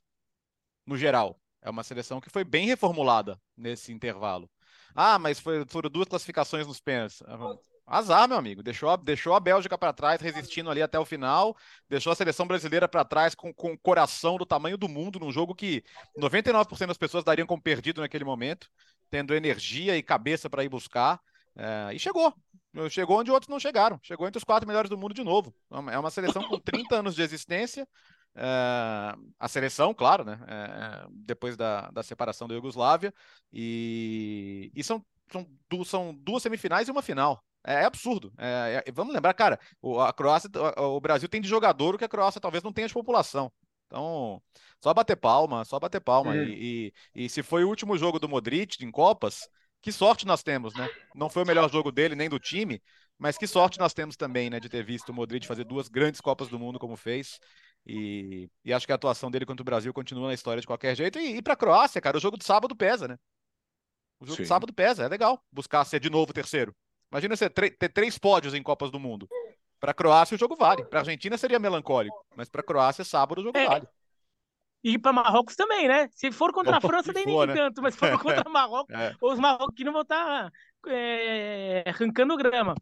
No 0.87 0.97
geral. 0.97 1.39
É 1.61 1.71
uma 1.71 1.85
seleção 1.85 2.21
que 2.21 2.29
foi 2.29 2.43
bem 2.43 2.67
reformulada 2.67 3.41
nesse 3.57 3.93
intervalo. 3.93 4.51
Ah, 4.95 5.19
mas 5.19 5.39
foi, 5.39 5.65
foram 5.67 5.89
duas 5.89 6.09
classificações 6.09 6.67
nos 6.67 6.81
pênaltis. 6.81 7.23
Ah, 7.23 7.57
azar, 7.87 8.29
meu 8.29 8.37
amigo. 8.37 8.63
Deixou, 8.63 8.95
deixou 8.97 9.35
a 9.35 9.41
Bélgica 9.41 9.79
para 9.79 9.93
trás, 9.93 10.21
resistindo 10.21 10.69
ali 10.71 10.83
até 10.83 10.99
o 10.99 11.05
final. 11.05 11.57
Deixou 11.89 12.13
a 12.13 12.17
seleção 12.17 12.47
brasileira 12.47 12.89
para 12.89 13.05
trás 13.05 13.35
com, 13.35 13.55
com 13.55 13.73
o 13.73 13.79
coração 13.79 14.37
do 14.37 14.45
tamanho 14.45 14.77
do 14.77 14.89
mundo, 14.89 15.21
num 15.21 15.31
jogo 15.31 15.55
que 15.55 15.85
99% 16.19 16.89
das 16.89 16.99
pessoas 16.99 17.25
dariam 17.25 17.47
como 17.47 17.63
perdido 17.63 18.01
naquele 18.01 18.25
momento, 18.25 18.69
tendo 19.09 19.35
energia 19.35 19.97
e 19.97 20.03
cabeça 20.03 20.51
para 20.51 20.65
ir 20.65 20.69
buscar. 20.69 21.21
É, 21.57 21.95
e 21.95 21.99
chegou. 21.99 22.35
Chegou 22.89 23.21
onde 23.21 23.31
outros 23.31 23.49
não 23.49 23.61
chegaram. 23.61 23.99
Chegou 24.03 24.27
entre 24.27 24.39
os 24.39 24.45
quatro 24.45 24.67
melhores 24.67 24.89
do 24.89 24.97
mundo 24.97 25.13
de 25.13 25.23
novo. 25.23 25.55
É 25.91 25.99
uma 25.99 26.11
seleção 26.11 26.43
com 26.49 26.59
30 26.59 26.97
anos 26.97 27.15
de 27.15 27.23
existência. 27.23 27.87
É, 28.35 29.15
a 29.39 29.49
seleção, 29.49 29.93
claro, 29.93 30.25
né? 30.25 30.39
É, 30.49 31.07
depois 31.11 31.57
da, 31.57 31.91
da 31.91 32.03
separação 32.03 32.49
da 32.49 32.55
Iugoslávia. 32.55 33.13
E, 33.53 34.73
e 34.75 34.83
são, 34.83 35.05
são, 35.31 35.47
duas, 35.69 35.89
são 35.89 36.15
duas 36.15 36.43
semifinais 36.43 36.89
e 36.89 36.91
uma 36.91 37.03
final. 37.03 37.45
É, 37.65 37.75
é 37.75 37.85
absurdo. 37.85 38.33
É, 38.39 38.83
é, 38.87 38.93
vamos 38.93 39.15
lembrar, 39.15 39.35
cara, 39.35 39.61
o, 39.81 40.01
a 40.01 40.13
Croácia, 40.13 40.51
o, 40.79 40.97
o 40.97 41.01
Brasil 41.01 41.29
tem 41.29 41.41
de 41.41 41.49
jogador 41.49 41.95
o 41.95 41.99
que 41.99 42.05
a 42.05 42.09
Croácia 42.09 42.41
talvez 42.41 42.65
não 42.65 42.73
tenha 42.73 42.89
de 42.89 42.95
população. 42.95 43.53
Então, 43.87 44.43
só 44.81 44.95
bater 44.95 45.17
palma, 45.17 45.65
só 45.65 45.79
bater 45.79 46.01
palma. 46.01 46.33
Uhum. 46.33 46.45
E, 46.45 46.93
e, 47.15 47.25
e, 47.25 47.29
se 47.29 47.43
foi 47.43 47.63
o 47.65 47.69
último 47.69 47.97
jogo 47.99 48.19
do 48.19 48.29
Modric 48.29 48.83
em 48.83 48.91
Copas, 48.91 49.49
que 49.83 49.91
sorte 49.91 50.25
nós 50.25 50.43
temos, 50.43 50.75
né? 50.75 50.89
Não 51.15 51.29
foi 51.29 51.43
o 51.43 51.47
melhor 51.47 51.71
jogo 51.71 51.91
dele 51.91 52.15
nem 52.15 52.29
do 52.29 52.39
time, 52.39 52.81
mas 53.19 53.37
que 53.37 53.47
sorte 53.47 53.79
nós 53.79 53.93
temos 53.93 54.17
também, 54.17 54.49
né, 54.49 54.59
de 54.61 54.69
ter 54.69 54.85
visto 54.85 55.11
o 55.11 55.15
Modric 55.15 55.47
fazer 55.47 55.65
duas 55.65 55.89
grandes 55.89 56.21
Copas 56.21 56.49
do 56.49 56.59
Mundo 56.59 56.79
como 56.79 56.97
fez. 56.97 57.39
E, 57.85 58.49
e, 58.65 58.73
acho 58.73 58.87
que 58.87 58.93
a 58.93 58.95
atuação 58.95 59.29
dele 59.29 59.45
contra 59.45 59.63
o 59.63 59.65
Brasil 59.65 59.93
continua 59.93 60.29
na 60.29 60.35
história 60.35 60.61
de 60.61 60.67
qualquer 60.67 60.97
jeito. 60.97 61.19
E, 61.19 61.37
e 61.37 61.43
para 61.43 61.55
a 61.55 61.57
Croácia, 61.57 62.01
cara, 62.01 62.17
o 62.17 62.21
jogo 62.21 62.39
de 62.39 62.45
sábado 62.45 62.77
pesa, 62.77 63.09
né? 63.09 63.17
O 64.21 64.25
jogo 64.25 64.37
Sim. 64.37 64.43
de 64.43 64.49
sábado 64.49 64.73
pesa, 64.73 65.05
é 65.05 65.09
legal 65.09 65.43
buscar 65.51 65.85
ser 65.85 65.99
de 65.99 66.09
novo 66.09 66.33
terceiro. 66.33 66.73
Imagina 67.11 67.37
você 67.37 67.51
ter 67.51 67.89
três 67.89 68.17
pódios 68.17 68.55
em 68.55 68.63
Copas 68.63 68.91
do 68.91 69.01
Mundo. 69.01 69.29
Para 69.81 69.91
a 69.91 69.95
Croácia 69.95 70.37
o 70.37 70.39
jogo 70.39 70.55
vale. 70.55 70.85
Para 70.85 71.01
a 71.01 71.03
Argentina 71.03 71.37
seria 71.37 71.59
melancólico, 71.59 72.25
mas 72.37 72.49
para 72.49 72.61
a 72.61 72.65
Croácia 72.65 73.05
sábado 73.05 73.41
o 73.41 73.45
jogo 73.45 73.59
é. 73.59 73.67
vale. 73.67 73.89
E 74.85 74.99
para 74.99 75.13
Marrocos 75.13 75.55
também, 75.55 75.87
né? 75.87 76.09
Se 76.13 76.33
for 76.33 76.53
contra 76.53 76.77
a 76.77 76.81
França, 76.83 77.13
nem 77.13 77.25
nem 77.25 77.47
né? 77.47 77.55
tanto, 77.55 77.81
mas 77.81 77.95
se 77.95 78.01
for 78.01 78.11
contra 78.19 78.49
Marrocos, 78.51 78.95
é. 78.95 79.15
os 79.21 79.39
marroquinos 79.39 79.93
vão 79.93 80.03
estar 80.03 80.51
tá, 80.51 80.91
é, 80.91 81.85
arrancando 81.87 82.37
grama. 82.37 82.75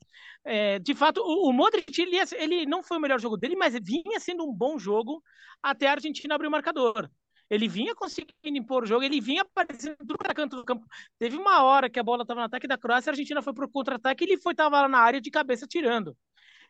É, 0.45 0.79
de 0.79 0.95
fato, 0.95 1.21
o, 1.21 1.49
o 1.49 1.53
Modric, 1.53 2.01
ele, 2.01 2.17
ele 2.37 2.67
não 2.67 2.83
foi 2.83 2.97
o 2.97 3.01
melhor 3.01 3.21
jogo 3.21 3.37
dele, 3.37 3.57
mas 3.57 3.75
vinha 3.83 4.19
sendo 4.19 4.49
um 4.49 4.53
bom 4.53 4.79
jogo 4.79 5.23
até 5.63 5.89
a 5.89 5.93
Argentina 5.93 6.35
abrir 6.35 6.49
o 6.49 6.51
marcador. 6.51 7.11
Ele 7.51 7.67
vinha 7.67 7.95
conseguindo 7.97 8.33
impor 8.45 8.85
o 8.85 8.87
jogo, 8.87 9.03
ele 9.03 9.21
vinha 9.21 9.43
aparecendo 9.43 9.97
tudo 9.99 10.17
para 10.17 10.33
canto 10.33 10.57
do 10.57 10.65
campo. 10.65 10.87
Teve 11.19 11.37
uma 11.37 11.65
hora 11.65 11.91
que 11.91 11.99
a 11.99 12.03
bola 12.03 12.23
estava 12.23 12.41
no 12.41 12.47
ataque 12.47 12.69
da 12.69 12.79
Croácia, 12.79 13.11
a 13.11 13.13
Argentina 13.13 13.43
foi 13.43 13.53
para 13.53 13.67
o 13.67 13.69
contra-ataque 13.69 14.25
e 14.25 14.29
ele 14.29 14.41
foi 14.41 14.53
estava 14.53 14.81
lá 14.81 14.89
na 14.89 14.99
área 14.99 15.21
de 15.21 15.31
cabeça 15.31 15.67
tirando. 15.67 16.17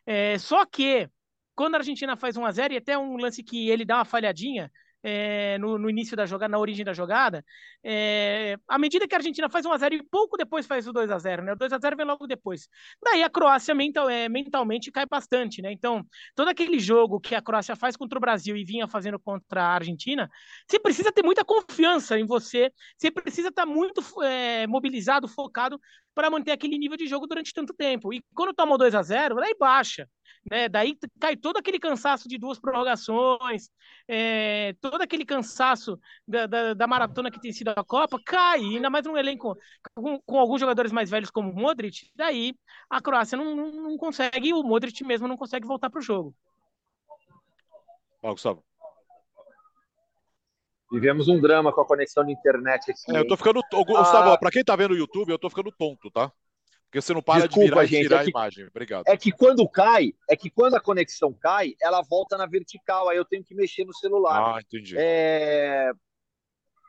É, 0.05 0.39
só 0.39 0.65
que 0.65 1.07
quando 1.55 1.75
a 1.75 1.77
Argentina 1.77 2.17
faz 2.17 2.35
1 2.35 2.45
a 2.45 2.51
0 2.51 2.73
e 2.73 2.77
até 2.77 2.97
um 2.97 3.15
lance 3.15 3.43
que 3.43 3.69
ele 3.69 3.85
dá 3.85 3.97
uma 3.97 4.05
falhadinha, 4.05 4.71
é, 5.03 5.57
no, 5.57 5.77
no, 5.77 5.89
início 5.89 6.15
da 6.15 6.25
jogada, 6.25 6.51
na 6.51 6.59
origem 6.59 6.85
da 6.85 6.93
jogada, 6.93 7.43
é, 7.83 8.57
à 8.67 8.77
medida 8.77 9.07
que 9.07 9.15
a 9.15 9.17
Argentina 9.17 9.49
faz 9.49 9.65
1x0 9.65 9.93
e 9.93 10.03
pouco 10.03 10.37
depois 10.37 10.65
faz 10.65 10.87
o 10.87 10.93
2x0, 10.93 11.41
né? 11.41 11.53
O 11.53 11.55
2x0 11.55 11.97
vem 11.97 12.05
logo 12.05 12.27
depois. 12.27 12.67
Daí 13.03 13.23
a 13.23 13.29
Croácia 13.29 13.73
mental, 13.73 14.09
é, 14.09 14.29
mentalmente 14.29 14.91
cai 14.91 15.05
bastante, 15.05 15.61
né? 15.61 15.71
Então, 15.71 16.05
todo 16.35 16.49
aquele 16.49 16.79
jogo 16.79 17.19
que 17.19 17.35
a 17.35 17.41
Croácia 17.41 17.75
faz 17.75 17.95
contra 17.95 18.17
o 18.17 18.21
Brasil 18.21 18.55
e 18.55 18.63
vinha 18.63 18.87
fazendo 18.87 19.19
contra 19.19 19.63
a 19.63 19.73
Argentina, 19.73 20.29
você 20.67 20.79
precisa 20.79 21.11
ter 21.11 21.23
muita 21.23 21.43
confiança 21.43 22.19
em 22.19 22.25
você, 22.25 22.71
você 22.97 23.09
precisa 23.09 23.49
estar 23.49 23.65
muito 23.65 24.01
é, 24.23 24.67
mobilizado, 24.67 25.27
focado 25.27 25.79
para 26.13 26.29
manter 26.29 26.51
aquele 26.51 26.77
nível 26.77 26.97
de 26.97 27.07
jogo 27.07 27.27
durante 27.27 27.53
tanto 27.53 27.73
tempo. 27.73 28.13
E 28.13 28.23
quando 28.33 28.53
toma 28.53 28.75
o 28.75 28.77
2 28.77 28.93
a 28.95 29.01
0 29.01 29.35
daí 29.35 29.55
baixa. 29.59 30.07
Né? 30.49 30.67
Daí 30.67 30.97
cai 31.19 31.37
todo 31.37 31.57
aquele 31.57 31.79
cansaço 31.79 32.27
de 32.27 32.37
duas 32.37 32.59
prorrogações, 32.59 33.69
é, 34.07 34.73
todo 34.81 35.01
aquele 35.01 35.23
cansaço 35.23 35.99
da, 36.27 36.47
da, 36.47 36.73
da, 36.73 36.87
maratona 36.87 37.29
que 37.29 37.39
tem 37.39 37.53
sido 37.53 37.69
a 37.69 37.83
Copa, 37.83 38.19
cai, 38.25 38.59
ainda 38.59 38.89
mais 38.89 39.05
num 39.05 39.15
elenco 39.15 39.55
com, 39.93 40.19
com, 40.21 40.39
alguns 40.39 40.59
jogadores 40.59 40.91
mais 40.91 41.11
velhos 41.11 41.29
como 41.29 41.51
o 41.51 41.55
Modric, 41.55 42.09
daí 42.15 42.55
a 42.89 42.99
Croácia 42.99 43.37
não, 43.37 43.55
não, 43.55 43.71
não 43.71 43.97
consegue, 43.97 44.51
o 44.53 44.63
Modric 44.63 45.03
mesmo 45.03 45.27
não 45.27 45.37
consegue 45.37 45.67
voltar 45.67 45.91
para 45.91 45.99
o 45.99 46.03
jogo. 46.03 46.35
Fala, 48.19 48.33
Gustavo. 48.33 48.70
Vivemos 50.91 51.27
um 51.29 51.39
drama 51.39 51.71
com 51.71 51.81
a 51.81 51.85
conexão 51.85 52.25
de 52.25 52.33
internet 52.33 52.91
aqui. 52.91 53.15
É, 53.15 53.19
eu 53.19 53.27
tô 53.27 53.37
ficando. 53.37 53.61
Gustavo, 53.71 54.31
ah, 54.31 54.37
para 54.37 54.51
quem 54.51 54.63
tá 54.63 54.75
vendo 54.75 54.91
o 54.91 54.97
YouTube, 54.97 55.29
eu 55.29 55.39
tô 55.39 55.49
ficando 55.49 55.71
tonto, 55.71 56.11
tá? 56.11 56.31
Porque 56.85 57.01
você 57.01 57.13
não 57.13 57.21
para 57.21 57.47
Desculpa, 57.47 57.63
de 57.63 57.69
virar 57.69 57.85
gente, 57.85 58.01
tirar 58.01 58.15
é 58.17 58.23
que, 58.23 58.27
a 58.27 58.29
imagem. 58.29 58.67
Obrigado. 58.67 59.03
É 59.07 59.15
que 59.15 59.31
quando 59.31 59.67
cai, 59.69 60.13
é 60.29 60.35
que 60.35 60.49
quando 60.49 60.75
a 60.75 60.81
conexão 60.81 61.31
cai, 61.31 61.73
ela 61.81 62.01
volta 62.01 62.37
na 62.37 62.45
vertical, 62.45 63.07
aí 63.07 63.15
eu 63.15 63.23
tenho 63.23 63.41
que 63.45 63.55
mexer 63.55 63.85
no 63.85 63.93
celular. 63.93 64.57
Ah, 64.57 64.59
entendi. 64.59 64.95
É... 64.97 65.89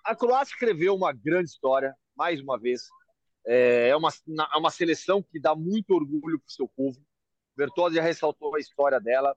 A 0.05 0.17
Croácia 0.17 0.55
escreveu 0.55 0.97
uma 0.97 1.13
grande 1.13 1.51
história, 1.51 1.95
mais 2.17 2.41
uma 2.41 2.59
vez. 2.59 2.83
É, 3.47 3.91
é 3.91 3.97
uma, 3.97 4.09
é 4.11 4.59
uma 4.59 4.71
seleção 4.71 5.23
que 5.23 5.39
dá 5.39 5.55
muito 5.55 5.95
orgulho 5.95 6.41
para 6.41 6.49
o 6.49 6.53
seu 6.53 6.67
povo. 6.67 6.99
Bertozzi 7.57 7.95
já 7.95 8.03
ressaltou 8.03 8.57
a 8.57 8.59
história 8.59 8.99
dela. 8.99 9.37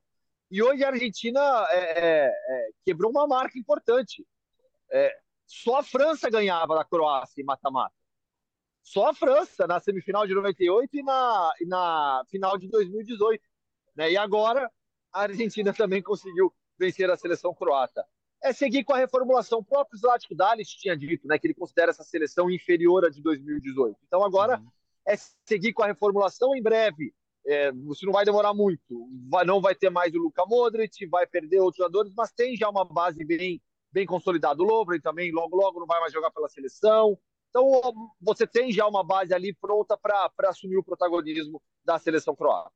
E 0.50 0.64
hoje 0.64 0.84
a 0.84 0.90
Argentina 0.90 1.40
é, 1.70 1.78
é, 1.78 2.26
é 2.28 2.70
quebrou 2.84 3.12
uma 3.12 3.28
marca 3.28 3.60
importante. 3.60 4.26
É, 4.92 5.16
só 5.46 5.80
a 5.80 5.84
França 5.84 6.30
ganhava 6.30 6.76
da 6.76 6.84
Croácia 6.84 7.42
em 7.42 7.46
mata-mata. 7.46 7.94
Só 8.82 9.10
a 9.10 9.14
França 9.14 9.66
na 9.66 9.80
semifinal 9.80 10.28
de 10.28 10.34
98 10.34 10.98
e 10.98 11.04
na, 11.04 11.54
e 11.60 11.66
na 11.66 12.24
final 12.30 12.58
de 12.58 12.68
2018. 12.68 13.44
Né? 13.96 14.12
E 14.12 14.18
agora 14.18 14.72
a 15.12 15.22
Argentina 15.22 15.74
também 15.74 16.02
conseguiu 16.02 16.54
vencer 16.78 17.10
a 17.10 17.18
seleção 17.18 17.54
croata. 17.54 18.06
É 18.44 18.54
seguir 18.54 18.84
com 18.84 18.94
a 18.94 18.98
reformulação. 18.98 19.60
O 19.60 19.66
próprio 19.66 19.98
Zlatko 19.98 20.36
Dalic 20.36 20.78
tinha 20.78 20.96
dito 20.96 21.28
né, 21.28 21.40
que 21.40 21.48
ele 21.48 21.54
considera 21.56 21.90
essa 21.90 22.04
seleção 22.04 22.50
inferior 22.52 23.06
à 23.06 23.10
de 23.10 23.22
2018. 23.22 23.98
Então 24.06 24.24
agora 24.24 24.60
uhum. 24.60 24.70
é 25.08 25.16
seguir 25.48 25.74
com 25.74 25.82
a 25.82 25.88
reformulação 25.88 26.56
em 26.56 26.62
breve. 26.62 27.14
É, 27.48 27.72
não 27.72 28.12
vai 28.12 28.26
demorar 28.26 28.54
muito. 28.54 29.08
Vai, 29.30 29.46
não 29.46 29.62
vai 29.62 29.74
ter 29.74 29.90
mais 29.90 30.14
o 30.14 30.18
Luka 30.18 30.46
Modric, 30.46 31.06
vai 31.08 31.26
perder 31.26 31.60
outros 31.60 31.78
jogadores, 31.78 32.14
mas 32.16 32.32
tem 32.32 32.56
já 32.56 32.70
uma 32.70 32.86
base 32.86 33.24
bem 33.24 33.62
bem 33.96 34.06
consolidado. 34.06 34.62
O 34.62 34.66
Lovren 34.66 35.00
também, 35.00 35.32
logo, 35.32 35.56
logo 35.56 35.80
não 35.80 35.88
vai 35.88 36.02
mais 36.02 36.12
jogar 36.12 36.30
pela 36.30 36.50
seleção. 36.50 37.18
Então, 37.50 37.82
você 38.20 38.46
tem 38.46 38.70
já 38.70 38.86
uma 38.86 39.02
base 39.02 39.34
ali 39.34 39.56
pronta 39.56 39.98
para 39.98 40.30
assumir 40.50 40.76
o 40.76 40.84
protagonismo 40.84 41.64
da 41.86 41.98
seleção 41.98 42.36
croata. 42.36 42.70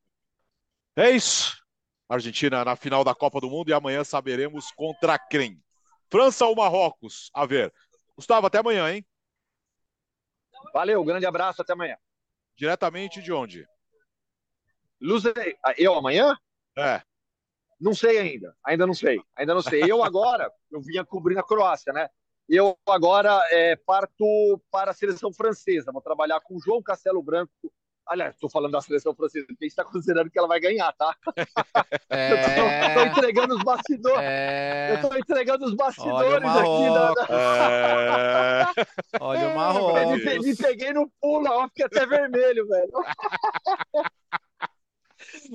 É 0.95 1.11
isso. 1.11 1.61
Argentina 2.07 2.63
na 2.63 2.77
final 2.77 3.03
da 3.03 3.13
Copa 3.13 3.41
do 3.41 3.49
Mundo 3.49 3.69
e 3.69 3.73
amanhã 3.73 4.05
saberemos 4.05 4.71
contra 4.71 5.19
quem. 5.19 5.61
França 6.09 6.45
ou 6.45 6.55
Marrocos? 6.55 7.29
A 7.33 7.45
ver. 7.45 7.73
Gustavo, 8.15 8.47
até 8.47 8.59
amanhã, 8.59 8.89
hein? 8.89 9.05
Valeu, 10.73 11.03
grande 11.03 11.25
abraço, 11.25 11.61
até 11.61 11.73
amanhã. 11.73 11.97
Diretamente 12.55 13.21
de 13.21 13.33
onde? 13.33 13.67
Luzei. 15.01 15.57
Eu 15.77 15.95
amanhã? 15.95 16.37
É. 16.77 17.01
Não 17.79 17.93
sei 17.93 18.17
ainda, 18.17 18.55
ainda 18.65 18.85
não 18.85 18.93
sei, 18.93 19.21
ainda 19.35 19.53
não 19.53 19.61
sei. 19.61 19.83
Eu 19.89 20.03
agora, 20.03 20.51
eu 20.71 20.81
vinha 20.81 21.05
cobrindo 21.05 21.39
a 21.39 21.47
Croácia, 21.47 21.93
né? 21.93 22.09
Eu 22.47 22.75
agora 22.87 23.39
é, 23.51 23.75
parto 23.75 24.25
para 24.71 24.91
a 24.91 24.93
seleção 24.93 25.31
francesa. 25.31 25.91
Vou 25.91 26.01
trabalhar 26.01 26.39
com 26.41 26.59
João 26.59 26.81
Castelo 26.81 27.21
Branco. 27.21 27.51
Aliás, 28.09 28.33
estou 28.33 28.49
falando 28.49 28.71
da 28.71 28.81
seleção 28.81 29.13
francesa, 29.13 29.45
porque 29.45 29.67
está 29.67 29.85
considerando 29.85 30.31
que 30.31 30.39
ela 30.39 30.47
vai 30.47 30.59
ganhar, 30.59 30.91
tá? 30.93 31.15
É... 32.11 32.87
Estou 32.87 33.05
entregando 33.05 33.55
os 33.55 33.63
bastidores. 33.63 34.19
É... 34.23 34.91
Eu 34.91 34.95
estou 34.95 35.15
entregando 35.15 35.65
os 35.65 35.75
bastidores 35.75 36.43
aqui. 36.43 36.89
Da... 36.89 37.13
É... 37.29 38.65
Olha 39.21 39.49
o 39.49 39.55
Marrocos. 39.55 40.23
Me, 40.23 40.39
me 40.39 40.55
peguei 40.55 40.91
no 40.91 41.07
pulo, 41.21 41.47
ó, 41.51 41.67
fiquei 41.67 41.85
até 41.85 42.07
vermelho, 42.07 42.67
velho. 42.67 42.91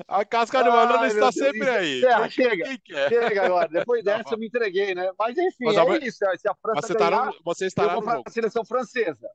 A 0.07 0.24
casca 0.24 0.62
de 0.62 0.70
banana 0.70 1.07
está 1.07 1.33
sempre 1.33 1.68
aí. 1.68 2.05
É, 2.05 2.29
chega, 2.29 2.64
chega 3.09 3.44
agora. 3.46 3.68
Depois 3.68 4.05
tá 4.05 4.18
dessa 4.18 4.35
eu 4.35 4.38
me 4.38 4.46
entreguei, 4.46 4.94
né? 4.94 5.11
Mas 5.18 5.37
enfim, 5.37 5.64
Mas, 5.64 5.77
é 5.77 6.07
isso. 6.07 6.18
Se 6.38 6.48
a 6.48 6.55
França 6.55 6.87
você, 6.87 6.94
ganhar, 6.94 7.11
tá 7.11 7.27
no, 7.27 7.35
você 7.44 7.66
estará 7.66 7.94
eu 7.94 8.00
vou 8.00 8.03
para 8.03 8.22
a 8.27 8.31
seleção 8.31 8.64
francesa. 8.64 9.29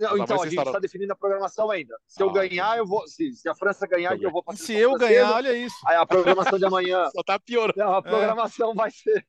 Não, 0.00 0.16
então, 0.16 0.42
a 0.42 0.48
gente 0.48 0.58
está 0.58 0.78
definindo 0.78 1.12
a 1.12 1.16
programação 1.16 1.70
ainda. 1.70 1.94
Se 2.06 2.22
ah, 2.22 2.26
eu 2.26 2.32
ganhar, 2.32 2.78
eu 2.78 2.86
vou. 2.86 3.06
Se, 3.06 3.34
se 3.34 3.48
a 3.50 3.54
França 3.54 3.86
ganhar, 3.86 4.18
eu 4.18 4.30
vou 4.30 4.42
para 4.42 4.56
Se 4.56 4.74
eu 4.74 4.90
francesa. 4.92 5.10
ganhar, 5.10 5.34
olha 5.34 5.52
isso. 5.52 5.76
Aí 5.86 5.96
a 5.96 6.06
programação 6.06 6.58
de 6.58 6.64
amanhã. 6.64 7.06
Só 7.14 7.22
tá 7.22 7.38
piorando. 7.38 7.78
Não, 7.78 7.94
a 7.94 8.02
programação 8.02 8.72
é. 8.72 8.74
vai 8.74 8.90
ser. 8.90 9.26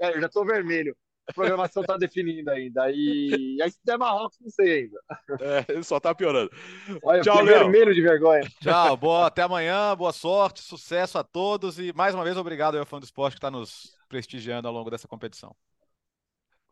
É, 0.00 0.10
eu 0.16 0.20
já 0.20 0.26
estou 0.26 0.44
vermelho. 0.44 0.96
A 1.28 1.32
programação 1.32 1.82
está 1.82 1.96
definindo 1.98 2.50
ainda. 2.50 2.90
E 2.90 3.58
aí, 3.62 3.70
se 3.70 3.78
der 3.84 3.98
Marrocos, 3.98 4.38
não 4.40 4.48
sei 4.48 4.82
ainda. 4.82 5.00
É, 5.76 5.82
só 5.82 5.98
está 5.98 6.14
piorando. 6.14 6.50
Olha, 7.02 7.20
Tchau, 7.20 7.42
Léo. 7.42 7.58
vermelho 7.58 7.94
de 7.94 8.00
vergonha. 8.00 8.48
Tchau, 8.62 8.96
boa, 8.96 9.26
até 9.26 9.42
amanhã, 9.42 9.94
boa 9.94 10.12
sorte, 10.12 10.62
sucesso 10.62 11.18
a 11.18 11.24
todos 11.24 11.78
e 11.78 11.92
mais 11.92 12.14
uma 12.14 12.24
vez 12.24 12.36
obrigado 12.36 12.78
ao 12.78 12.86
fã 12.86 12.98
do 12.98 13.04
esporte 13.04 13.34
que 13.34 13.38
está 13.38 13.50
nos 13.50 13.94
prestigiando 14.08 14.66
ao 14.66 14.72
longo 14.72 14.90
dessa 14.90 15.06
competição. 15.06 15.54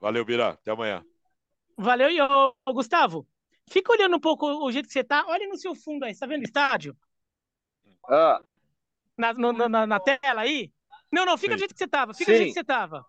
Valeu, 0.01 0.25
Bira. 0.25 0.49
Até 0.51 0.71
amanhã. 0.71 1.05
Valeu, 1.77 2.11
e 2.11 2.21
ô, 2.21 2.55
Gustavo. 2.73 3.27
Fica 3.69 3.93
olhando 3.93 4.17
um 4.17 4.21
pouco 4.21 4.47
o 4.47 4.73
jeito 4.73 4.87
que 4.87 4.93
você 4.93 5.05
tá. 5.05 5.25
Olha 5.27 5.47
no 5.49 5.57
seu 5.57 5.75
fundo 5.75 6.05
aí, 6.05 6.15
você 6.15 6.21
tá 6.21 6.27
vendo 6.27 6.43
o 6.43 6.45
estádio? 6.45 6.97
Ah. 8.09 8.41
Na, 9.19 9.35
no, 9.35 9.53
na, 9.53 9.87
na 9.87 10.01
tela 10.01 10.41
aí? 10.41 10.73
Não, 11.13 11.27
não, 11.27 11.37
fica 11.37 11.53
Sim. 11.53 11.57
do 11.57 11.59
jeito 11.59 11.75
que 11.75 11.79
você 11.79 11.89
tava. 11.89 12.15
Fica 12.15 12.31
Sim. 12.31 12.33
do 12.33 12.39
jeito 12.39 12.55
que 12.55 12.61
você 12.61 12.65
tava. 12.65 13.05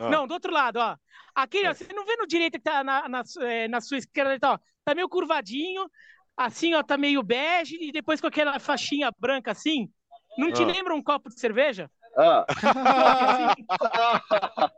Ah. 0.00 0.08
Não, 0.08 0.26
do 0.26 0.32
outro 0.32 0.52
lado, 0.52 0.78
ó. 0.78 0.96
Aqui, 1.34 1.66
ó, 1.66 1.74
você 1.74 1.92
não 1.92 2.06
vê 2.06 2.16
no 2.16 2.26
direito 2.26 2.54
que 2.54 2.60
tá 2.60 2.82
na, 2.82 3.08
na, 3.08 3.22
é, 3.42 3.68
na 3.68 3.80
sua 3.80 3.98
esquerda, 3.98 4.40
tá, 4.40 4.54
ó, 4.54 4.58
tá 4.84 4.94
meio 4.94 5.08
curvadinho, 5.08 5.88
assim, 6.36 6.74
ó, 6.74 6.82
tá 6.82 6.96
meio 6.96 7.22
bege, 7.22 7.76
e 7.80 7.92
depois 7.92 8.20
com 8.20 8.26
aquela 8.26 8.58
faixinha 8.58 9.12
branca 9.18 9.50
assim. 9.50 9.90
Não 10.38 10.52
te 10.52 10.62
ah. 10.62 10.66
lembra 10.66 10.94
um 10.94 11.02
copo 11.02 11.28
de 11.28 11.38
cerveja? 11.38 11.90
Ah. 12.16 12.46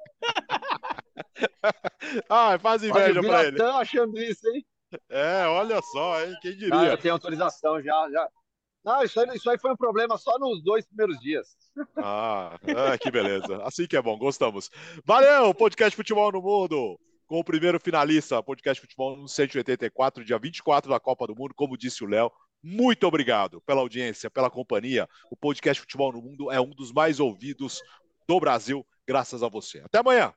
ah, 2.29 2.59
faz 2.59 2.83
inveja 2.83 3.21
olha, 3.21 3.29
pra 3.29 3.45
ele. 3.45 3.63
achando 3.63 4.19
isso, 4.19 4.47
hein? 4.49 4.67
É, 5.09 5.47
olha 5.47 5.81
só, 5.93 6.23
hein? 6.23 6.35
Quem 6.43 6.57
diria? 6.57 6.93
Ah, 6.93 6.97
tem 6.97 7.11
autorização 7.11 7.81
já, 7.81 8.11
já. 8.11 8.29
Não, 8.85 9.03
isso 9.03 9.21
aí, 9.21 9.37
isso 9.37 9.49
aí 9.49 9.59
foi 9.59 9.73
um 9.73 9.77
problema 9.77 10.19
só 10.19 10.39
nos 10.39 10.63
dois 10.63 10.85
primeiros 10.85 11.19
dias. 11.21 11.57
Ah, 11.97 12.59
ah, 12.77 12.99
que 12.99 13.11
beleza. 13.11 13.63
Assim 13.63 13.87
que 13.87 13.97
é 13.97 14.03
bom, 14.03 14.19
gostamos. 14.19 14.71
Valeu, 15.05 15.55
podcast 15.55 15.95
Futebol 15.97 16.33
no 16.33 16.43
Mundo. 16.43 16.99
Com 17.27 17.39
o 17.39 17.45
primeiro 17.45 17.79
finalista, 17.81 18.43
podcast 18.43 18.81
Futebol 18.81 19.17
no 19.17 19.29
184, 19.29 20.25
dia 20.25 20.39
24 20.39 20.91
da 20.91 21.01
Copa 21.01 21.27
do 21.27 21.35
Mundo, 21.35 21.55
como 21.55 21.79
disse 21.79 22.03
o 22.05 22.09
Léo. 22.09 22.31
Muito 22.63 23.07
obrigado 23.07 23.61
pela 23.63 23.81
audiência, 23.81 24.31
pela 24.31 24.51
companhia. 24.51 25.09
O 25.31 25.37
podcast 25.37 25.81
Futebol 25.81 26.13
no 26.13 26.21
Mundo 26.21 26.51
é 26.51 26.61
um 26.61 26.71
dos 26.71 26.93
mais 26.93 27.21
ouvidos 27.21 27.81
do 28.29 28.39
Brasil, 28.39 28.85
graças 29.07 29.43
a 29.43 29.49
você. 29.49 29.81
Até 29.81 29.99
amanhã. 29.99 30.35